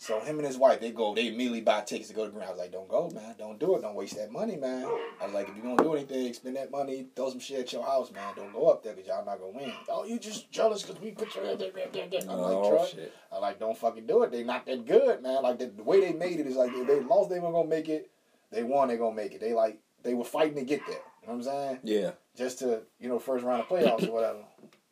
[0.00, 2.44] So him and his wife, they go, they immediately buy tickets to go to Green.
[2.44, 3.34] I was like, don't go, man.
[3.36, 3.82] Don't do it.
[3.82, 4.84] Don't waste that money, man.
[5.20, 7.72] I was like, if you're gonna do anything, spend that money, throw some shit at
[7.72, 8.32] your house, man.
[8.36, 9.72] Don't go up there because y'all not gonna win.
[9.88, 12.20] Oh, you just jealous because we put your head there, there, there, there.
[12.30, 12.86] I'm like, Oh Troy.
[12.86, 13.12] shit.
[13.32, 14.30] I like, don't fucking do it.
[14.30, 15.42] They not that good, man.
[15.42, 17.68] Like the, the way they made it is like if they lost, they were gonna
[17.68, 18.10] make it.
[18.50, 19.40] They won, they gonna make it.
[19.40, 20.96] They like they were fighting to get there.
[21.22, 21.78] You know what I'm saying?
[21.84, 22.10] Yeah.
[22.36, 24.44] Just to you know first round of playoffs or whatever,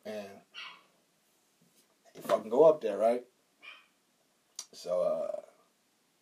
[0.05, 0.27] and
[2.15, 3.23] they fucking go up there, right?
[4.73, 5.41] So uh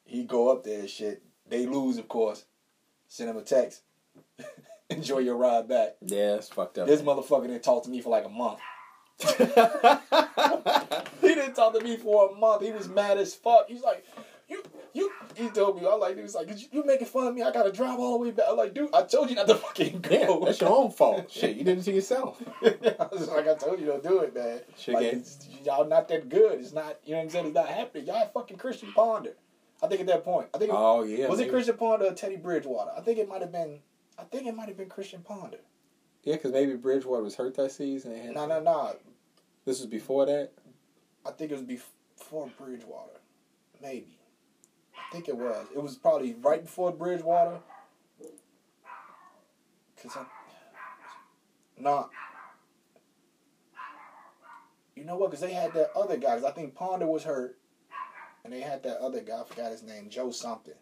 [0.05, 1.23] he go up there and shit.
[1.47, 2.45] They lose, of course.
[3.07, 3.81] Send him a text.
[4.89, 5.95] Enjoy your ride back.
[6.01, 6.87] Yeah, it's fucked up.
[6.87, 8.59] This motherfucker didn't talk to me for like a month.
[11.21, 12.61] he didn't talk to me for a month.
[12.61, 13.67] He was mad as fuck.
[13.67, 14.05] He's like,
[14.47, 14.61] you,
[15.37, 17.41] he told me, I like, he was like, you, you making fun of me?
[17.43, 18.45] I gotta drive all the way back.
[18.49, 20.09] I'm like, dude, I told you not to fucking go.
[20.39, 21.31] Yeah, that's your own fault.
[21.31, 22.41] Shit, you did it to yourself.
[22.63, 24.61] I was like, I told you don't do it, man.
[24.77, 26.59] Shit, like, it's, y'all not that good.
[26.59, 27.45] It's not, you know what I'm saying?
[27.47, 28.07] It's not happening.
[28.07, 29.33] Y'all fucking Christian Ponder.
[29.83, 31.27] I think at that point, I think it- Oh yeah.
[31.27, 31.49] was it.
[31.49, 32.91] Christian Ponder or Teddy Bridgewater?
[32.97, 33.79] I think it might have been.
[34.17, 35.57] I think it might have been Christian Ponder.
[36.23, 38.13] Yeah, because maybe Bridgewater was hurt that season.
[38.13, 38.95] and No, no, no.
[39.65, 40.51] This was before that.
[41.25, 43.19] I think it was before Bridgewater.
[43.81, 44.17] Maybe.
[45.15, 45.67] I think it was.
[45.73, 47.59] It was probably right before Bridgewater.
[50.03, 50.25] Cause I,
[51.77, 52.07] nah.
[54.93, 55.31] You know what?
[55.31, 56.35] Cause they had that other guy.
[56.35, 57.57] 'cause I think Ponder was hurt,
[58.43, 59.39] and they had that other guy.
[59.39, 60.09] I forgot his name.
[60.09, 60.73] Joe something.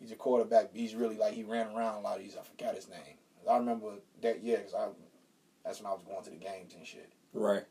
[0.00, 0.74] He's a quarterback.
[0.74, 2.20] He's really like he ran around a lot.
[2.20, 3.16] He's I forgot his name.
[3.48, 4.88] I remember that year because I.
[5.64, 7.12] That's when I was going to the games and shit.
[7.32, 7.62] Right.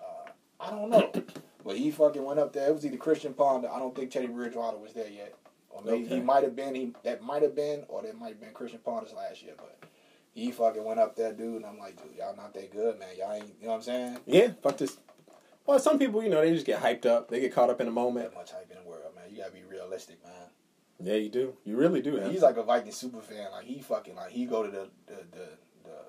[0.00, 1.10] Uh, I don't know.
[1.64, 2.68] But he fucking went up there.
[2.68, 3.68] It was either Christian Ponder.
[3.70, 5.34] I don't think Teddy Bridgewater was there yet.
[5.70, 6.74] Or maybe he might have been.
[6.74, 9.54] He that might have been, or that might have been Christian Ponder's last year.
[9.56, 9.78] But
[10.32, 11.56] he fucking went up there, dude.
[11.56, 13.08] And I'm like, dude, y'all not that good, man.
[13.18, 13.54] Y'all ain't.
[13.60, 14.18] You know what I'm saying?
[14.26, 14.52] Yeah.
[14.62, 14.98] Fuck this.
[15.66, 17.28] Well, some people, you know, they just get hyped up.
[17.28, 18.30] They get caught up in the moment.
[18.30, 19.24] That much hype in the world, man.
[19.30, 20.32] You gotta be realistic, man.
[21.00, 21.54] Yeah, you do.
[21.64, 22.16] You really do.
[22.16, 23.50] He's like a Viking super fan.
[23.52, 25.48] Like he fucking like he go to the the the,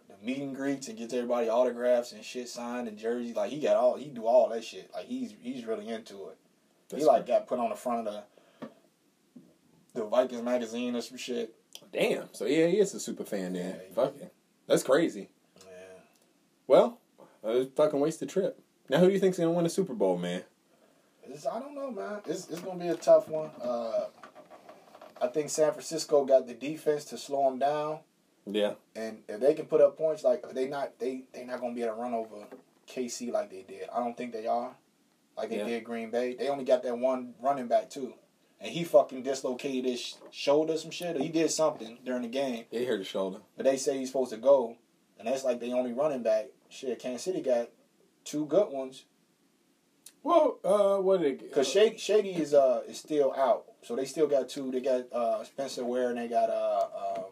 [0.08, 3.36] the, the meet and greets and gets everybody autographs and shit signed and jerseys.
[3.36, 4.90] Like he got all he do all that shit.
[4.94, 6.38] Like he's he's really into it.
[6.90, 8.24] That's he like got put on the front of the
[9.94, 11.56] the Vikings magazine or some shit.
[11.92, 12.34] Damn.
[12.34, 13.54] So yeah, he is a super fan.
[13.54, 13.66] Then.
[13.76, 14.34] Yeah, he- Fuck it.
[14.68, 15.30] That's crazy.
[15.66, 16.02] Yeah.
[16.68, 17.00] Well,
[17.44, 18.60] uh, fucking wasted trip.
[18.90, 20.44] Now, who do you think's gonna win the Super Bowl, man?
[21.24, 22.22] It's, I don't know, man.
[22.26, 23.52] It's it's gonna be a tough one.
[23.62, 24.06] Uh,
[25.22, 28.00] I think San Francisco got the defense to slow them down,
[28.46, 28.74] Yeah.
[28.96, 31.84] and if they can put up points, like they not they they not gonna be
[31.84, 32.46] able to run over
[32.88, 33.88] KC like they did.
[33.94, 34.76] I don't think they are,
[35.38, 35.66] like they Yeah.
[35.66, 36.34] did Green Bay.
[36.36, 38.14] They only got that one running back too,
[38.60, 41.16] and he fucking dislocated his shoulder, some shit.
[41.16, 42.66] Or he did something during the game.
[42.72, 43.40] He hurt his shoulder.
[43.56, 44.78] But they say he's supposed to go,
[45.20, 46.48] and that's like the only running back.
[46.70, 47.70] Shit, Kansas City got
[48.24, 49.06] two good ones.
[50.24, 51.54] Well, uh, what did it?
[51.54, 54.70] Cause Shady, Shady is uh is still out, so they still got two.
[54.72, 56.88] They got uh Spencer Ware and they got uh
[57.18, 57.24] um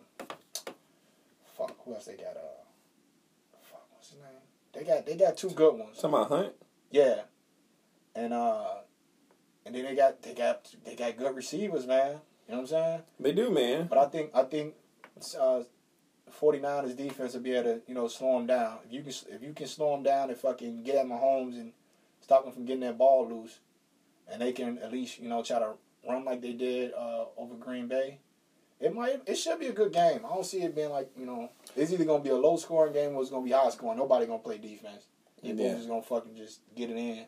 [1.57, 4.41] fuck who else they got uh fuck what's his name?
[4.73, 5.97] They got they got two good ones.
[5.97, 6.53] Some about Hunt.
[6.91, 7.21] Yeah,
[8.15, 8.75] and uh
[9.65, 12.19] and then they got they got they got good receivers, man.
[12.47, 13.01] You know what I'm saying?
[13.19, 13.87] They do, man.
[13.87, 14.75] But I think I think
[15.39, 15.63] uh,
[16.39, 18.79] 49ers defense will be able to you know slow them down.
[18.85, 21.73] If you can if you can slow them down and fucking get at Mahomes and
[22.21, 23.59] stop them from getting that ball loose,
[24.31, 25.71] and they can at least you know try to
[26.07, 28.19] run like they did uh, over Green Bay.
[28.79, 30.19] It might it should be a good game.
[30.25, 32.93] I don't see it being like you know it's either gonna be a low scoring
[32.93, 33.97] game or it's gonna be high scoring.
[33.97, 35.05] Nobody gonna play defense.
[35.41, 35.73] People Yeah.
[35.75, 37.25] just gonna fucking just get it in.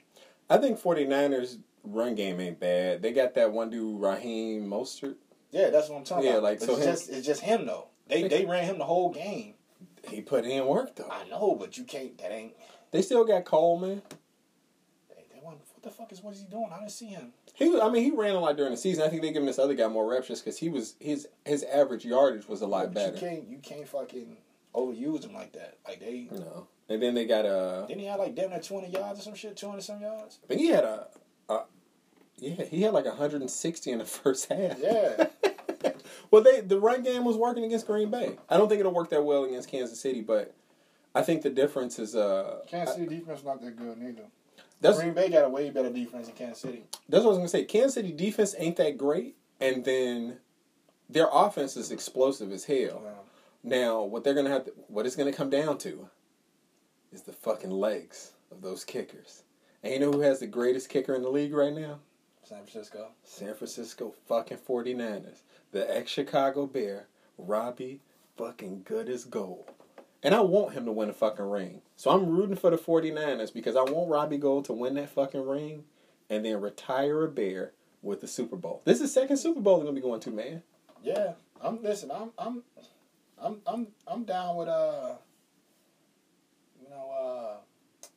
[0.50, 3.02] I think 49ers run game ain't bad.
[3.02, 5.16] They got that one dude, Raheem Mostert.
[5.52, 6.32] Yeah, that's what I'm talking about.
[6.32, 6.44] Yeah, about.
[6.44, 7.88] like, But so it's him- just it's just him though.
[8.08, 9.56] They they ran him the whole game.
[10.08, 11.10] He put in work though.
[11.10, 12.18] I know, but you can't.
[12.20, 12.54] That ain't.
[12.92, 14.02] They still got Coleman.
[15.84, 16.70] They, they want, what the fuck is what is he doing?
[16.74, 17.34] I didn't see him.
[17.54, 19.04] He, was, I mean, he ran a lot during the season.
[19.04, 21.64] I think they giving this other guy more reps just because he was his his
[21.64, 23.18] average yardage was a lot You better.
[23.18, 24.38] can't you can't fucking
[24.76, 25.78] overuse him like that.
[25.88, 28.90] Like they No, and then they got uh, didn't he have like damn near twenty
[28.90, 30.40] yards or some shit, two hundred some yards.
[30.44, 31.08] I think he had a,
[31.50, 31.60] a
[32.38, 34.78] yeah, he had like 160 in the first half.
[34.80, 35.28] Yeah,
[36.32, 38.38] Well, they the run game was working against Green Bay.
[38.50, 40.54] I don't think it'll work that well against Kansas City, but
[41.16, 44.24] I think the difference is uh, Kansas City defense not that good neither.
[44.82, 46.84] That's Green Bay got a way better defense than Kansas City.
[47.08, 47.66] that's what I was gonna say.
[47.66, 50.38] Kansas City defense ain't that great, and then
[51.10, 53.04] their offense is explosive as hell.
[53.06, 53.14] Um,
[53.64, 56.10] Now, what they're gonna have to, what it's gonna come down to,
[57.12, 59.44] is the fucking legs of those kickers.
[59.84, 62.00] And you know who has the greatest kicker in the league right now?
[62.44, 63.10] San Francisco.
[63.24, 65.42] San Francisco fucking 49ers.
[65.72, 67.08] The ex Chicago Bear,
[67.38, 68.02] Robbie
[68.38, 69.70] fucking good as gold.
[70.22, 71.82] And I want him to win a fucking ring.
[71.96, 75.48] So I'm rooting for the 49ers because I want Robbie Gould to win that fucking
[75.48, 75.86] ring
[76.30, 78.82] and then retire a Bear with the Super Bowl.
[78.86, 80.64] This is the second Super Bowl they're gonna be going to, man.
[81.04, 82.12] Yeah, I'm listen.
[82.12, 82.64] I'm I'm
[83.42, 85.14] I'm I'm I'm down with uh.
[86.82, 88.08] You know uh.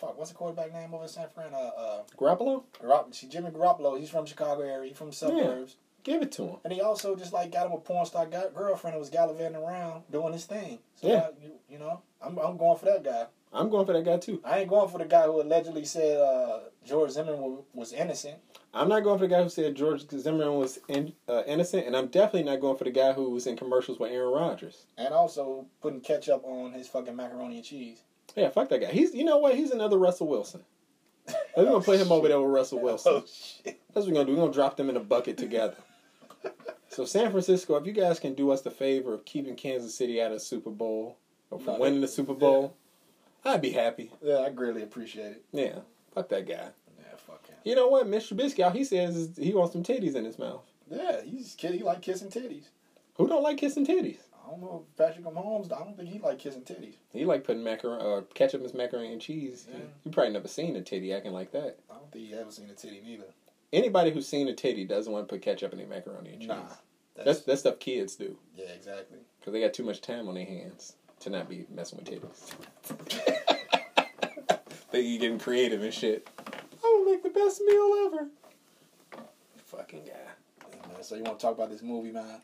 [0.00, 1.52] Fuck, what's the quarterback name over in San Fran?
[1.52, 3.98] Uh, uh, Garoppolo, Garop- see, Jimmy Garoppolo.
[3.98, 4.88] He's from Chicago area.
[4.88, 5.74] He's from the suburbs.
[6.08, 6.56] Give it to him.
[6.64, 10.02] And he also just like got him a porn star girlfriend who was gallivanting around
[10.10, 10.78] doing his thing.
[10.96, 11.28] So Yeah.
[11.28, 13.26] I- you, you know, I'm I'm going for that guy.
[13.52, 14.40] I'm going for that guy too.
[14.44, 18.36] I ain't going for the guy who allegedly said uh, George Zimmerman was, innocent.
[18.74, 21.96] I'm not going for the guy who said George Zimmerman was in, uh, innocent, and
[21.96, 24.84] I'm definitely not going for the guy who was in commercials with Aaron Rodgers.
[24.98, 28.02] And also putting ketchup on his fucking macaroni and cheese.
[28.36, 28.90] Yeah, fuck that guy.
[28.90, 29.54] He's you know what?
[29.54, 30.62] He's another Russell Wilson.
[31.56, 33.12] We're gonna put him over there with Russell Wilson.
[33.16, 33.80] Oh shit.
[33.94, 34.32] That's what we're gonna do.
[34.32, 35.76] We're gonna drop them in a bucket together.
[36.88, 40.20] So San Francisco, if you guys can do us the favor of keeping Kansas City
[40.20, 41.16] out of Super Bowl
[41.50, 42.74] or from No, winning the Super Bowl,
[43.44, 44.10] I'd be happy.
[44.22, 45.44] Yeah, I greatly appreciate it.
[45.52, 45.80] Yeah,
[46.14, 46.68] fuck that guy.
[46.98, 47.56] Yeah, fuck him.
[47.64, 48.34] You know what, Mr.
[48.34, 50.62] Trubisky, all he says is he wants some titties in his mouth.
[50.90, 51.74] Yeah, he's kid.
[51.74, 52.64] He like kissing titties.
[53.16, 54.18] Who don't like kissing titties?
[54.48, 55.72] I don't know if Patrick Mahomes.
[55.72, 56.94] I don't think he like kissing titties.
[57.12, 59.66] He like putting macaroni or uh, ketchup in macaroni and cheese.
[59.70, 59.80] Yeah.
[60.04, 61.76] You probably never seen a titty acting like that.
[61.90, 63.26] I don't think he ever seen a titty neither.
[63.72, 66.48] Anybody who's seen a titty doesn't want to put ketchup in their macaroni and cheese.
[66.48, 66.62] Nah,
[67.14, 69.18] That's that's, that's stuff kids do yeah, exactly.
[69.38, 72.54] because they got too much time on their hands to not be messing with titties.
[74.90, 76.28] they you getting creative and shit.
[76.82, 78.28] I will make the best meal ever.
[79.66, 80.12] Fucking guy.
[80.70, 82.40] Yeah, man, so you want to talk about this movie, man?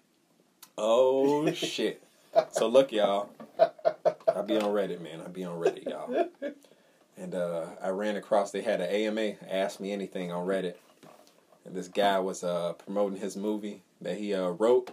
[0.77, 2.03] Oh shit.
[2.53, 3.31] So look, y'all.
[3.59, 5.23] I be on Reddit, man.
[5.25, 6.29] I be on Reddit, y'all.
[7.17, 8.51] And uh, I ran across.
[8.51, 9.35] They had an AMA.
[9.49, 10.75] Ask me anything on Reddit.
[11.65, 14.91] And this guy was uh, promoting his movie that he uh, wrote,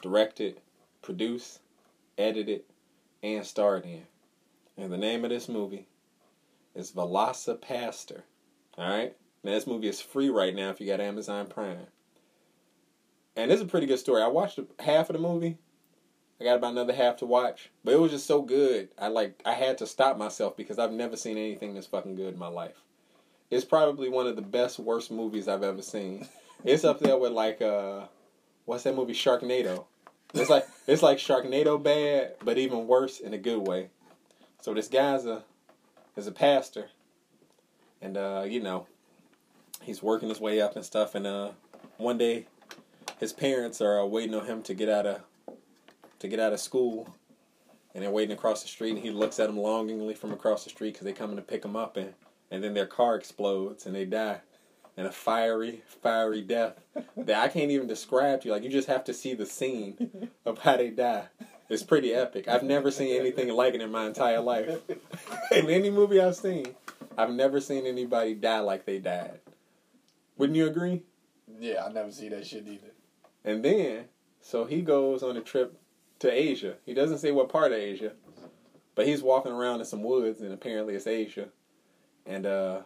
[0.00, 0.60] directed,
[1.02, 1.60] produced,
[2.16, 2.62] edited,
[3.22, 4.04] and starred in.
[4.76, 5.88] And the name of this movie
[6.74, 8.22] is Velocipastor.
[8.76, 9.16] All right.
[9.42, 11.86] Now this movie is free right now if you got Amazon Prime.
[13.36, 14.22] And it's a pretty good story.
[14.22, 15.58] I watched half of the movie.
[16.40, 18.90] I got about another half to watch, but it was just so good.
[18.96, 22.34] I like I had to stop myself because I've never seen anything that's fucking good
[22.34, 22.84] in my life.
[23.50, 26.26] It's probably one of the best worst movies I've ever seen.
[26.64, 28.02] It's up there with like uh
[28.64, 29.84] what's that movie Sharknado.
[30.34, 33.90] It's like it's like Sharknado bad, but even worse in a good way.
[34.60, 35.44] So this guy's a
[36.16, 36.90] is a pastor
[38.02, 38.86] and uh you know
[39.82, 41.50] he's working his way up and stuff and uh
[41.96, 42.46] one day
[43.18, 45.20] his parents are uh, waiting on him to get out of
[46.20, 47.14] to get out of school,
[47.94, 48.90] and they're waiting across the street.
[48.90, 51.64] And he looks at them longingly from across the street because they're coming to pick
[51.64, 52.14] him up, and
[52.50, 54.40] and then their car explodes and they die,
[54.96, 56.80] in a fiery, fiery death
[57.16, 58.52] that I can't even describe to you.
[58.52, 61.26] Like you just have to see the scene of how they die.
[61.68, 62.48] It's pretty epic.
[62.48, 64.80] I've never seen anything like it in my entire life.
[65.52, 66.74] in any movie I've seen,
[67.16, 69.40] I've never seen anybody die like they died.
[70.38, 71.02] Wouldn't you agree?
[71.60, 72.92] Yeah, I never see that shit either.
[73.44, 74.04] And then,
[74.40, 75.78] so he goes on a trip
[76.20, 76.74] to Asia.
[76.86, 78.12] He doesn't say what part of Asia,
[78.94, 81.48] but he's walking around in some woods, and apparently it's Asia.
[82.28, 82.82] And uh,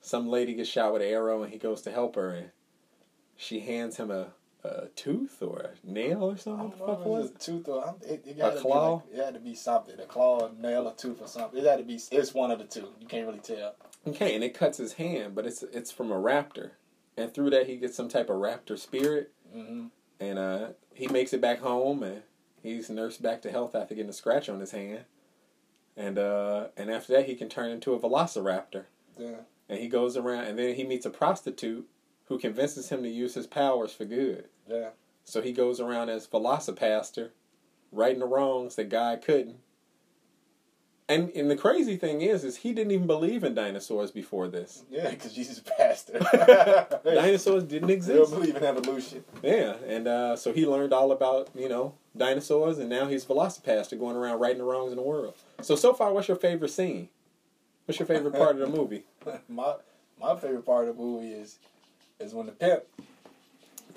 [0.00, 2.50] some lady gets shot with an arrow, and he goes to help her, and
[3.36, 4.28] she hands him a,
[4.64, 6.70] a tooth or a nail or something.
[6.70, 7.36] What the fuck was it?
[7.36, 8.94] a tooth or it, it gotta claw?
[8.94, 10.00] Like, it had to be something.
[10.00, 11.60] A claw, a nail, a tooth, or something.
[11.60, 12.00] It had to be.
[12.10, 12.88] It's one of the two.
[12.98, 13.74] You can't really tell.
[14.06, 16.70] Okay, and it cuts his hand, but it's it's from a raptor,
[17.16, 19.86] and through that he gets some type of raptor spirit, hmm
[20.18, 22.22] and uh, he makes it back home, and
[22.62, 25.00] he's nursed back to health after getting a scratch on his hand,
[25.96, 28.84] and uh, and after that he can turn into a velociraptor,
[29.18, 29.42] Yeah.
[29.68, 31.86] and he goes around, and then he meets a prostitute
[32.26, 34.46] who convinces him to use his powers for good.
[34.68, 34.90] Yeah.
[35.24, 37.30] So he goes around as Velocipastor,
[37.92, 39.56] righting the wrongs that God couldn't.
[41.08, 44.84] And and the crazy thing is, is he didn't even believe in dinosaurs before this.
[44.90, 46.20] Yeah, because Jesus a pastor.
[47.04, 48.08] Dinosaurs didn't exist.
[48.08, 49.24] They don't believe in evolution.
[49.42, 53.98] Yeah, and uh, so he learned all about you know dinosaurs, and now he's Velocipastor
[53.98, 55.34] going around righting the wrongs in the world.
[55.60, 57.08] So so far, what's your favorite scene?
[57.84, 59.04] What's your favorite part of the movie?
[59.48, 59.74] My
[60.20, 61.58] my favorite part of the movie is
[62.20, 62.84] is when the pimp,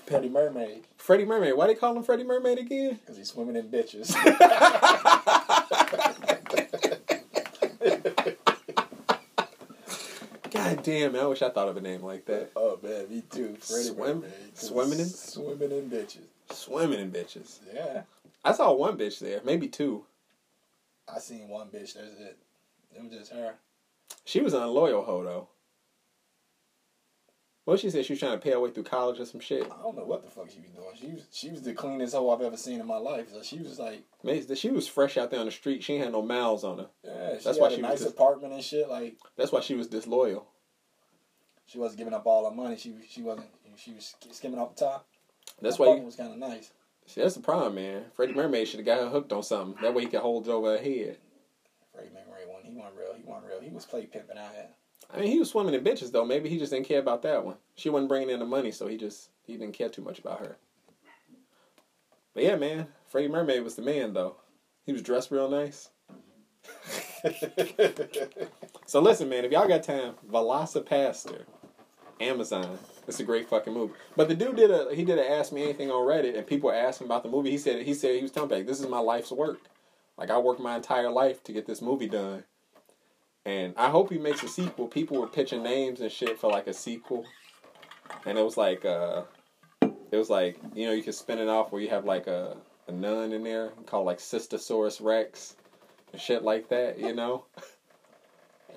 [0.07, 1.55] Petty Mermaid, Freddie Mermaid.
[1.55, 2.99] Why they call him Freddie Mermaid again?
[2.99, 4.11] because he's swimming in bitches.
[10.51, 12.51] God damn, I wish I thought of a name like that.
[12.55, 13.57] oh man, me too.
[13.61, 14.23] Swim-
[14.53, 16.25] swimming in- swimming in bitches.
[16.51, 17.57] Swimming in bitches.
[17.73, 18.03] Yeah,
[18.43, 20.05] I saw one bitch there, maybe two.
[21.13, 21.93] I seen one bitch.
[21.95, 22.37] That's it.
[22.95, 23.55] It was just her.
[24.23, 25.47] She was an unloyal hoe though.
[27.65, 29.63] Well, she said she was trying to pay her way through college or some shit.
[29.63, 30.87] I don't know what the fuck she was doing.
[30.99, 33.31] She was she was the cleanest hoe I've ever seen in my life.
[33.33, 34.03] So she was like,
[34.55, 35.83] she was fresh out there on the street.
[35.83, 36.87] She ain't had no mouths on her.
[37.03, 38.87] yeah, she That's had why a she was nice apartment and shit.
[38.87, 40.45] Like That's why she was disloyal.
[41.65, 42.77] She wasn't giving up all her money.
[42.77, 43.47] She she wasn't.
[43.77, 45.07] She was skimming off the top.
[45.61, 45.95] That's That why.
[45.95, 46.71] You, was kind of nice.
[47.05, 48.03] see, that's the problem, man.
[48.13, 49.81] Freddie Mermaid should have got her hooked on something.
[49.81, 51.17] That way he could hold it over her head.
[51.93, 52.63] Freddie Mercury one.
[52.63, 53.13] He wasn't real.
[53.15, 53.61] He wasn't real.
[53.61, 54.67] He was play pimping out here.
[55.13, 56.25] I mean, he was swimming in bitches though.
[56.25, 57.57] Maybe he just didn't care about that one.
[57.75, 60.39] She wasn't bringing in the money, so he just he didn't care too much about
[60.39, 60.57] her.
[62.33, 64.35] But yeah, man, Freddie Mermaid was the man though.
[64.85, 65.89] He was dressed real nice.
[66.11, 66.99] Mm-hmm.
[68.87, 71.41] So listen, man, if y'all got time, Velocipastor,
[72.19, 72.77] Amazon.
[73.07, 73.93] It's a great fucking movie.
[74.15, 76.71] But the dude did a he did a ask me anything on Reddit, and people
[76.71, 77.51] asked asking about the movie.
[77.51, 79.59] He said he said he was telling like, this is my life's work.
[80.17, 82.43] Like I worked my entire life to get this movie done.
[83.45, 84.87] And I hope he makes a sequel.
[84.87, 87.25] People were pitching names and shit for like a sequel,
[88.25, 89.23] and it was like, uh,
[89.81, 92.57] it was like you know you could spin it off where you have like a
[92.87, 95.55] a nun in there called like Sistosaurus Rex
[96.19, 96.99] shit like that.
[96.99, 97.45] You know,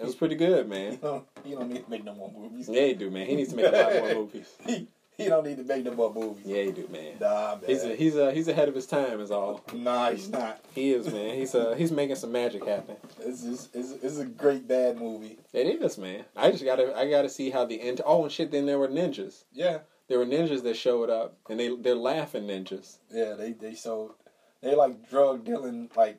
[0.01, 0.99] it was pretty good, You man.
[1.03, 2.68] don't, you don't need to make no more movies.
[2.68, 3.26] Yeah, he do, man.
[3.26, 4.49] He needs to make a lot more movies.
[4.66, 4.86] he,
[5.16, 6.45] he don't need to make no more movies.
[6.47, 7.14] Yeah, he do, man.
[7.20, 7.64] Nah, man.
[7.66, 9.64] He's a, he's a, he's ahead of his time, is all.
[9.74, 10.61] nah, he's not.
[10.72, 11.34] He is, man.
[11.34, 12.95] He's uh he's making some magic happen.
[13.18, 15.39] This is it's, it's a great bad movie.
[15.53, 16.24] It is, man.
[16.36, 18.01] I just gotta I gotta see how the end.
[18.07, 18.53] Oh, and shit.
[18.53, 19.43] Then there were ninjas.
[19.53, 22.99] Yeah, There were ninjas that showed up, and they they're laughing ninjas.
[23.11, 23.32] yeah.
[23.34, 24.14] They they so
[24.62, 26.18] they like drug dealing like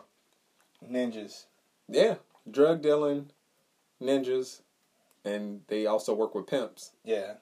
[0.88, 1.46] ninjas.
[1.88, 2.16] Yeah,
[2.50, 3.32] drug dealing
[4.02, 4.62] ninjas,
[5.26, 6.92] and they also work with pimps.
[7.04, 7.34] Yeah,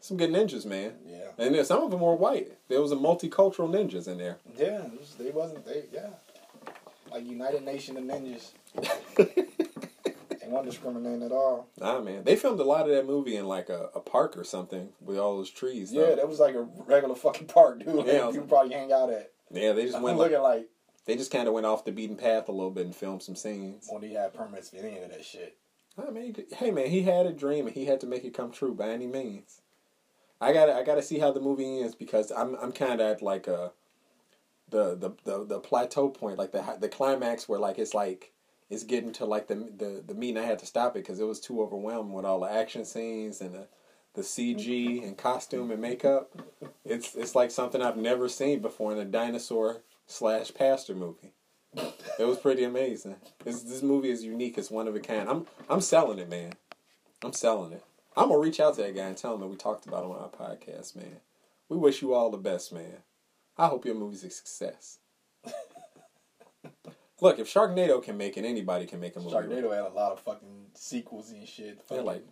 [0.00, 0.94] Some good ninjas, man.
[1.06, 2.52] yeah, And there, some of them were white.
[2.68, 4.38] There was a multicultural ninjas in there.
[4.56, 4.84] yeah.
[4.86, 6.10] it was- they wasn't they yeah
[7.10, 8.50] like United Nation of ninjas.
[10.40, 11.68] They weren't discriminating at all.
[11.80, 12.24] Nah, man.
[12.24, 15.16] They filmed a lot of that movie in like a, a park or something with
[15.16, 15.92] all those trees.
[15.92, 17.94] Yeah, that was like a regular fucking park, dude.
[17.94, 18.28] Like, Yeah.
[18.32, 19.30] people probably hang out at.
[19.52, 19.72] yeah.
[19.72, 20.18] They just I'm went.
[20.18, 20.68] Like, looking like
[21.04, 23.36] they just kind of went off the beaten path a little bit and filmed some
[23.36, 23.88] scenes.
[23.90, 25.56] when he had permits for any of that shit.
[25.98, 28.50] I mean, hey man, he had a dream and he had to make it come
[28.50, 29.60] true by any means.
[30.40, 33.22] I gotta, I gotta see how the movie ends because I'm, I'm kind of at
[33.22, 33.72] like a,
[34.70, 38.32] the, the, the, the plateau point, like the, the climax where like it's like
[38.70, 41.20] it's getting to like the, the, the meat, and I had to stop it because
[41.20, 43.66] it was too overwhelming with all the action scenes and the,
[44.14, 46.32] the CG and costume and makeup.
[46.84, 49.82] It's, it's like something I've never seen before in a dinosaur
[50.12, 51.32] slash pastor movie.
[52.18, 53.16] It was pretty amazing.
[53.44, 54.58] This this movie is unique.
[54.58, 55.28] It's one of a kind.
[55.28, 56.52] I'm I'm selling it, man.
[57.24, 57.82] I'm selling it.
[58.16, 60.10] I'm gonna reach out to that guy and tell him that we talked about on
[60.12, 61.16] our podcast, man.
[61.68, 62.98] We wish you all the best, man.
[63.56, 64.98] I hope your movie's a success.
[67.20, 69.30] Look, if Sharknado can make it, anybody can make a movie.
[69.34, 71.76] Sharknado had a lot of fucking sequels and shit.
[71.76, 72.24] Yeah, Fucking like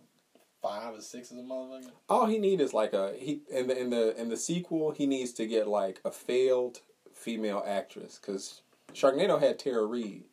[0.61, 1.91] five or six of them motherfucker.
[2.09, 5.07] all he need is like a he in the in the in the sequel he
[5.07, 6.81] needs to get like a failed
[7.21, 8.61] female actress because
[8.93, 10.23] Sharknado had Tara Reid,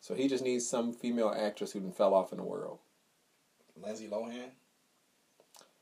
[0.00, 2.78] so he just needs some female actress who fell off in the world.
[3.82, 4.50] Lindsay Lohan.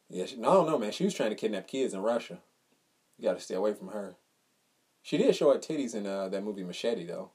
[0.09, 0.93] Yeah, she, no, no, man.
[0.93, 2.39] She was trying to kidnap kids in Russia.
[3.19, 4.17] You got to stay away from her.
[5.03, 7.31] She did show her titties in uh, that movie Machete, though.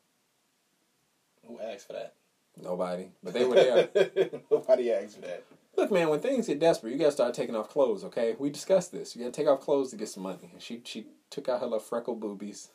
[1.46, 2.14] Who asked for that?
[2.60, 3.90] Nobody, but they were there.
[4.52, 5.44] Nobody asked for that.
[5.76, 8.04] Look, man, when things get desperate, you got to start taking off clothes.
[8.06, 9.16] Okay, we discussed this.
[9.16, 10.50] You got to take off clothes to get some money.
[10.52, 12.70] And she she took out her little freckle boobies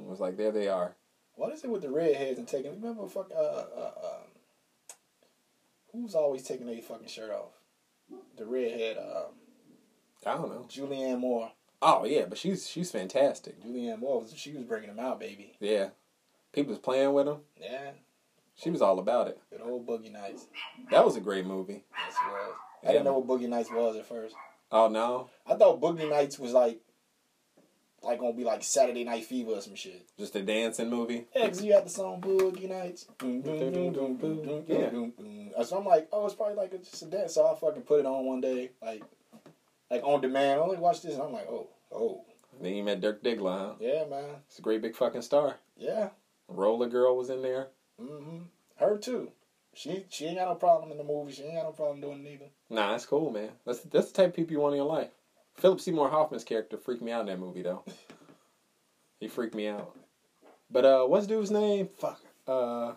[0.00, 0.94] and was like, "There they are."
[1.34, 2.72] What is it with the redheads and taking?
[2.80, 3.30] Remember, fuck.
[3.34, 4.92] Uh, uh, uh,
[5.92, 7.52] who's always taking their fucking shirt off?
[8.36, 9.32] The redhead, um,
[10.26, 10.66] I don't know.
[10.68, 11.52] Julianne Moore.
[11.82, 13.62] Oh yeah, but she's she's fantastic.
[13.62, 15.56] Julianne Moore was she was bringing them out, baby.
[15.60, 15.90] Yeah,
[16.52, 17.38] people was playing with them.
[17.60, 17.92] Yeah,
[18.56, 19.40] She was all about it.
[19.50, 20.46] good old Boogie Nights.
[20.90, 21.84] That was a great movie.
[22.06, 22.54] Yes, it was.
[22.82, 24.34] I didn't know what Boogie Nights was at first.
[24.72, 26.80] Oh no, I thought Boogie Nights was like,
[28.02, 30.06] like gonna be like Saturday Night Fever or some shit.
[30.18, 31.26] just a dancing movie.
[31.34, 33.06] Yeah, 'cause you had the song Boogie Nights.
[34.68, 35.62] Yeah.
[35.64, 37.34] So I'm like, oh, it's probably like a, just a dance.
[37.34, 39.02] So I fucking put it on one day, like,
[39.90, 40.60] like on demand.
[40.60, 42.24] I only watch this, and I'm like, oh, oh,
[42.60, 43.74] then you met Dirk Diggler, huh?
[43.80, 45.56] yeah, man, It's a great big fucking star.
[45.76, 46.10] yeah.
[46.48, 47.68] Roller Girl was in there.
[48.02, 48.38] Mm-hmm.
[48.76, 49.30] Her too.
[49.72, 51.30] She she ain't got no problem in the movie.
[51.30, 52.46] She ain't got no problem doing it either.
[52.68, 53.50] Nah, that's cool, man.
[53.64, 55.10] That's that's the type of people you want in your life.
[55.60, 57.84] Philip Seymour Hoffman's character freaked me out in that movie, though.
[59.20, 59.94] he freaked me out.
[60.70, 61.88] But uh, what's dude's name?
[61.98, 62.20] Fuck.
[62.46, 62.92] Uh,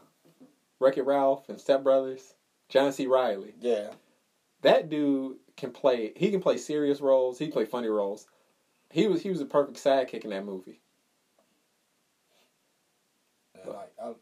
[0.79, 2.35] Wreck It Ralph and Step Brothers.
[2.69, 3.05] John C.
[3.05, 3.53] Reilly.
[3.59, 3.91] Yeah,
[4.61, 6.13] That dude can play.
[6.15, 7.37] He can play serious roles.
[7.37, 8.25] He can play funny roles.
[8.89, 10.79] He was he was a perfect sidekick in that movie.
[13.65, 14.13] Like, I,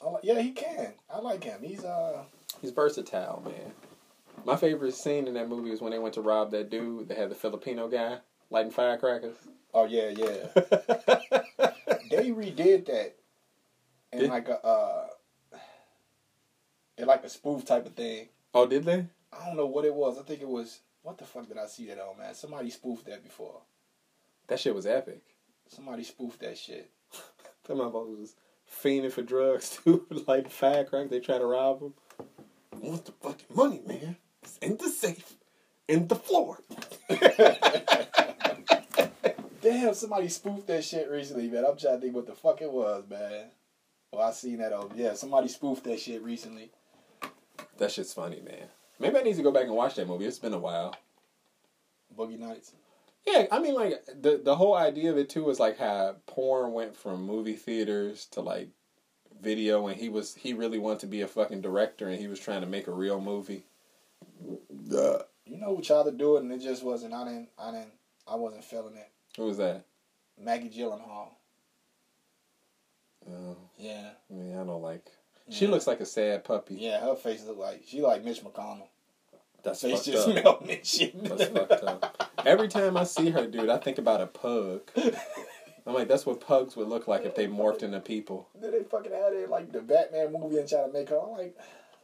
[0.00, 0.92] I like, yeah, he can.
[1.12, 1.60] I like him.
[1.62, 2.24] He's uh,
[2.60, 3.72] He's versatile, man.
[4.44, 7.08] My favorite scene in that movie was when they went to rob that dude.
[7.08, 8.18] They had the Filipino guy
[8.50, 9.36] lighting firecrackers.
[9.74, 10.46] oh yeah, yeah.
[12.10, 13.16] they redid that
[14.12, 15.06] in Did- like a uh,
[16.96, 18.28] in like a spoof type of thing.
[18.54, 19.06] oh, did they?
[19.32, 20.18] I don't know what it was.
[20.18, 22.34] I think it was what the fuck did I see that on, man?
[22.34, 23.60] Somebody spoofed that before.
[24.48, 25.22] That shit was epic.
[25.68, 26.90] Somebody spoofed that shit.
[27.66, 28.34] Them motherfuckers was
[28.82, 31.10] fiending for drugs too, lighting firecrackers.
[31.10, 31.94] They try to rob him.
[32.80, 34.16] Want the fucking money, man?
[34.48, 35.34] It's in the safe,
[35.88, 36.58] in the floor.
[39.60, 41.66] Damn, somebody spoofed that shit recently, man.
[41.66, 43.48] I'm trying to think what the fuck it was, man.
[44.10, 44.92] Well, I seen that on.
[44.96, 46.70] Yeah, somebody spoofed that shit recently.
[47.76, 48.68] That shit's funny, man.
[48.98, 50.24] Maybe I need to go back and watch that movie.
[50.24, 50.96] It's been a while.
[52.16, 52.72] Boogie Nights.
[53.26, 56.72] Yeah, I mean, like the the whole idea of it too is like how porn
[56.72, 58.70] went from movie theaters to like
[59.42, 62.40] video and he was he really wanted to be a fucking director and he was
[62.40, 63.66] trying to make a real movie.
[64.94, 67.14] Uh, You know, we tried to do it and it just wasn't.
[67.14, 67.48] I didn't.
[67.58, 67.92] I didn't.
[68.26, 69.08] I wasn't feeling it.
[69.36, 69.84] who was that?
[70.40, 71.28] Maggie Gyllenhaal.
[73.26, 74.10] Uh, Yeah.
[74.30, 75.04] I mean, I don't like.
[75.50, 75.70] She Yeah.
[75.70, 76.74] looks like a sad puppy.
[76.76, 78.88] Yeah, her face look like she like Mitch McConnell.
[79.62, 80.34] That's Face fucked just up.
[80.44, 81.24] melting and shit.
[81.24, 82.30] That's fucked up.
[82.46, 84.82] Every time I see her, dude, I think about a pug.
[85.86, 88.48] I'm like, that's what pugs would look like if they morphed into people.
[88.54, 91.18] Then they fucking had it like the Batman movie and try to make her.
[91.18, 91.56] I'm like,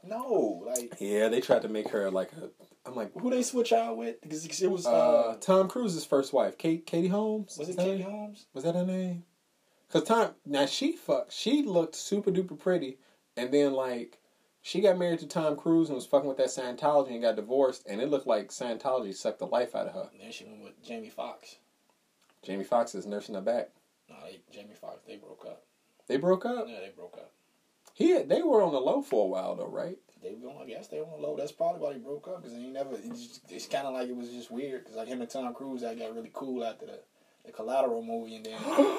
[0.06, 2.50] no, like Yeah, they tried to make her like a.
[2.86, 4.20] I'm like, who they switch out with?
[4.20, 7.56] Because it was uh, uh, Tom Cruise's first wife, Kate, Katie Holmes.
[7.58, 8.46] was it Katie her- Holmes?
[8.52, 9.24] Was that her name?
[9.90, 11.32] Cause Tom, now she fucked.
[11.32, 12.98] She looked super duper pretty,
[13.36, 14.18] and then like
[14.60, 17.84] she got married to Tom Cruise and was fucking with that Scientology and got divorced,
[17.88, 20.08] and it looked like Scientology sucked the life out of her.
[20.12, 21.56] And then she went with Jamie Foxx.
[22.42, 23.68] Jamie Foxx is nursing her back.
[24.08, 25.00] No, they, Jamie Foxx.
[25.06, 25.62] They broke up.
[26.08, 26.66] They broke up.
[26.68, 27.30] Yeah, they broke up.
[27.94, 29.96] He they were on the low for a while though, right?
[30.22, 30.62] They were on.
[30.62, 31.36] I guess they were on the low.
[31.36, 32.42] That's probably why they broke up.
[32.42, 32.90] Because they never.
[32.96, 34.82] It's, just- it's kind of like it was just weird.
[34.84, 37.00] Because like him and Tom Cruise, that got really cool after the
[37.46, 38.58] the Collateral movie, and then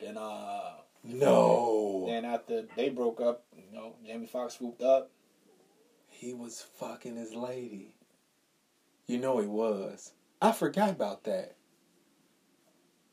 [0.00, 5.10] then uh No, then after they broke up, you know, Jamie Foxx swooped up.
[6.08, 7.94] he was fucking his lady.
[9.06, 10.12] You know he was.
[10.40, 11.56] I forgot about that.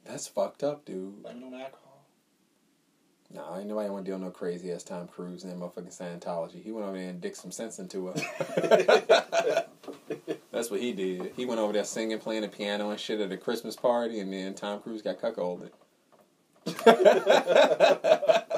[0.06, 1.22] That's fucked up, dude.
[1.24, 1.81] Blaming on alcohol.
[3.34, 6.62] No, ain't nobody want to deal with no crazy ass Tom Cruise and motherfucking Scientology.
[6.62, 8.14] He went over there and dick some sense into her.
[10.52, 11.32] That's what he did.
[11.36, 14.34] He went over there singing, playing the piano and shit at a Christmas party, and
[14.34, 15.72] then Tom Cruise got cuckolded.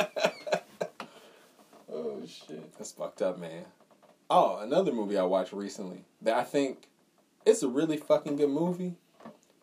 [2.23, 2.73] Oh shit.
[2.77, 3.65] That's fucked up, man.
[4.29, 6.87] Oh, another movie I watched recently that I think
[7.45, 8.95] it's a really fucking good movie,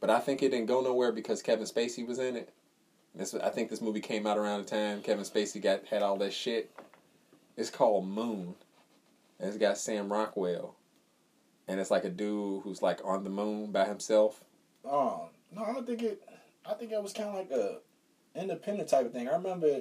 [0.00, 2.50] but I think it didn't go nowhere because Kevin Spacey was in it.
[3.14, 6.16] This I think this movie came out around the time Kevin Spacey got had all
[6.18, 6.70] that shit.
[7.56, 8.54] It's called Moon.
[9.38, 10.74] And it's got Sam Rockwell.
[11.66, 14.42] And it's like a dude who's like on the moon by himself.
[14.84, 16.22] Um, no, I don't think it.
[16.68, 17.78] I think it was kind of like a
[18.34, 19.28] independent type of thing.
[19.28, 19.80] I remember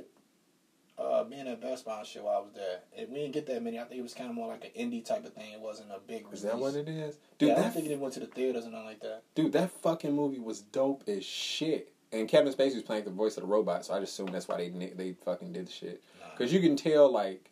[0.97, 2.27] uh, being at Best Buy show.
[2.27, 2.79] I was there.
[2.97, 3.79] It, we didn't get that many.
[3.79, 5.51] I think it was kind of more like an indie type of thing.
[5.53, 6.25] It wasn't a big.
[6.31, 6.43] Is Release.
[6.43, 7.17] that what it is?
[7.37, 9.23] Dude, yeah, I don't that think it went to the theaters and nothing like that.
[9.35, 11.93] Dude, that fucking movie was dope as shit.
[12.11, 14.47] And Kevin Spacey was playing the voice of the robot, so I just assume that's
[14.47, 16.03] why they they fucking did the shit.
[16.37, 17.49] Cause you can tell like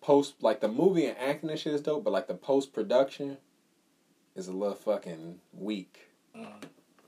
[0.00, 3.38] post like the movie and acting and shit is dope, but like the post production
[4.34, 6.08] is a little fucking weak.
[6.36, 6.62] Mm.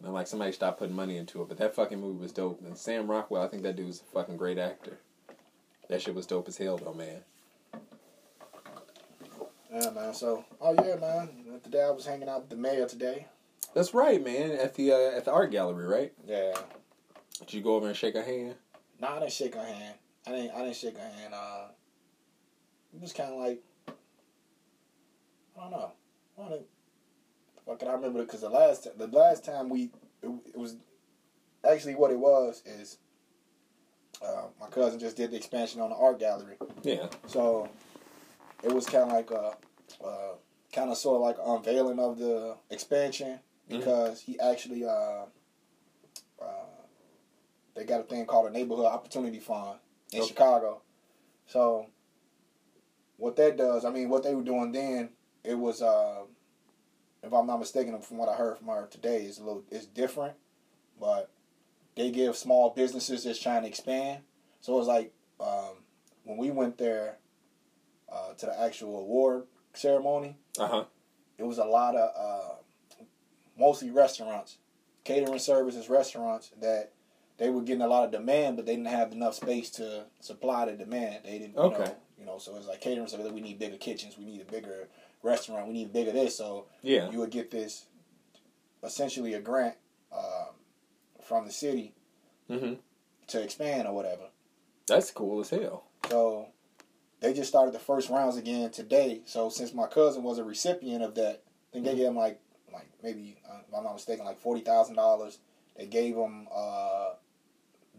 [0.05, 2.61] And like somebody stopped putting money into it, but that fucking movie was dope.
[2.65, 4.99] And Sam Rockwell, I think that dude's a fucking great actor.
[5.89, 7.21] That shit was dope as hell though, man.
[9.73, 10.15] Yeah, man.
[10.15, 11.29] So, oh yeah, man.
[11.63, 13.27] Today I was hanging out with the mayor today.
[13.75, 14.53] That's right, man.
[14.53, 16.13] At the uh, at the art gallery, right?
[16.27, 16.55] Yeah.
[17.41, 18.57] Did you go over and shake her hand?
[19.01, 19.95] No, I didn't shake her hand.
[20.27, 20.51] I didn't.
[20.55, 21.35] I didn't shake her hand.
[21.35, 21.67] Uh,
[22.95, 23.63] it was kind of like
[25.59, 25.93] I don't know.
[26.45, 26.63] I don't.
[27.67, 29.91] Fucking, I remember because the last the last time we
[30.23, 30.77] it, it was
[31.69, 32.99] actually what it was is
[34.25, 37.09] uh, my cousin just did the expansion on the art gallery, Yeah.
[37.27, 37.69] so
[38.65, 39.53] it was kind of like a,
[40.05, 40.33] uh,
[40.73, 43.39] kind of sort of like unveiling of the expansion
[43.69, 45.25] because he actually uh,
[46.41, 46.45] uh,
[47.75, 49.79] they got a thing called a neighborhood opportunity fund
[50.13, 50.29] in Okay.
[50.29, 50.83] Chicago.
[51.47, 51.87] So
[53.17, 55.11] what that does, I mean, what they were doing then,
[55.45, 56.23] it was, uh,
[57.23, 59.87] if I'm not mistaken, from what I heard from her today, is a little, it's
[59.87, 60.35] different,
[61.01, 61.31] but
[61.97, 64.21] they give small businesses that's trying to expand.
[64.61, 65.83] So it was like um,
[66.25, 67.19] when we went there
[68.13, 70.85] uh, to the actual award ceremony, Uh huh.
[71.39, 72.55] it was a lot of uh,
[73.59, 74.59] mostly restaurants,
[75.05, 76.93] catering services, restaurants that
[77.39, 80.65] they were getting a lot of demand, but they didn't have enough space to supply
[80.67, 81.21] the demand.
[81.25, 81.85] They didn't, you Okay.
[81.85, 82.39] know, you know.
[82.39, 83.31] So it's like catering service.
[83.31, 84.17] We need bigger kitchens.
[84.19, 84.89] We need a bigger
[85.23, 85.67] restaurant.
[85.69, 86.37] We need bigger this.
[86.37, 87.11] So Yeah.
[87.11, 87.87] you would get this,
[88.83, 89.77] essentially a grant
[90.13, 90.55] um,
[91.23, 91.95] from the city
[92.51, 92.75] Mm-hmm.
[93.27, 94.23] to expand or whatever.
[94.87, 95.85] That's cool as hell.
[96.09, 96.47] So
[97.21, 99.21] they just started the first rounds again today.
[99.27, 102.41] So since my cousin was a recipient of that, I think they gave him like
[102.73, 105.39] like maybe uh, if I'm not mistaken like forty thousand dollars.
[105.77, 107.11] They gave him uh,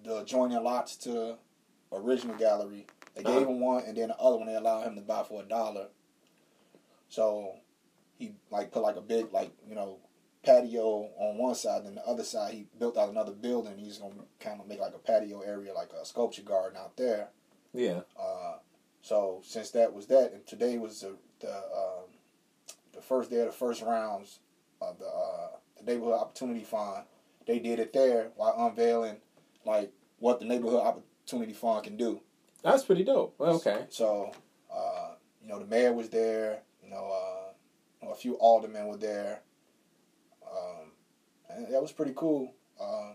[0.03, 1.38] the adjoining lots to
[1.93, 2.88] original gallery.
[3.15, 3.51] They gave Uh-huh.
[3.51, 5.88] him one, and then the other one they allowed him to buy for a dollar.
[7.09, 7.55] So
[8.17, 9.97] he like put like a big like you know
[10.43, 13.78] patio on one side, and the other side he built out another building.
[13.78, 17.30] He's gonna kind of make like a patio area, like a sculpture garden out there.
[17.74, 18.01] Yeah.
[18.20, 18.57] Uh,
[19.01, 22.09] so since that was that, and today was the the, um,
[22.93, 24.39] the first day of the first rounds
[24.82, 27.03] of the uh, the neighborhood opportunity fund,
[27.47, 29.17] they did it there while unveiling
[29.65, 32.21] like what the neighborhood opportunity fund can do.
[32.63, 33.36] That's pretty dope.
[33.38, 33.86] Well, okay.
[33.89, 34.34] So,
[34.73, 35.11] uh,
[35.41, 36.59] you know, the mayor was there.
[36.84, 37.13] You know,
[38.03, 39.41] uh, a few aldermen were there.
[40.43, 40.91] Um,
[41.49, 42.53] and that was pretty cool.
[42.80, 43.13] Uh,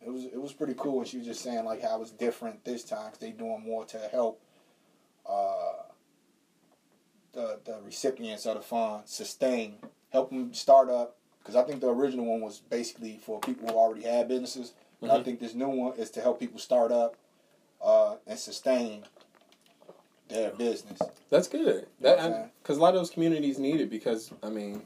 [0.00, 2.64] it was it was pretty cool, and she was just saying like how it's different
[2.64, 4.40] this time because they doing more to help
[5.28, 5.72] uh,
[7.32, 9.76] the the recipients of the fund sustain,
[10.10, 11.16] help them start up.
[11.40, 15.10] Because I think the original one was basically for people who already had businesses, and
[15.10, 17.16] I think this new one is to help people start up
[17.82, 19.04] uh, and sustain
[20.28, 21.00] their business.
[21.30, 21.86] That's good.
[22.00, 24.82] That because a lot of those communities need it because I mean,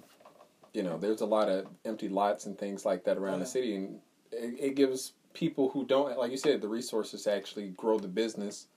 [0.72, 3.38] you know, there's a lot of empty lots and things like that around Yeah.
[3.40, 4.00] the city, and
[4.30, 8.08] it, it gives people who don't, like you said, the resources to actually grow the
[8.08, 8.68] business,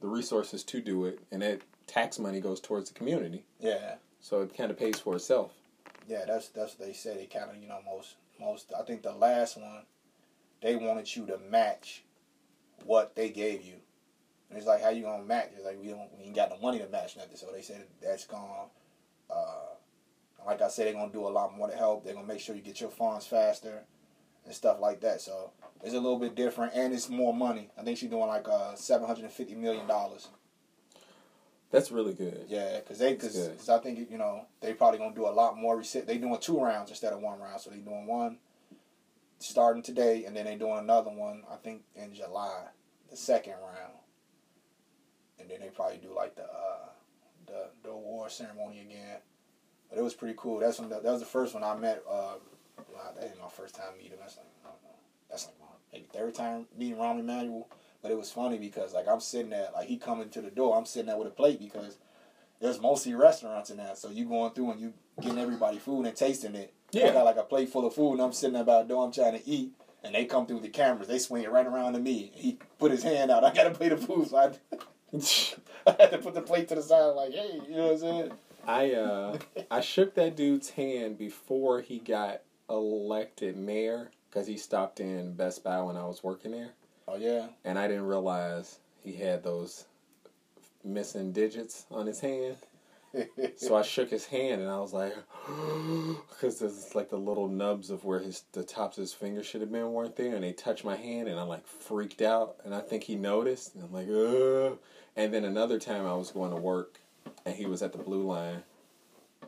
[0.00, 4.40] the resources to do it, and that tax money goes towards the community, Yeah, so
[4.40, 5.52] it kind of pays for itself.
[6.10, 7.18] Yeah, that's that's what they said.
[7.18, 8.72] They kind of you know most most.
[8.78, 9.84] I think the last one,
[10.60, 12.02] they wanted you to match
[12.84, 13.74] what they gave you.
[14.48, 15.50] And it's like how you gonna match?
[15.54, 17.36] It's like we don't we ain't got the money to match nothing.
[17.36, 18.70] So they said that's gone.
[19.30, 19.76] Uh,
[20.44, 22.04] like I said, they're gonna do a lot more to help.
[22.04, 23.84] They're gonna make sure you get your funds faster
[24.44, 25.20] and stuff like that.
[25.20, 25.52] So
[25.84, 27.70] it's a little bit different, and it's more money.
[27.78, 30.28] I think she's doing like uh seven hundred and fifty million dollars.
[31.70, 32.46] That's really good.
[32.48, 33.68] Yeah, because they because.
[33.68, 36.06] I think you know they probably gonna do a lot more reset.
[36.06, 38.38] They doing two rounds instead of one round, so they doing one
[39.40, 41.42] starting today, and then they doing another one.
[41.50, 42.66] I think in July,
[43.10, 43.94] the second round,
[45.38, 46.88] and then they probably do like the uh,
[47.46, 49.18] the the award ceremony again.
[49.88, 50.60] But it was pretty cool.
[50.60, 52.02] That's when that was the first one I met.
[52.08, 52.34] Uh,
[53.16, 54.18] that ain't my first time meeting.
[54.20, 54.98] That's like I don't know.
[55.28, 57.68] That's like my maybe third time meeting Rahm Emanuel.
[58.02, 60.76] But it was funny because like I'm sitting there, like he coming to the door,
[60.76, 61.98] I'm sitting there with a plate because
[62.60, 63.94] there's mostly restaurants in there.
[63.94, 66.72] So you going through and you getting everybody food and tasting it.
[66.94, 67.12] I Yeah.
[67.12, 69.12] got like a plate full of food and I'm sitting there about the door, I'm
[69.12, 69.72] trying to eat.
[70.02, 72.32] And they come through the cameras, they swing it right around to me.
[72.34, 73.44] He put his hand out.
[73.44, 74.44] I got a plate of food, so I,
[75.86, 77.98] I had to put the plate to the side, like, hey, you know what I'm
[77.98, 78.32] saying?
[78.66, 79.38] I uh,
[79.70, 85.64] I shook that dude's hand before he got elected mayor because he stopped in Best
[85.64, 86.70] Buy when I was working there.
[87.12, 89.86] Oh yeah, and I didn't realize he had those
[90.84, 92.56] missing digits on his hand.
[93.56, 95.12] So I shook his hand and I was like,
[96.30, 99.62] because there's like the little nubs of where his the tops of his fingers should
[99.62, 102.72] have been weren't there, and they touched my hand and I'm like freaked out, and
[102.72, 104.78] I think he noticed, and I'm like, Ugh.
[105.16, 107.00] and then another time I was going to work,
[107.44, 108.62] and he was at the blue line,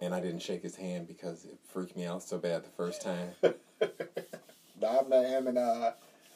[0.01, 3.01] and I didn't shake his hand because it freaked me out so bad the first
[3.01, 3.31] time.
[3.45, 5.93] I met him and uh,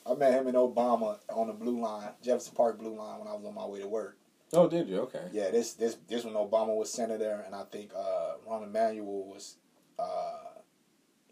[0.09, 3.35] I met him and Obama on the blue line, Jefferson Park blue line, when I
[3.35, 4.17] was on my way to work.
[4.53, 5.01] Oh, did you?
[5.01, 5.25] Okay.
[5.33, 9.57] Yeah, this this this when Obama was senator, and I think uh, Rahm Emanuel was
[9.99, 10.61] uh,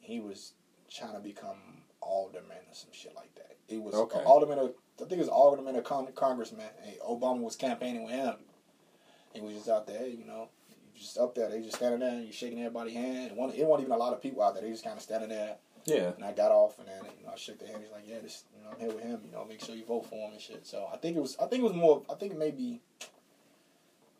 [0.01, 0.53] he was
[0.91, 3.57] trying to become alderman or some shit like that.
[3.69, 4.19] He was Okay.
[4.25, 4.59] alderman.
[4.59, 6.67] Of, I think it was alderman or con- congressman.
[6.85, 8.35] And Obama was campaigning with him.
[9.33, 10.49] He was just out there, you know,
[10.95, 11.49] just up there.
[11.49, 13.31] They just standing there, and you shaking everybody's hand.
[13.33, 14.63] It wasn't, it wasn't even a lot of people out there.
[14.63, 15.57] They just kind of standing there.
[15.87, 16.13] Yeah.
[16.17, 17.83] And I got off, and then you know I shook the hand.
[17.83, 19.21] He's like, "Yeah, this, you know, I'm here with him.
[19.27, 21.37] You know, make sure you vote for him and shit." So I think it was,
[21.41, 22.03] I think it was more.
[22.11, 22.81] I think it may be.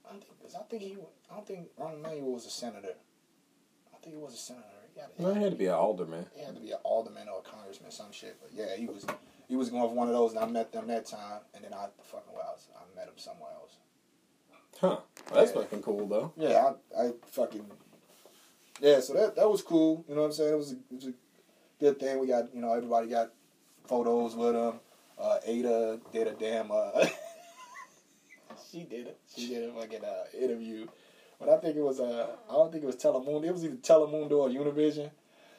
[0.07, 0.97] I think, 'cause I think he,
[1.31, 2.95] I don't think Rahm Emanuel was a senator.
[3.95, 4.67] I think he was a senator.
[4.95, 6.27] He had, Well, he had to be an alderman.
[6.37, 8.37] he had to be an alderman or a congressman, some shit.
[8.41, 9.07] But yeah, he was,
[9.49, 11.73] he was going for one of those, and I met them that time, and then
[11.73, 13.77] I fucking well, I, was, I met him somewhere else.
[14.81, 14.99] Huh.
[15.31, 15.63] Well, that's Yeah.
[15.63, 16.33] fucking cool though.
[16.37, 17.65] Yeah, I, I fucking.
[18.81, 20.05] Yeah, so that that was cool.
[20.09, 20.53] You know what I'm saying?
[20.53, 21.13] It was a, it was a
[21.81, 22.19] good thing.
[22.21, 23.33] We got you know everybody got
[23.87, 24.75] photos with him.
[25.19, 26.71] Uh, Ada did a damn.
[26.71, 27.07] Uh,
[28.71, 29.19] she did it.
[29.35, 30.87] She did a fucking uh, interview,
[31.39, 33.45] but I think it was uh, I don't think it was Telemundo.
[33.45, 35.11] It was either Telemundo or Univision.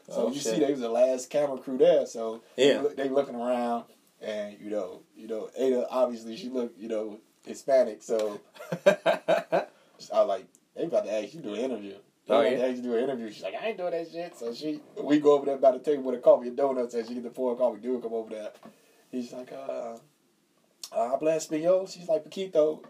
[0.09, 0.43] So Oh, you shit.
[0.53, 2.05] see, they was the last camera crew there.
[2.05, 2.83] So Yeah.
[2.95, 3.85] they, they looking around,
[4.21, 8.39] and you know, you know, Ada obviously she looked you know Hispanic, so.
[8.85, 10.45] I was like,
[10.75, 11.95] they about to ask you to do an interview.
[12.27, 12.67] They Oh, yeah?
[12.67, 13.31] to do an interview.
[13.31, 14.35] She's like, I ain't doing that shit.
[14.37, 17.07] So she, we go over there by the table with a coffee and donuts, and
[17.07, 17.79] she get the pour coffee.
[17.79, 18.49] Dude come over there.
[19.11, 19.97] He's like, uh,
[20.91, 21.91] uh habla español.
[21.91, 22.83] She's like, Paquito.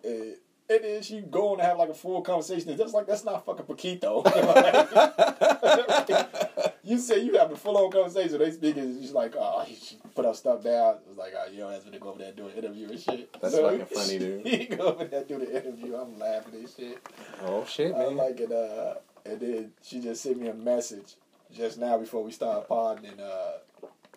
[0.67, 2.69] And then she go on to have like a full conversation.
[2.69, 4.25] It's just like, that's not fucking Paquito.
[6.83, 8.39] you say you have a full on conversation.
[8.39, 8.99] They speak speaking.
[8.99, 10.95] She's like, oh, she put her stuff down.
[10.95, 12.89] It was like, oh, you don't me to go over there and do an interview
[12.89, 13.39] and shit.
[13.39, 14.47] That's fucking funny, dude.
[14.47, 15.95] He go over there and do the interview.
[15.95, 16.97] I'm laughing and shit.
[17.43, 18.01] oh shit, man.
[18.01, 18.51] I like it.
[18.51, 21.15] Uh, and then she just sent me a message
[21.53, 23.51] just now before we started podding, and uh,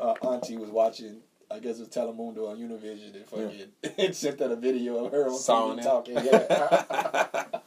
[0.00, 1.20] uh, Auntie was watching.
[1.50, 5.12] I guess it was Telemundo on Univision, and fucking and sent out a video of
[5.12, 6.14] her on Sawing TV talking.
[6.16, 7.44] Yeah.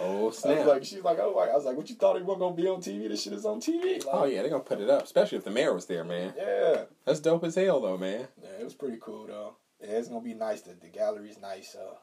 [0.00, 0.66] oh I was snap.
[0.66, 2.80] like, she's like, oh, I was like, what you thought he wasn't gonna be on
[2.80, 3.08] TV?
[3.08, 4.04] This shit is on TV.
[4.04, 6.34] Like, oh yeah, they're gonna put it up, especially if the mayor was there, man.
[6.36, 8.26] yeah, That's dope as hell, though, man.
[8.42, 8.60] yeah.
[8.60, 9.54] It was pretty cool though.
[9.80, 10.62] Yeah, it's gonna be nice.
[10.62, 11.76] The, the gallery's nice.
[11.76, 11.94] Uh,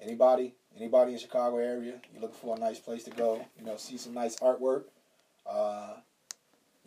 [0.00, 3.44] anybody, anybody in Chicago area, you looking for a nice place to go?
[3.58, 4.84] You know, see some nice artwork.
[5.46, 5.94] Uh,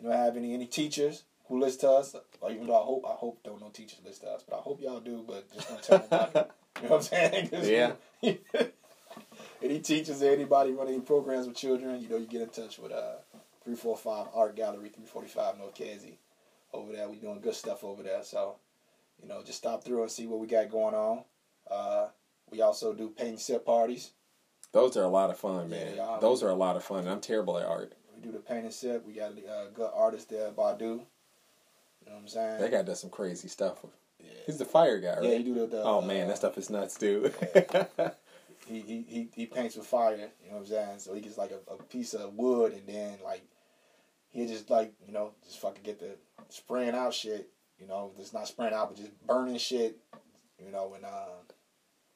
[0.01, 2.15] you know, have any any teachers who listen to us?
[2.41, 4.61] Or even though I hope I hope don't no teachers listen to us, but I
[4.61, 5.23] hope y'all do.
[5.25, 6.49] But just don't tell nobody.
[6.81, 7.49] you know what I'm saying?
[8.23, 8.31] Yeah.
[9.61, 12.79] any teachers or anybody running any programs with children, you know, you get in touch
[12.79, 13.15] with uh
[13.63, 16.19] three four five Art Gallery, three forty five North Casey.
[16.73, 18.23] Over there, we doing good stuff over there.
[18.23, 18.55] So,
[19.21, 21.23] you know, just stop through and see what we got going on.
[21.71, 22.07] Uh,
[22.51, 24.11] we also do paint and sip parties.
[24.71, 25.95] Those are a lot of fun, man.
[25.95, 27.07] Yeah, Those are a lot of fun.
[27.07, 27.93] I'm terrible at art.
[28.13, 29.05] We do the paint and sip.
[29.05, 30.79] We got a uh, good artist there, Badu.
[30.81, 32.61] You know what I'm saying?
[32.61, 33.85] That guy does some crazy stuff.
[34.19, 34.29] yeah.
[34.45, 35.23] He's the fire guy, right?
[35.23, 35.67] yeah, he do the.
[35.67, 37.33] the oh man, uh, that stuff is nuts, dude.
[38.67, 40.99] he, he, he, he paints with fire, you know what I'm saying?
[40.99, 43.43] So he gets like a, a piece of wood and then like
[44.31, 46.17] he just like, you know, just fucking get the
[46.49, 49.97] spraying out shit, you know, just not spraying out but just burning shit,
[50.63, 51.27] you know, and uh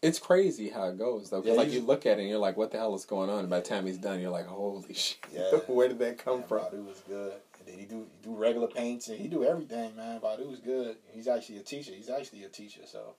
[0.01, 1.41] it's crazy how it goes though.
[1.41, 3.29] 'cause, Yeah, like you look at it and you're like, what the hell is going
[3.29, 3.39] on?
[3.39, 5.51] And by the time he's done, you're like, holy shit, Yeah.
[5.67, 6.59] where did that come man, from?
[6.65, 7.33] Badu was good.
[7.59, 10.19] And then he do he do regular paints and he do everything, man.
[10.21, 10.97] Badu was good.
[11.11, 11.91] He's actually a teacher.
[11.91, 13.15] He's actually a teacher, so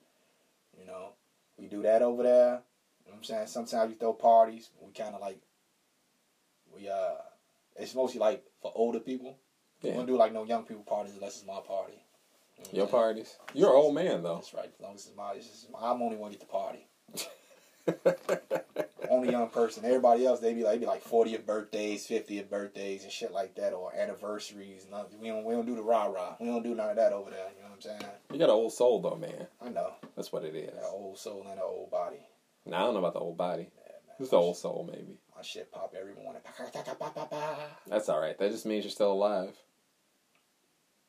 [0.79, 1.09] you know,
[1.57, 2.63] we do that over there.
[3.05, 3.47] You know what I'm saying?
[3.47, 4.69] Sometimes we throw parties.
[4.81, 5.39] We kinda like
[6.73, 7.15] we uh
[7.75, 9.37] it's mostly like for older people.
[9.83, 9.95] We Yeah.
[9.97, 12.03] don't do like no young people parties unless it's my party.
[12.71, 13.35] You Your parties.
[13.53, 14.35] You're an old man though.
[14.35, 14.71] That's right.
[14.73, 16.87] As long as it's my, it's my I'm only one to get the party.
[19.09, 19.83] Only young person.
[19.83, 23.55] Everybody else, they be like, they be like 40th birthdays, 50th birthdays, and shit like
[23.55, 24.87] that, or anniversaries.
[24.89, 25.19] Nothing.
[25.19, 26.35] We don't, we don't do the rah rah.
[26.39, 27.49] We don't do none of that over there.
[27.57, 28.11] You know what I'm saying?
[28.31, 29.47] you got an old soul though, man.
[29.61, 29.93] I know.
[30.15, 30.69] That's what it is.
[30.69, 32.19] An old soul and an old body.
[32.65, 33.63] Now I don't know about the old body.
[33.63, 34.15] Yeah, man.
[34.19, 35.17] It's the old soul, maybe.
[35.35, 36.41] My shit pop every morning.
[37.87, 38.37] That's all right.
[38.37, 39.57] That just means you're still alive.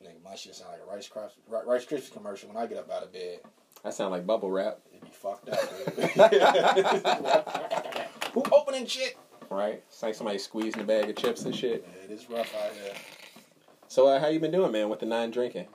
[0.03, 2.90] Nigga, my shit sound like a Rice Krispies, Rice Krispies commercial when I get up
[2.90, 3.40] out of bed.
[3.84, 5.59] That sound like bubble wrap, It'd be fucked up.
[5.96, 6.22] dude.
[8.34, 9.16] Who opening shit?
[9.50, 9.82] right?
[9.88, 11.86] It's like somebody squeezing a bag of chips and shit.
[11.86, 12.94] Yeah, it is rough out here.
[13.88, 15.66] So uh, how you been doing, man, with the non drinking?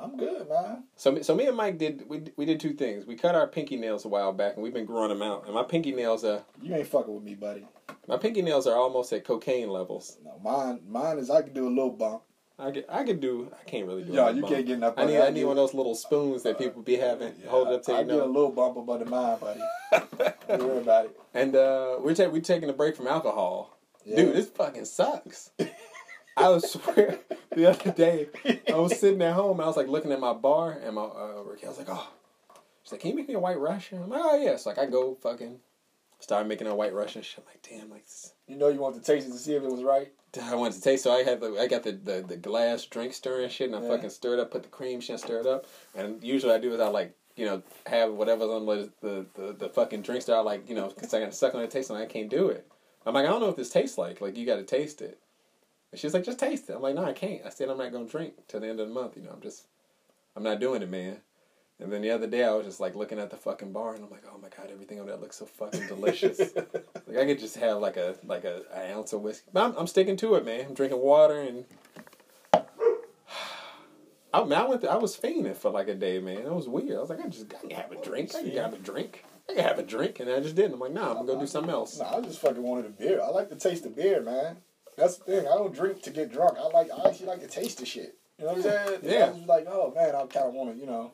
[0.00, 0.84] I'm good, man.
[0.96, 3.04] So, me- so me and Mike did we we did two things.
[3.06, 5.44] We cut our pinky nails a while back, and we've been growing them out.
[5.46, 7.66] And my pinky nails are You ain't fucking with me, buddy.
[8.08, 10.16] my pinky nails are almost at cocaine levels.
[10.24, 12.22] No, mine, mine is I can do a little bump.
[12.60, 14.12] I could I could do I can't really do.
[14.12, 14.52] Yeah, you bump.
[14.52, 14.94] can't get enough.
[14.96, 17.32] I need I need one of those little spoons that people be having.
[17.46, 19.60] hold it up to I your get a little bump above the mine, buddy.
[20.48, 21.20] Don't worry about it.
[21.34, 23.78] And uh, we're ta- we're taking a break from alcohol.
[24.04, 24.16] Yeah.
[24.16, 25.50] Dude, this fucking sucks.
[26.36, 27.18] I was swear
[27.54, 28.28] the other day
[28.72, 29.60] I was sitting at home.
[29.60, 32.08] I was like looking at my bar and my uh, Raquel was like, "Oh,"
[32.82, 34.78] she's like, "Can you make me a white Russian?" I'm like, "Oh yeah." So like
[34.78, 35.58] I go fucking
[36.20, 37.22] start making a white Russian.
[37.22, 39.62] Shit, like, damn, like this- You know you want to taste it to see if
[39.62, 40.12] it was right.
[40.42, 41.04] I wanted to taste.
[41.04, 43.82] So I had the I got the, the, the glass drink stirring shit, and I
[43.82, 43.88] Yeah.
[43.96, 45.66] fucking stirred up, put the cream shit, stir it up.
[45.94, 49.52] And usually I do is I like you know have whatever's on the the, the,
[49.54, 50.36] the fucking drink stir.
[50.36, 52.28] I like you know because I got to suck on it, taste, and I can't
[52.28, 52.66] do it.
[53.06, 54.20] I'm like I don't know what this tastes like.
[54.20, 55.18] Like you got to taste it.
[55.90, 56.74] And she's like, just taste it.
[56.76, 57.40] I'm like, no, I can't.
[57.46, 59.16] I said I'm not gonna drink till the end of the month.
[59.16, 59.66] You know, I'm just
[60.36, 61.16] I'm not doing it, man.
[61.80, 64.04] And then the other day I was just like looking at the fucking bar and
[64.04, 66.38] I'm like, oh my god, everything over there looks so fucking delicious.
[67.06, 69.48] like I could just have like a like a, an ounce of whiskey.
[69.52, 70.66] But I'm, I'm sticking to it, man.
[70.66, 71.64] I'm drinking water and
[74.34, 74.84] I, man, I went.
[74.84, 76.38] I was fiending for like a day, man.
[76.38, 76.96] It was weird.
[76.96, 78.34] I was like, I just I can have a drink.
[78.34, 79.24] I can have a drink.
[79.48, 80.74] I can have a drink, and I just didn't.
[80.74, 81.98] I'm like, nah, I'm gonna go do something else.
[81.98, 83.22] Nah, I just fucking wanted a beer.
[83.22, 84.58] I like to taste the beer, man.
[84.96, 85.46] That's the thing.
[85.46, 86.58] I don't drink to get drunk.
[86.58, 86.90] I like.
[86.90, 88.18] I actually like to taste the shit.
[88.38, 89.00] You know what I'm saying?
[89.02, 89.26] Yeah.
[89.26, 91.12] I was like, oh man, I kind of want to, you know,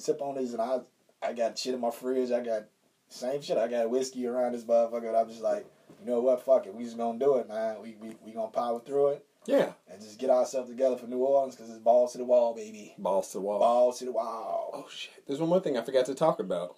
[0.00, 0.80] sip on this, and I,
[1.22, 2.30] I got shit in my fridge.
[2.30, 2.64] I got
[3.08, 3.58] same shit.
[3.58, 5.08] I got whiskey around this motherfucker.
[5.08, 5.66] And I'm just like,
[6.00, 6.44] you know what?
[6.44, 6.74] Fuck it.
[6.74, 7.76] We just gonna do it, man.
[7.82, 11.18] We we we gonna power through it Yeah, and just get ourselves together for New
[11.18, 12.94] Orleans because it's balls to the wall, baby.
[12.98, 13.58] balls to the wall.
[13.58, 14.70] Balls to the wall.
[14.74, 15.26] Oh shit!
[15.26, 16.76] There's one more thing I forgot to talk about.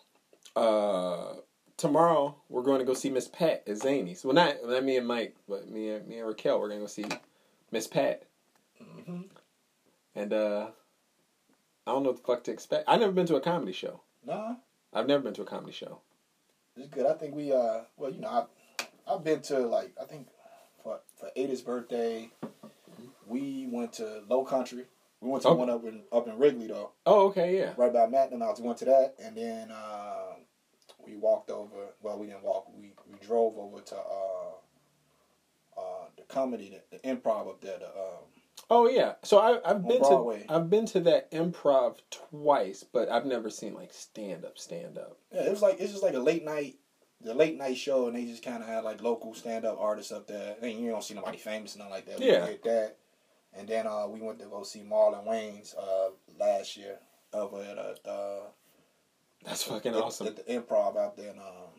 [0.56, 1.34] Uh,
[1.76, 4.24] tomorrow we're going to go see Miss Pat at Zanies.
[4.24, 6.58] Well, not not me and Mike, but me and me and Raquel.
[6.60, 7.04] We're going to go see
[7.70, 8.24] Miss Pat,
[8.82, 9.22] Mm-hmm.
[10.14, 10.66] and uh,
[11.86, 12.88] I don't know what the fuck to expect.
[12.88, 14.00] I've never been to a comedy show.
[14.24, 14.54] Nah,
[14.92, 16.00] I've never been to a comedy show.
[16.76, 17.06] it's good.
[17.06, 20.28] I think we uh, well, you know, I I've been to like I think
[20.82, 22.30] for for Ada's birthday,
[23.26, 24.84] we went to Low Country.
[25.20, 25.54] We went to Oh.
[25.54, 27.72] one up in up in Wrigley though, Oh, okay, yeah.
[27.76, 30.34] right by Matt and I went to that, and then uh,
[31.04, 31.94] we walked over.
[32.00, 32.66] Well, we didn't walk.
[32.76, 37.78] We we drove over to uh, uh, the comedy, the, the improv up there.
[37.78, 38.24] The um,
[38.74, 39.14] Oh yeah.
[39.22, 40.44] So I, I've been Broadway.
[40.46, 44.96] to I've been to that improv twice, but I've never seen like stand up, stand
[44.96, 45.18] up.
[45.32, 46.76] Yeah, it was like it's just like a late night,
[47.20, 50.10] the late night show, and they just kind of had like local stand up artists
[50.10, 50.56] up there.
[50.62, 52.18] And you don't see nobody famous nothing like that.
[52.18, 52.46] We Yeah.
[52.46, 52.96] did that,
[53.52, 56.96] and then uh, we went to go see Marlon Wayans uh, last year
[57.34, 58.40] over at uh, uh,
[59.44, 60.28] That's fucking at- awesome.
[60.28, 61.72] At the improv out there in um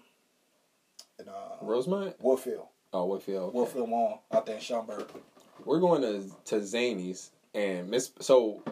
[1.20, 2.22] in uh Rosemont?
[2.22, 2.68] Woodfield.
[2.96, 3.56] Oh, Whitfield.
[3.56, 3.80] Okay.
[3.80, 5.08] Woodfield Mall out there in Schaumburg.
[5.66, 8.12] We're going to to Zanies and Miss.
[8.20, 8.64] So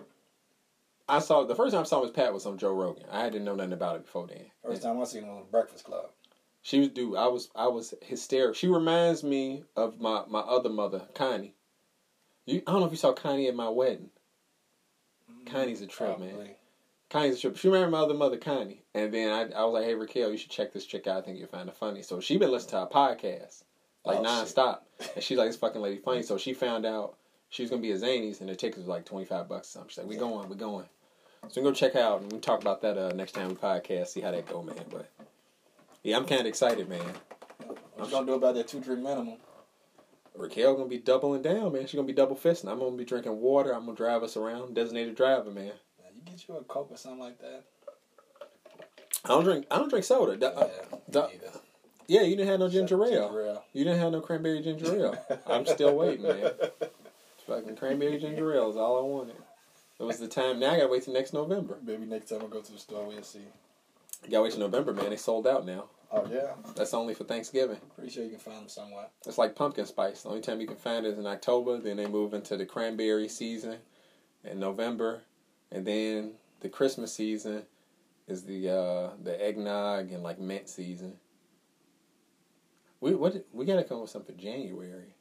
[1.08, 3.06] I saw the first time I saw Miss Pat was on Joe Rogan.
[3.12, 4.46] I didn't know nothing about it before then.
[4.64, 6.10] First time I seen him was Breakfast Club.
[6.62, 7.16] She was dude.
[7.16, 8.54] I was I was hysterical.
[8.54, 11.56] She reminds me of my my other mother, Connie.
[12.46, 14.10] You, I don't know if you saw Connie at my wedding.
[15.32, 16.50] Mm, Connie's a trip, man.
[17.10, 17.58] Connie's a trip.
[17.58, 18.84] She remembered my other mother, Connie.
[18.94, 21.18] And then I, I was like, hey, Raquel, you should check this chick out.
[21.18, 22.02] I think you'll find her funny.
[22.02, 23.64] So she been listening to our podcast,
[24.06, 24.80] like Oh, nonstop.
[25.16, 26.22] And she's like, this fucking lady funny.
[26.24, 27.16] So she found out
[27.50, 29.72] she was going to be a Zanies, and the tickets was like 25 bucks or
[29.72, 29.90] something.
[29.90, 30.86] She's like, we going, we going.
[31.50, 34.08] So we go check out, and we talk about that uh, next time we podcast,
[34.08, 34.76] see how that go, man.
[34.92, 35.10] But
[36.04, 37.02] yeah, I'm kind of excited, man.
[37.96, 39.38] What you gonna do about that two drink minimum?
[40.36, 41.84] Raquel gonna be doubling down, man.
[41.88, 42.72] She's gonna be double fisting.
[42.72, 43.74] I'm gonna be drinking water.
[43.74, 45.66] I'm gonna drive us around, designated driver, man.
[46.00, 47.64] Yeah, you get you a coke or something like that.
[49.26, 49.66] I don't drink.
[49.70, 50.38] I don't drink soda.
[50.38, 51.60] Da- uh, yeah, da- me neither.
[52.08, 53.64] Yeah, you didn't have no ginger ale.
[53.74, 55.40] You didn't have no cranberry ginger ale.
[55.48, 56.52] I'm still waiting, man.
[57.48, 59.36] Fucking cranberry ginger ale is all I wanted.
[60.00, 60.60] It was the time.
[60.60, 61.78] Now I gotta wait till next November.
[61.84, 63.40] Maybe next time I go to the store, we'll see.
[64.24, 65.10] You gotta wait till November, man.
[65.10, 65.86] They sold out now.
[66.14, 67.78] Oh yeah, That's only for Thanksgiving.
[67.96, 69.08] pretty sure you can find them somewhere.
[69.26, 70.24] It's like pumpkin spice.
[70.24, 71.78] The only time you can find it is in October.
[71.80, 73.78] Then they move into the cranberry season
[74.44, 75.22] in November,
[75.72, 77.64] and then the Christmas season
[78.28, 81.14] is the uh, the eggnog and like mint season.
[83.02, 85.16] We what we gotta come up with something January.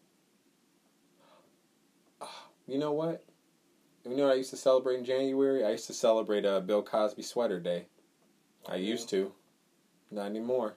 [2.21, 3.25] Ah, You know what?
[4.09, 5.65] You know what I used to celebrate in January?
[5.65, 7.87] I used to celebrate uh, Bill Cosby Sweater Day.
[8.69, 9.33] I used to.
[10.11, 10.77] Not anymore.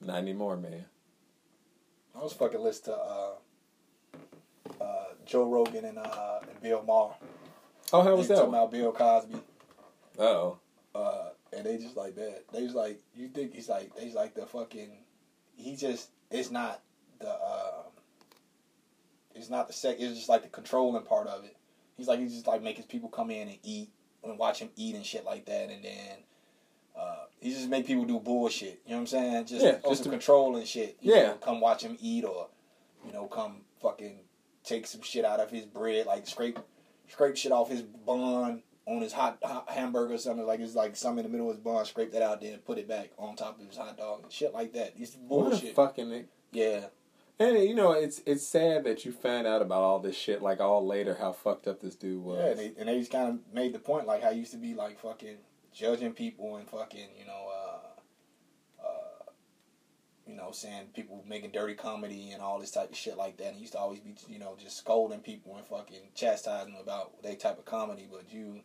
[0.00, 0.84] Not anymore, man.
[2.14, 7.14] I was fucking listening to uh, uh, Joe Rogan and uh, and Bill Maher.
[7.92, 8.40] Oh, how was they that?
[8.40, 8.60] talking one?
[8.62, 9.38] about Bill Cosby.
[10.18, 10.58] Oh,
[10.94, 12.44] uh, and they just like that.
[12.52, 14.90] They just like you think he's like they just like the fucking.
[15.56, 16.80] He just it's not
[17.20, 17.30] the.
[17.30, 17.82] Uh,
[19.34, 19.96] it's not the sex.
[20.00, 21.56] It's just like the controlling part of it.
[21.96, 23.90] He's like he's just like making people come in and eat
[24.22, 26.18] and watch him eat and shit like that, and then.
[26.96, 28.80] Uh, he just make people do bullshit.
[28.86, 29.46] You know what I'm saying?
[29.46, 30.96] Just, Yeah, just to control and shit.
[31.00, 31.22] You Yeah.
[31.26, 32.46] know, come watch him eat or,
[33.04, 34.20] you know, come fucking
[34.62, 36.56] take some shit out of his bread, like scrape,
[37.08, 40.46] scrape shit off his bun on his hot, hot hamburger or something.
[40.46, 42.78] Like it's like something in the middle of his bun, scrape that out, then put
[42.78, 44.92] it back on top of his hot dog and shit like that.
[44.96, 45.74] It's bullshit.
[45.74, 46.10] fucking.
[46.12, 46.28] It.
[46.52, 46.86] Yeah,
[47.40, 50.60] And you know, it's it's sad that you find out about all this shit like
[50.60, 52.38] all later how fucked up this dude was.
[52.38, 52.50] yeah.
[52.50, 54.58] And they, and they just kind of made the point like how he used to
[54.58, 55.38] be like fucking
[55.72, 57.50] judging people and fucking you know.
[57.52, 59.30] uh uh
[60.26, 63.48] you know, saying people making dirty comedy and all this type of shit like that.
[63.48, 66.82] And he used to always be, you know, just scolding people and fucking chastising them
[66.82, 68.08] about their type of comedy.
[68.10, 68.60] But you,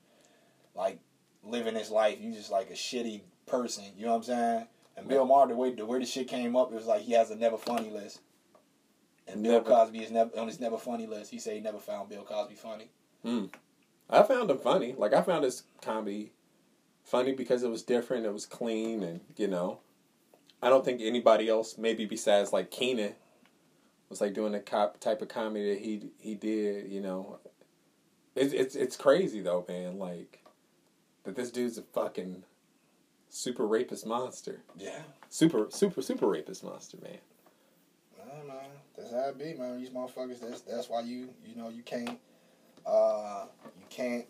[0.75, 0.99] like,
[1.43, 3.85] living his life, you just like a shitty person.
[3.97, 4.67] You know what I'm saying?
[4.97, 7.13] And Bill Maher, the way the way the shit came up, it was like he
[7.13, 8.19] has a never funny list.
[9.27, 11.31] And Bill Cosby is never on his never funny list.
[11.31, 12.89] He said he never found Bill Cosby funny.
[13.23, 13.45] Hmm.
[14.09, 14.95] I found him funny.
[14.97, 16.31] Like I found his comedy
[17.03, 18.25] funny because it was different.
[18.25, 19.79] It was clean, and you know,
[20.61, 23.15] I don't think anybody else, maybe besides like Keenan,
[24.09, 26.91] was like doing the cop type of comedy that he he did.
[26.91, 27.39] You know,
[28.35, 29.99] it's it's it's crazy though, man.
[29.99, 30.39] Like
[31.29, 32.43] that this dude's a fucking
[33.29, 34.61] super rapist monster.
[34.75, 35.01] Yeah.
[35.29, 37.19] Super super super rapist monster, man.
[38.17, 39.79] Nah, man, that's how it be, man.
[39.79, 40.39] These motherfuckers.
[40.41, 42.17] That's that's why you you know you can't
[42.85, 43.45] uh
[43.77, 44.25] you can't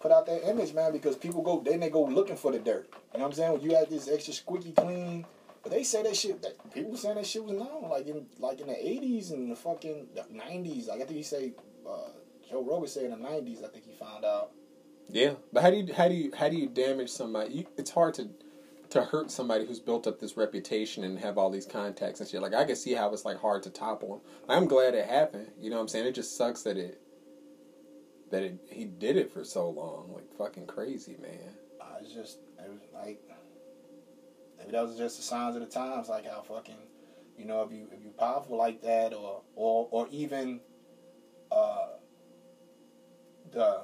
[0.00, 2.88] put out that image, man, because people go then they go looking for the dirt.
[3.12, 3.52] You know what I'm saying?
[3.52, 5.24] When you had this extra squeaky clean,
[5.62, 6.42] but they say that shit.
[6.42, 9.56] That people saying that shit was known, like in like in the '80s and the
[9.56, 10.88] fucking '90s.
[10.88, 11.52] Like I think he say
[11.88, 12.10] uh,
[12.50, 13.64] Joe Rogan said in the '90s.
[13.64, 14.50] I think he found out.
[15.10, 17.54] Yeah, but how do you how do you how do you damage somebody?
[17.54, 18.28] You, it's hard to
[18.90, 22.42] to hurt somebody who's built up this reputation and have all these contacts and shit.
[22.42, 24.20] Like I can see how it's like hard to topple him.
[24.48, 25.50] I'm glad it happened.
[25.60, 26.06] You know what I'm saying?
[26.06, 27.00] It just sucks that it
[28.30, 30.12] that it he did it for so long.
[30.12, 31.54] Like fucking crazy, man.
[31.80, 33.20] Uh, it's just it was like
[34.58, 36.76] maybe that was just the signs of the times, like how fucking
[37.38, 40.60] you know if you if you powerful like that, or or or even
[41.50, 41.88] uh
[43.52, 43.82] the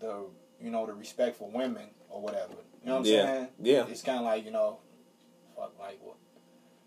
[0.00, 0.24] the
[0.60, 2.54] you know the respect for women or whatever.
[2.82, 3.24] You know what I'm Yeah.
[3.24, 3.48] saying?
[3.62, 3.86] Yeah.
[3.88, 4.78] It's kind of like you know,
[5.56, 6.16] fuck like what?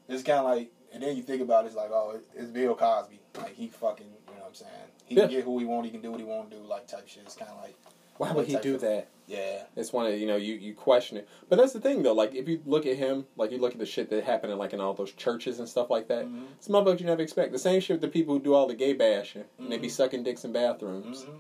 [0.09, 2.75] It's kind of like, and then you think about it, it's like oh, it's Bill
[2.75, 3.19] Cosby.
[3.37, 4.71] Like he fucking, you know what I'm saying?
[5.05, 5.23] He Yeah.
[5.23, 7.07] can get who he want, he can do what he want to do, like type
[7.07, 7.23] shit.
[7.23, 7.75] It's kind of like
[8.17, 9.07] Why would he do that?
[9.27, 9.63] yeah.
[9.75, 12.13] It's one of you know you you question it, but that's the thing though.
[12.13, 14.57] Like if you look at him, like you look at the shit that happened in
[14.59, 16.25] like in all those churches and stuff like that.
[16.25, 16.43] Mhm.
[16.57, 17.51] It's motherfuckers you never expect.
[17.53, 19.87] The same shit with the people who do all the gay bashing and they be
[19.87, 19.91] Mhm.
[19.91, 21.23] sucking dicks in bathrooms.
[21.23, 21.39] Mhm.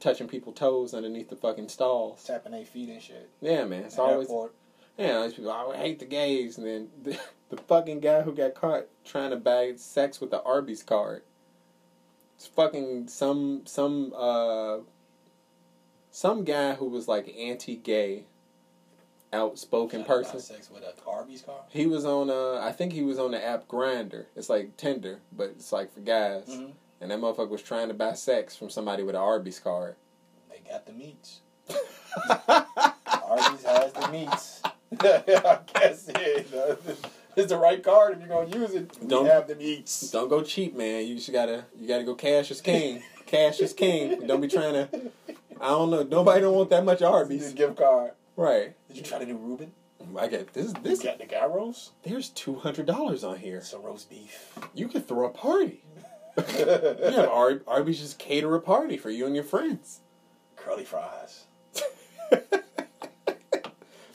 [0.00, 2.24] Touching people's toes underneath the fucking stalls.
[2.24, 3.28] Tapping their feet and shit.
[3.40, 3.84] Yeah, man.
[3.84, 4.54] It's At always airport.
[4.98, 5.22] yeah.
[5.22, 7.18] These people, oh, I hate the gays, and then the,
[7.50, 11.22] the fucking guy who got caught trying to buy sex with the Arby's card.
[12.36, 14.78] It's fucking some some uh
[16.10, 18.24] some guy who was like anti-gay,
[19.32, 20.40] outspoken Trying to buy person.
[20.40, 21.60] Sex with a Arby's car.
[21.70, 24.26] He was on uh I think he was on the app Grindr.
[24.36, 26.48] It's like Tinder, but it's like for guys.
[26.48, 26.72] Mm-hmm.
[27.00, 29.96] And that motherfucker was trying to buy sex from somebody with an Arby's card.
[30.50, 31.40] They got the meats.
[32.48, 34.62] Arby's has the meats.
[35.00, 36.74] I guess yeah,
[37.36, 39.08] it's the right card if you're gonna use it.
[39.08, 40.10] Don't- have the meats.
[40.10, 41.06] Don't go cheap, man.
[41.06, 43.02] You just gotta you gotta go cash is king.
[43.26, 44.26] cash is king.
[44.26, 44.88] Don't be trying to
[45.60, 46.02] I don't know.
[46.04, 47.52] Nobody don't want that much Arby's.
[47.52, 48.12] gift card.
[48.36, 48.74] Right.
[48.88, 49.72] Did you try to do Reuben?
[50.18, 51.90] I got this This this got the guy gyros.
[52.04, 53.62] there's two hundred dollars on here.
[53.62, 54.52] Some roast beef.
[54.74, 55.82] You could throw a party.
[56.36, 60.00] You have Ar- Arby's just cater a party for you and your friends.
[60.56, 61.44] Curly fries.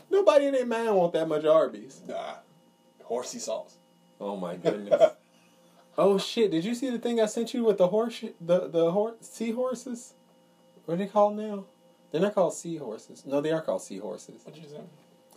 [0.10, 2.02] Nobody in their mind want that much Arby's.
[2.08, 2.36] Nah.
[3.04, 3.78] Horsey sauce.
[4.20, 5.14] Oh my goodness.
[5.98, 6.52] oh shit!
[6.52, 10.14] Did you see the thing I sent you with the horse, the the horse, seahorses?
[10.86, 11.66] What are they called now?
[12.12, 13.26] They're not called seahorses.
[13.26, 14.42] No, they are called seahorses.
[14.44, 14.82] What you say?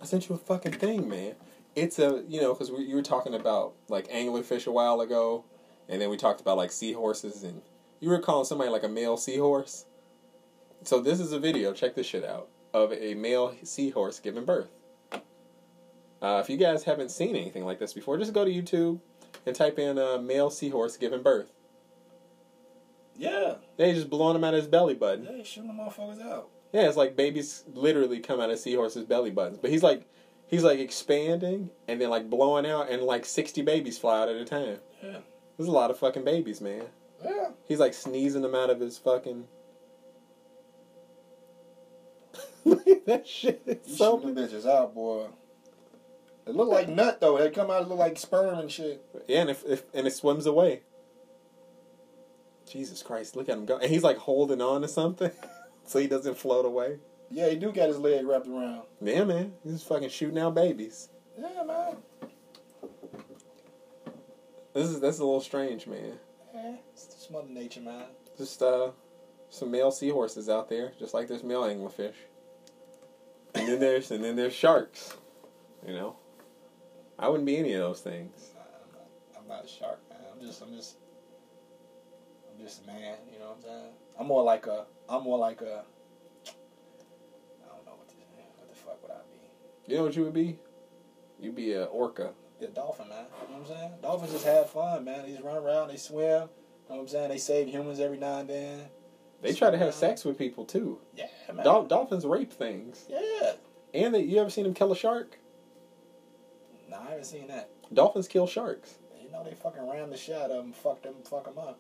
[0.01, 1.35] I sent you a fucking thing, man.
[1.75, 5.45] It's a you know because you were talking about like anglerfish a while ago,
[5.89, 7.63] and then we talked about like seahorses, and
[8.01, 9.87] you were calling somebody like a male seahorse.
[10.85, 11.73] So this is a video.
[11.73, 14.71] Check this shit out of a male seahorse giving birth.
[16.21, 19.01] Uh, if you guys haven't seen anything like this before, just go to YouTube
[19.45, 21.53] and type in uh, male seahorse giving birth.
[23.17, 23.57] Yeah.
[23.77, 25.29] They just blowing him out of his belly button.
[25.31, 26.49] Yeah, shooting the motherfuckers out.
[26.73, 29.59] Yeah, it's like babies literally come out of seahorses' belly buttons.
[29.59, 30.09] But he's like,
[30.47, 34.37] he's like expanding and then like blowing out, and like sixty babies fly out at
[34.37, 34.79] a time.
[35.03, 35.19] Yeah.
[35.57, 36.85] There's a lot of fucking babies, man.
[37.25, 37.51] Yeah.
[37.67, 39.47] He's like sneezing them out of his fucking.
[42.65, 43.63] Look at that shit.
[43.67, 45.27] It's You so shooting bitches out, boy.
[46.47, 47.39] It look like nut though.
[47.39, 49.05] They come out look like sperm and shit.
[49.29, 50.83] yeah, and if, if and it swims away.
[52.69, 53.37] Jesus Christ!
[53.37, 55.31] Look at him go, and he's like holding on to something,
[55.85, 56.99] so he doesn't float away.
[57.31, 58.83] Yeah, he do got his leg wrapped around.
[59.01, 61.09] Yeah, man, he's fucking shooting out babies.
[61.39, 61.97] Yeah, man.
[64.75, 66.19] This is that's a little strange, man.
[66.55, 68.05] Yeah, it's just Mother Nature, man.
[68.39, 68.91] Just uh,
[69.51, 72.15] some male seahorses out there, just like there's male anglerfish.
[73.55, 75.15] And then there's and then there's sharks.
[75.87, 76.17] You know,
[77.19, 78.53] I wouldn't be any of those things.
[78.55, 79.43] I'm not.
[79.43, 80.21] I'm not a shark, man.
[80.33, 80.63] I'm just.
[80.63, 80.97] I'm just.
[82.51, 83.17] I'm just a man.
[83.31, 83.93] You know what I'm saying?
[84.19, 84.87] I'm more like a.
[85.09, 85.85] I'm more like a.
[85.85, 88.23] I don't know what to say.
[88.57, 89.93] What the fuck would I be?
[89.93, 90.59] You know what you would be?
[91.39, 92.31] You'd be a orca.
[92.63, 93.25] A dolphin, man.
[93.49, 93.91] You know what I'm saying?
[94.03, 95.23] Dolphins just have fun, man.
[95.27, 95.89] They just run around.
[95.89, 96.25] They swim.
[96.25, 96.49] You know
[96.87, 97.29] what I'm saying?
[97.31, 98.81] They save humans every now and then.
[99.41, 101.01] They try to have sex with people too.
[101.17, 101.65] Yeah, man.
[101.65, 103.05] Dol- dolphins rape things.
[103.09, 103.53] Yeah.
[103.95, 105.39] And they, you ever seen them kill a shark?
[106.89, 107.71] No, I haven't seen that.
[107.93, 108.95] Dolphins kill sharks.
[109.21, 111.79] You know they fucking ram the shit out of them, fuck them, fuck them up.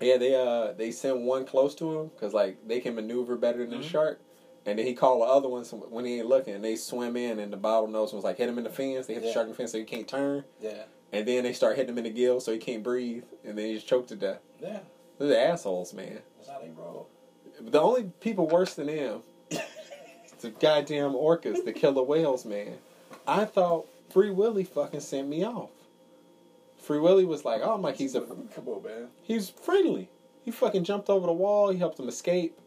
[0.00, 3.58] Yeah, they uh they send one close to him because like they can maneuver better
[3.66, 3.90] than the Mhm.
[3.90, 4.20] shark,
[4.66, 6.54] and then he called the other ones when he ain't looking.
[6.54, 9.06] And they swim in, and the bottlenose was like hit him in the fins.
[9.06, 10.82] They hit the shark in the fins so he can't turn, Yeah.
[11.12, 13.66] and then they start hitting him in the gill so he can't breathe, and then
[13.66, 14.40] he just choked to death.
[14.60, 14.80] Yeah.
[15.18, 16.20] They're assholes, man.
[16.38, 17.08] That's how they roll.
[17.60, 19.20] The only people worse than them,
[20.40, 22.78] the goddamn orcas, the killer whales, man.
[23.26, 25.68] I thought Free Willy fucking sent me off.
[26.78, 29.08] Free Willy was like, oh, I'm like he's a Come on, man.
[29.22, 30.08] He's friendly.
[30.42, 31.68] He fucking jumped over the wall.
[31.70, 32.58] He helped them escape.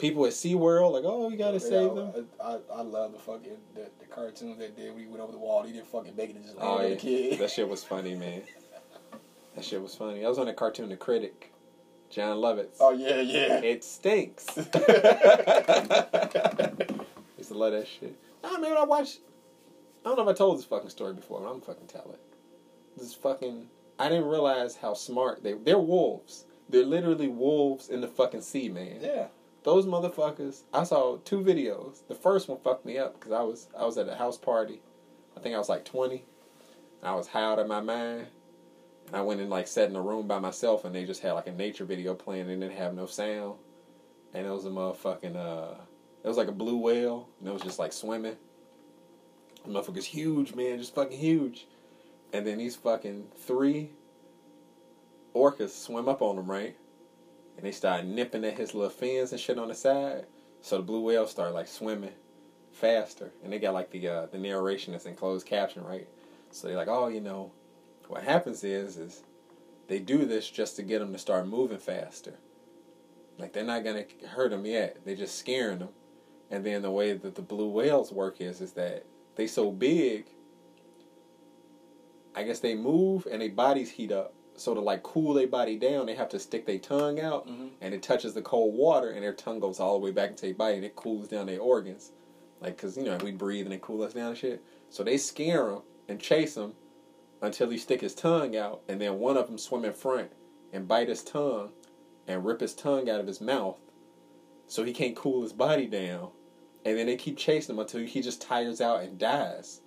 [0.00, 2.12] People at SeaWorld, like, oh, we gotta Yeah, save them.
[2.42, 4.88] I, I, I love the fucking the, the cartoons they did.
[4.94, 5.62] when We went over the wall.
[5.62, 6.94] He didn't fucking make it and just Oh, landed yeah.
[6.94, 7.00] the
[7.30, 7.38] kid.
[7.40, 8.42] That shit was funny, man.
[9.54, 10.24] That shit was funny.
[10.24, 11.52] I was on that cartoon, The Critic.
[12.08, 12.76] Jon Lovitz.
[12.80, 13.58] Oh yeah, yeah.
[13.60, 14.46] It stinks.
[14.56, 14.68] used
[17.50, 18.16] to love that shit.
[18.42, 19.20] Nah, man, I watched.
[20.04, 22.10] I don't know if I told this fucking story before, but I'm gonna fucking tell
[22.12, 22.20] it.
[22.96, 23.68] This fucking.
[23.98, 25.52] I didn't realize how smart they.
[25.52, 26.46] They're wolves.
[26.68, 28.98] They're literally wolves in the fucking sea, man.
[29.02, 29.26] yeah.
[29.62, 30.62] Those motherfuckers.
[30.72, 32.06] I saw two videos.
[32.08, 34.80] The first one fucked me up because I was I was at a house party.
[35.36, 36.24] I think I was like twenty.
[37.02, 38.28] I was high out of my mind.
[39.06, 41.32] And I went and like sat in a room by myself and they just had
[41.32, 43.56] like a nature video playing and it didn't have no sound.
[44.32, 45.74] And it was a motherfucking uh
[46.22, 48.36] it was like a blue whale and it was just like swimming.
[49.64, 51.66] The motherfucker's huge, man, just fucking huge.
[52.32, 53.90] And then these fucking three
[55.34, 56.76] orcas swim up on him, right?
[57.60, 60.24] And they start nipping at his little fins and shit on the side.
[60.62, 62.14] So the blue whale started like swimming
[62.72, 63.32] faster.
[63.44, 66.08] And they got like the uh, the narration that's in closed caption, right?
[66.50, 67.52] So they're like, oh, you know,
[68.08, 69.24] what happens is is
[69.88, 72.32] they do this just to get them to start moving faster.
[73.38, 74.96] Like they're not gonna hurt them yet.
[75.04, 75.90] They're just scaring them.
[76.50, 79.04] And then the way that the blue whales work is is that
[79.36, 80.24] they so big.
[82.34, 84.32] I guess they move and their bodies heat up.
[84.60, 87.70] So to like cool their body down, they have to stick their tongue out, Mhm.
[87.80, 90.42] and it touches the cold water, and their tongue goes all the way back into
[90.42, 92.12] their body, and it cools down their organs,
[92.60, 94.62] like because you know we breathe and it cool us down and shit.
[94.90, 96.74] So they scare him and chase him
[97.40, 100.30] until he stick his tongue out, and then one of them swim in front
[100.74, 101.72] and bite his tongue
[102.28, 103.78] and rip his tongue out of his mouth,
[104.66, 106.32] so he can't cool his body down,
[106.84, 109.80] and then they keep chasing him until he just tires out and dies.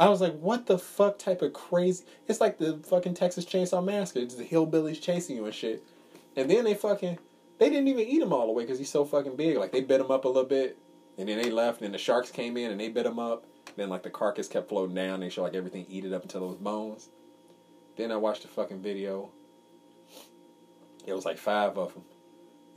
[0.00, 2.04] I was like, what the fuck type of crazy?
[2.28, 4.20] It's like the fucking Texas Chainsaw Massacre.
[4.20, 5.82] It's the hillbillies chasing you and shit.
[6.36, 7.18] And then they fucking,
[7.58, 9.56] they didn't even eat him all the way because he's so fucking big.
[9.56, 10.78] Like they bit him up a little bit,
[11.16, 11.82] and then they left.
[11.82, 13.44] And the sharks came in and they bit him up.
[13.76, 15.20] Then like the carcass kept floating down.
[15.20, 17.08] They show like everything eat it up until it was bones.
[17.96, 19.30] Then I watched the fucking video.
[21.04, 22.04] It was like five of them,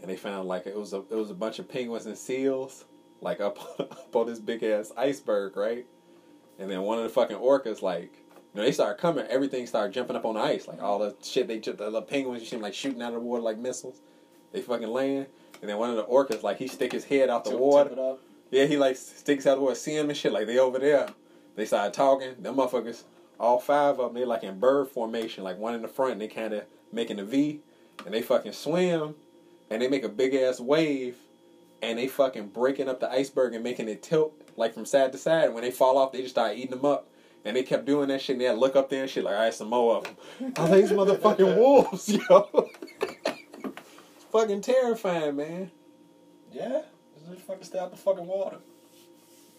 [0.01, 2.85] and they found like it was a it was a bunch of penguins and seals
[3.21, 5.85] like up up on this big ass iceberg, right?
[6.61, 8.13] And then one of the fucking orcas, like,
[8.53, 9.25] you know, they started coming.
[9.27, 10.67] Everything started jumping up on the ice.
[10.67, 13.09] Like, all the shit they ju- the little penguins, you see them, like, shooting out
[13.09, 13.99] of the water like missiles.
[14.51, 15.25] They fucking land.
[15.61, 17.89] And then one of the orcas, like, he stick his head out the Tip- water.
[17.95, 18.19] tip.
[18.51, 19.75] Yeah, he, like, sticks out the water.
[19.75, 20.31] See him and shit.
[20.33, 21.09] Like, they over there.
[21.55, 22.35] They started talking.
[22.39, 23.03] Them motherfuckers,
[23.39, 25.43] all five of them, they, like, in bird formation.
[25.43, 27.61] Like, one in the front, and they kind of making a V.
[28.05, 29.15] And they fucking swim.
[29.69, 31.15] And they make a big-ass wave.
[31.81, 35.17] And they fucking breaking up the iceberg and making it tilt like from side to
[35.17, 35.45] side.
[35.45, 37.07] And when they fall off, they just start eating them up.
[37.43, 38.35] And they kept doing that shit.
[38.35, 40.15] And they look up there and shit like, all right, some more of them.
[40.57, 42.69] I was like, these motherfucking wolves, yo.
[44.31, 45.71] fucking terrifying, man.
[46.51, 46.81] Yeah.
[47.29, 48.57] Just fucking stay out the fucking water.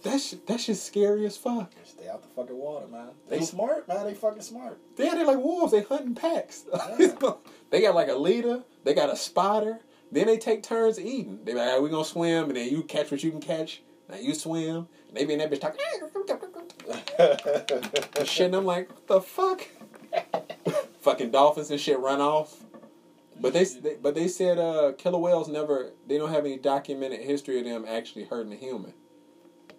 [0.03, 1.73] That shit, that shit's scary as fuck.
[1.85, 3.11] Stay out the fucking water, man.
[3.29, 4.05] They They- smart, man.
[4.05, 4.79] They fucking smart.
[4.97, 5.73] Yeah, they're like wolves.
[5.73, 6.65] They hunting packs.
[6.99, 7.35] Yeah.
[7.71, 8.65] they got like a leader.
[8.85, 9.81] They got a spotter.
[10.11, 11.41] Then they take turns eating.
[11.45, 13.83] They like, all right, we gonna swim, and then you catch what you can catch.
[14.13, 14.87] Now you swim.
[15.09, 15.81] And they be in that bitch talking.
[18.19, 18.47] and shit.
[18.47, 19.67] And I'm like, what the fuck?
[21.01, 22.63] Fucking dolphins and shit run off.
[23.41, 25.93] But they, they but they said uh, killer whales never.
[26.07, 28.93] They don't have any documented history of them actually hurting a human.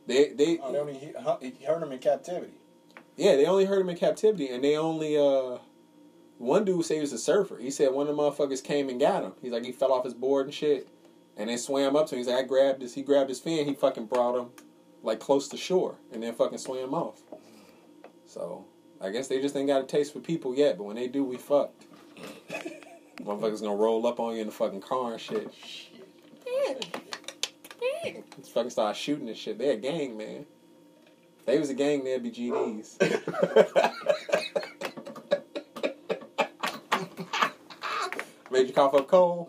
[0.08, 2.54] They they oh, they only he, huh, he heard them in captivity.
[3.16, 5.60] yeah, they only heard him in captivity, and they only uh,
[6.40, 7.58] one dude said he was a surfer.
[7.58, 9.34] He said one of the motherfuckers came and got him.
[9.42, 10.90] He's like he fell off his board and shit,
[11.38, 12.20] and they swam up to him.
[12.20, 12.94] He's like I grabbed this.
[12.94, 13.68] He grabbed his fin.
[13.68, 14.48] He fucking brought him
[15.02, 17.22] like close to shore, and then fucking swam off.
[18.26, 18.66] So
[19.02, 20.78] I guess they just ain't got a taste for people yet.
[20.78, 21.86] But when they do, we fucked.
[23.22, 25.52] Motherfuckers gonna roll up on you in the fucking car and shit.
[28.38, 29.58] Just fucking start shooting and shit.
[29.58, 30.46] They're a gang, man.
[31.40, 33.00] If they was a gang, they'd be GDs.
[38.52, 39.48] Made you cough up cold.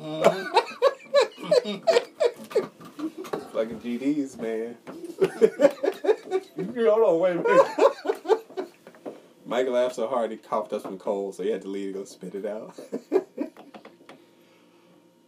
[3.52, 4.76] Fucking GDs, man.
[6.76, 7.66] Hold on, wait a minute.
[9.46, 12.00] Mike laughed so hard he coughed up some cold, so he had to leave to
[12.00, 12.78] go spit it out.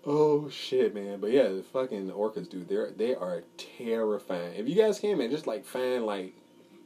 [0.06, 1.20] oh shit, man!
[1.20, 4.54] But yeah, the fucking orcas, dude, they're they are terrifying.
[4.56, 6.34] If you guys can, man, just like find like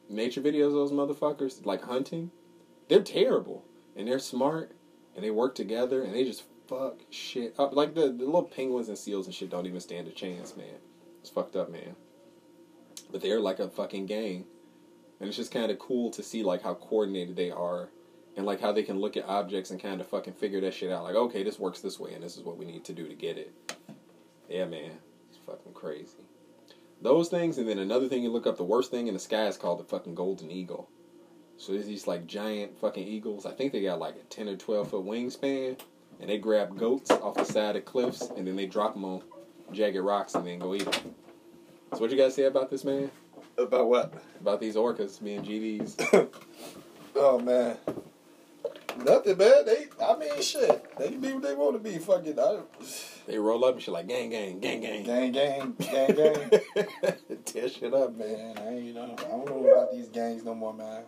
[0.08, 2.30] nature videos of those motherfuckers, like hunting.
[2.88, 3.64] They're terrible,
[3.96, 4.72] and they're smart,
[5.14, 7.74] and they work together, and they just fuck shit up.
[7.74, 10.78] Like the the little penguins and seals and shit don't even stand a chance, man.
[11.20, 11.94] It's fucked up, man.
[13.10, 14.44] But they're like a fucking gang.
[15.18, 17.90] And it's just kind of cool to see like how coordinated they are,
[18.36, 20.90] and like how they can look at objects and kind of fucking figure that shit
[20.90, 21.04] out.
[21.04, 23.14] Like, okay, this works this way, and this is what we need to do to
[23.14, 23.52] get it.
[24.48, 24.92] Yeah, man,
[25.28, 26.24] it's fucking crazy.
[27.02, 28.56] Those things, and then another thing you look up.
[28.56, 30.88] The worst thing in the sky is called the fucking golden eagle.
[31.58, 33.44] So there's these like giant fucking eagles.
[33.44, 35.78] I think they got like a ten or twelve foot wingspan,
[36.18, 39.22] and they grab goats off the side of cliffs, and then they drop them on
[39.70, 41.14] jagged rocks, and then go eat them.
[41.92, 43.10] So what you guys say about this, man?
[43.58, 44.14] About what?
[44.40, 46.28] About these orcas me being GDs?
[47.16, 47.76] Oh man.
[49.04, 49.64] Nothing, man.
[49.66, 50.96] They, I mean, shit.
[50.96, 51.98] They can be what they want to be.
[51.98, 52.60] Fucking, I,
[53.26, 55.02] They roll up and shit like gang, gang, gang, gang.
[55.02, 56.50] gang, gang, gang, gang.
[57.44, 58.56] Tear shit up, man.
[58.58, 59.14] I ain't know.
[59.18, 61.02] I don't know about these gangs no more, man.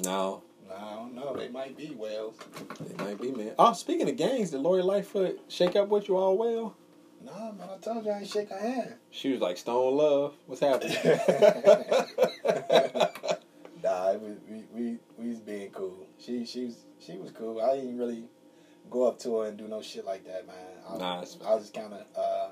[0.00, 1.34] No, Nah, I don't know.
[1.36, 2.36] They might be whales.
[2.80, 3.52] they might be, man.
[3.58, 6.76] Oh, speaking of gangs, did Lori Lightfoot shake up with you all well?
[7.24, 7.68] Nah, man.
[7.74, 8.94] I told you I ain't shake her hand.
[9.10, 10.34] She was like Stone Love.
[10.46, 10.96] What's happening?
[13.82, 16.06] nah, it was, we we we was being cool.
[16.18, 17.60] She she was she was cool.
[17.60, 18.24] I didn't really
[18.90, 20.56] go up to her and do no shit like that, man.
[20.88, 22.48] I, Nah, it's- I was just kind of uh,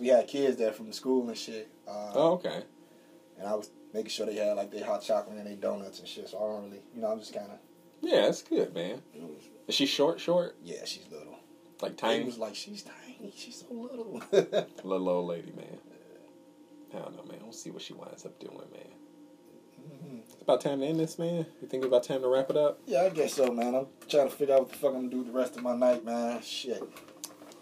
[0.00, 1.68] we had kids there from the school and shit.
[1.86, 2.62] Uh, oh, okay.
[3.38, 6.08] and I was making sure they had like their hot chocolate and their donuts and
[6.08, 6.28] shit.
[6.28, 7.58] So I don't really, you know, I'm just kind of,
[8.02, 9.00] Yeah, that's good, man.
[9.14, 9.30] know,
[9.68, 10.56] Is she short, short?
[10.64, 11.38] yeah, she's little.
[11.80, 12.24] Like Tiny tiny?
[12.24, 13.05] was like, she's tiny.
[13.20, 14.22] Dang, she's so little.
[14.84, 15.78] Little old lady, man.
[16.94, 17.40] I don't know, man.
[17.42, 18.92] We'll see what she winds up doing, man.
[19.86, 20.20] Mhm.
[20.32, 21.46] It's about time to end this, man.
[21.60, 22.80] You think it's about time to wrap it up?
[22.86, 23.74] Yeah, I guess so, man.
[23.74, 25.76] I'm trying to figure out what the fuck I'm gonna do the rest of my
[25.76, 26.40] night, man.
[26.42, 26.82] Shit.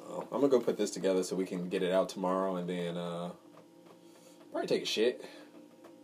[0.09, 2.68] Oh, I'm gonna go put this together so we can get it out tomorrow, and
[2.68, 3.31] then uh,
[4.52, 5.24] probably take a shit.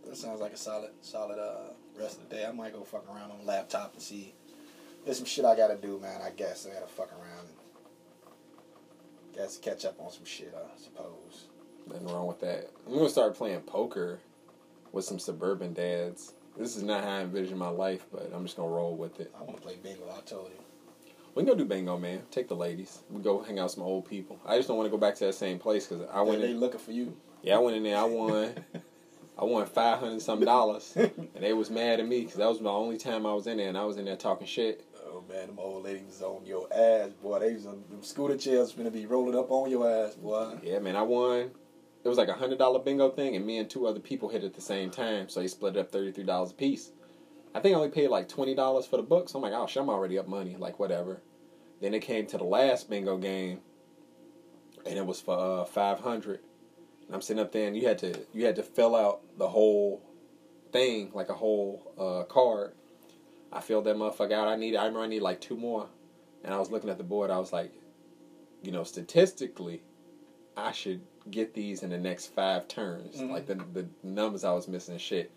[0.07, 2.45] That sounds like a solid, solid uh, rest of the day.
[2.47, 4.35] I might go fuck around on the laptop and see.
[5.05, 6.21] There's some shit I gotta do, man.
[6.23, 7.40] I guess I gotta fuck around
[9.35, 10.55] guess catch up on some shit.
[10.57, 11.47] I suppose.
[11.87, 12.71] Nothing wrong with that.
[12.87, 14.21] I'm gonna start playing poker
[14.93, 16.35] with some suburban dads.
[16.57, 19.33] This is not how I envision my life, but I'm just gonna roll with it.
[19.39, 20.05] I want to play bingo.
[20.17, 21.15] I told you.
[21.35, 22.23] We can go do bingo, man.
[22.31, 23.01] Take the ladies.
[23.09, 24.39] We go hang out with some old people.
[24.45, 26.41] I just don't want to go back to that same place because I went.
[26.41, 27.17] they, they In, looking for you.
[27.43, 27.97] yeah, I went in there.
[27.97, 28.53] I won.
[29.39, 32.61] I won five hundred some dollars, and they was mad at me because that was
[32.61, 34.85] my only time I was in there, and I was in there talking shit.
[35.31, 37.39] Man, them old ladies was on your ass, boy.
[37.39, 40.59] They was on them scooter chairs gonna be rolling up on your ass, boy.
[40.61, 41.53] Yeah, man, I won.
[42.03, 44.43] It was like a hundred dollar bingo thing, and me and two other people hit
[44.43, 46.91] at the same time, so they split it up thirty three dollars a piece.
[47.55, 49.69] I think I only paid like twenty dollars for the book, so I'm like, oh,
[49.69, 51.23] shit, I'm already up money, like whatever.
[51.81, 53.61] Then it came to the last bingo game,
[54.85, 56.41] and it was for uh, five hundred.
[57.07, 59.49] And I'm sitting up there, and you had to you had to fill out the
[59.49, 60.03] whole
[60.73, 62.73] thing, like a whole uh, card.
[63.53, 64.49] I filled that motherfucker out.
[64.49, 65.89] I need I remember I need like two more,
[66.45, 67.31] and I was looking at the board.
[67.31, 67.73] I was like,
[68.63, 69.83] you know, statistically,
[70.57, 71.01] I should
[71.31, 73.17] get these in the next five turns.
[73.17, 73.31] Mhm.
[73.31, 75.33] Like the the numbers I was missing and shit.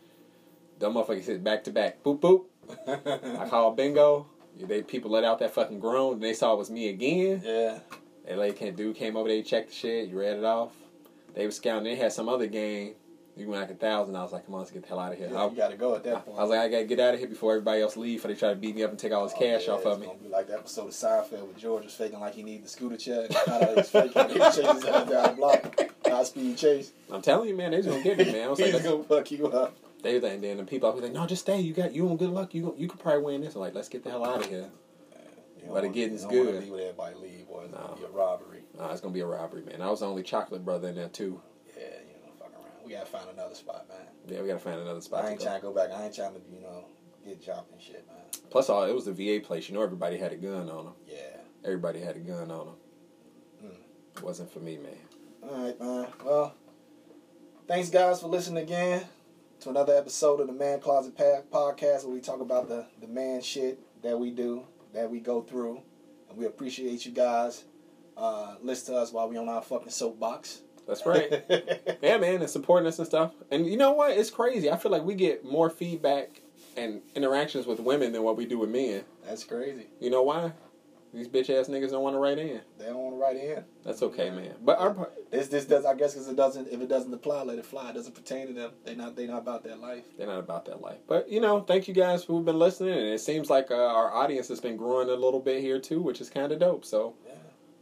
[0.80, 2.04] Them motherfucker said back to back.
[2.04, 2.46] Boop boop.
[3.40, 4.28] I called bingo.
[4.60, 6.14] They people let out that fucking groan.
[6.14, 7.42] And they saw it was me again.
[7.44, 7.80] yeah.
[8.36, 10.10] Lady can't dude came over there, checked the shit.
[10.10, 10.72] You read it off.
[11.34, 11.84] They was scouting.
[11.84, 12.94] They had some other game.
[13.36, 14.16] You went like a thousand.
[14.16, 15.28] I was like, come on, let's get the hell out of here.
[15.32, 16.38] yeah I, you gotta go at I, that point.
[16.38, 18.20] I was like, I gotta get out of here before everybody else leave.
[18.20, 19.86] Before they try to beat me up and take all this Oh, cash yeah, off
[19.86, 20.06] of me.
[20.06, 22.70] Gonna be like the episode of Seinfeld where George was faking like he needed the
[22.70, 23.28] scooter chair.
[23.28, 24.30] Kind of faking.
[24.30, 25.92] He was chasing his ass down the block.
[26.06, 26.92] High speed chase.
[27.12, 28.44] I'm telling you, man, they was gonna get me, man.
[28.44, 29.76] I was like, He's let's- gonna fuck you up.
[30.04, 31.60] They was like, then the people out there like, no, just stay.
[31.62, 32.54] You got you on good luck.
[32.54, 33.56] You you could probably win this.
[33.56, 34.70] I'm like, let's get the hell out of here.
[35.68, 36.72] But the getting's wanna- don't wanna good.
[36.72, 37.64] With everybody leave, boy.
[37.64, 38.60] It's gonna be a robbery.
[38.78, 39.82] Nah, it's gonna be a robbery, man.
[39.82, 41.42] I was the only chocolate brother in there too.
[41.78, 42.73] Yeah, you know, fuck around.
[42.86, 44.08] We gotta find another spot, man.
[44.28, 45.26] Yeah, we gotta find another spot.
[45.26, 45.92] I ain't trying to go back.
[45.92, 46.86] I ain't trying to, you know,
[47.26, 48.18] get jumped and shit, man.
[48.50, 49.70] Plus, all it was the VA place.
[49.70, 50.94] You know, everybody had a gun on them.
[51.08, 51.38] Yeah.
[51.64, 52.76] Everybody had a gun on them.
[53.66, 54.18] Mm.
[54.18, 54.98] It wasn't for me, man.
[55.44, 56.08] All right, man.
[56.24, 56.56] Well,
[57.68, 59.06] thanks, guys, for listening again
[59.62, 63.42] to another episode of the Man Closet Podcast, where we talk about the the man
[63.42, 65.82] shit that we do, that we go through,
[66.30, 67.64] and we appreciate you guys.
[68.16, 70.62] Uh, listen to us while we on our fucking soapbox.
[70.88, 71.44] That's right.
[72.02, 73.32] yeah, man, and supporting us and stuff.
[73.52, 74.12] And you know what?
[74.18, 74.70] It's crazy.
[74.70, 76.42] I feel like we get more feedback
[76.76, 79.04] and interactions with women than what we do with men.
[79.26, 79.88] That's crazy.
[80.00, 80.54] You know why?
[81.14, 82.60] These bitch ass niggas don't want to write in.
[82.80, 83.64] They don't want to write in.
[83.86, 84.56] That's okay, man.
[84.64, 87.60] But our This this does I guess because it doesn't if it doesn't apply, let
[87.60, 87.92] it fly.
[87.92, 88.72] It doesn't pertain to them.
[88.84, 90.06] They not they not about that life.
[90.18, 90.98] they're not about that life.
[91.08, 94.12] But you know, thank you guys who've been listening, and it seems like uh, our
[94.12, 96.84] audience has been growing a little bit here too, which is kind of dope.
[96.84, 97.34] So Yeah.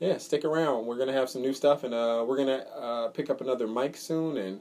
[0.01, 0.87] Yeah, stick around.
[0.87, 3.95] We're gonna have some new stuff, and uh, we're gonna uh, pick up another mic
[3.95, 4.59] soon, and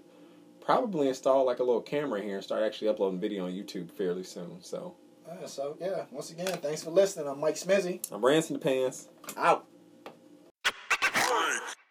[0.60, 4.22] probably install like a little camera here and start actually uploading video on YouTube fairly
[4.22, 4.58] soon.
[4.60, 4.94] So
[5.26, 7.26] right, so yeah, once again, thanks for listening.
[7.26, 8.06] I'm Mike Smizzy.
[8.12, 9.08] I'm Ransom the Pants.
[9.34, 9.66] Out.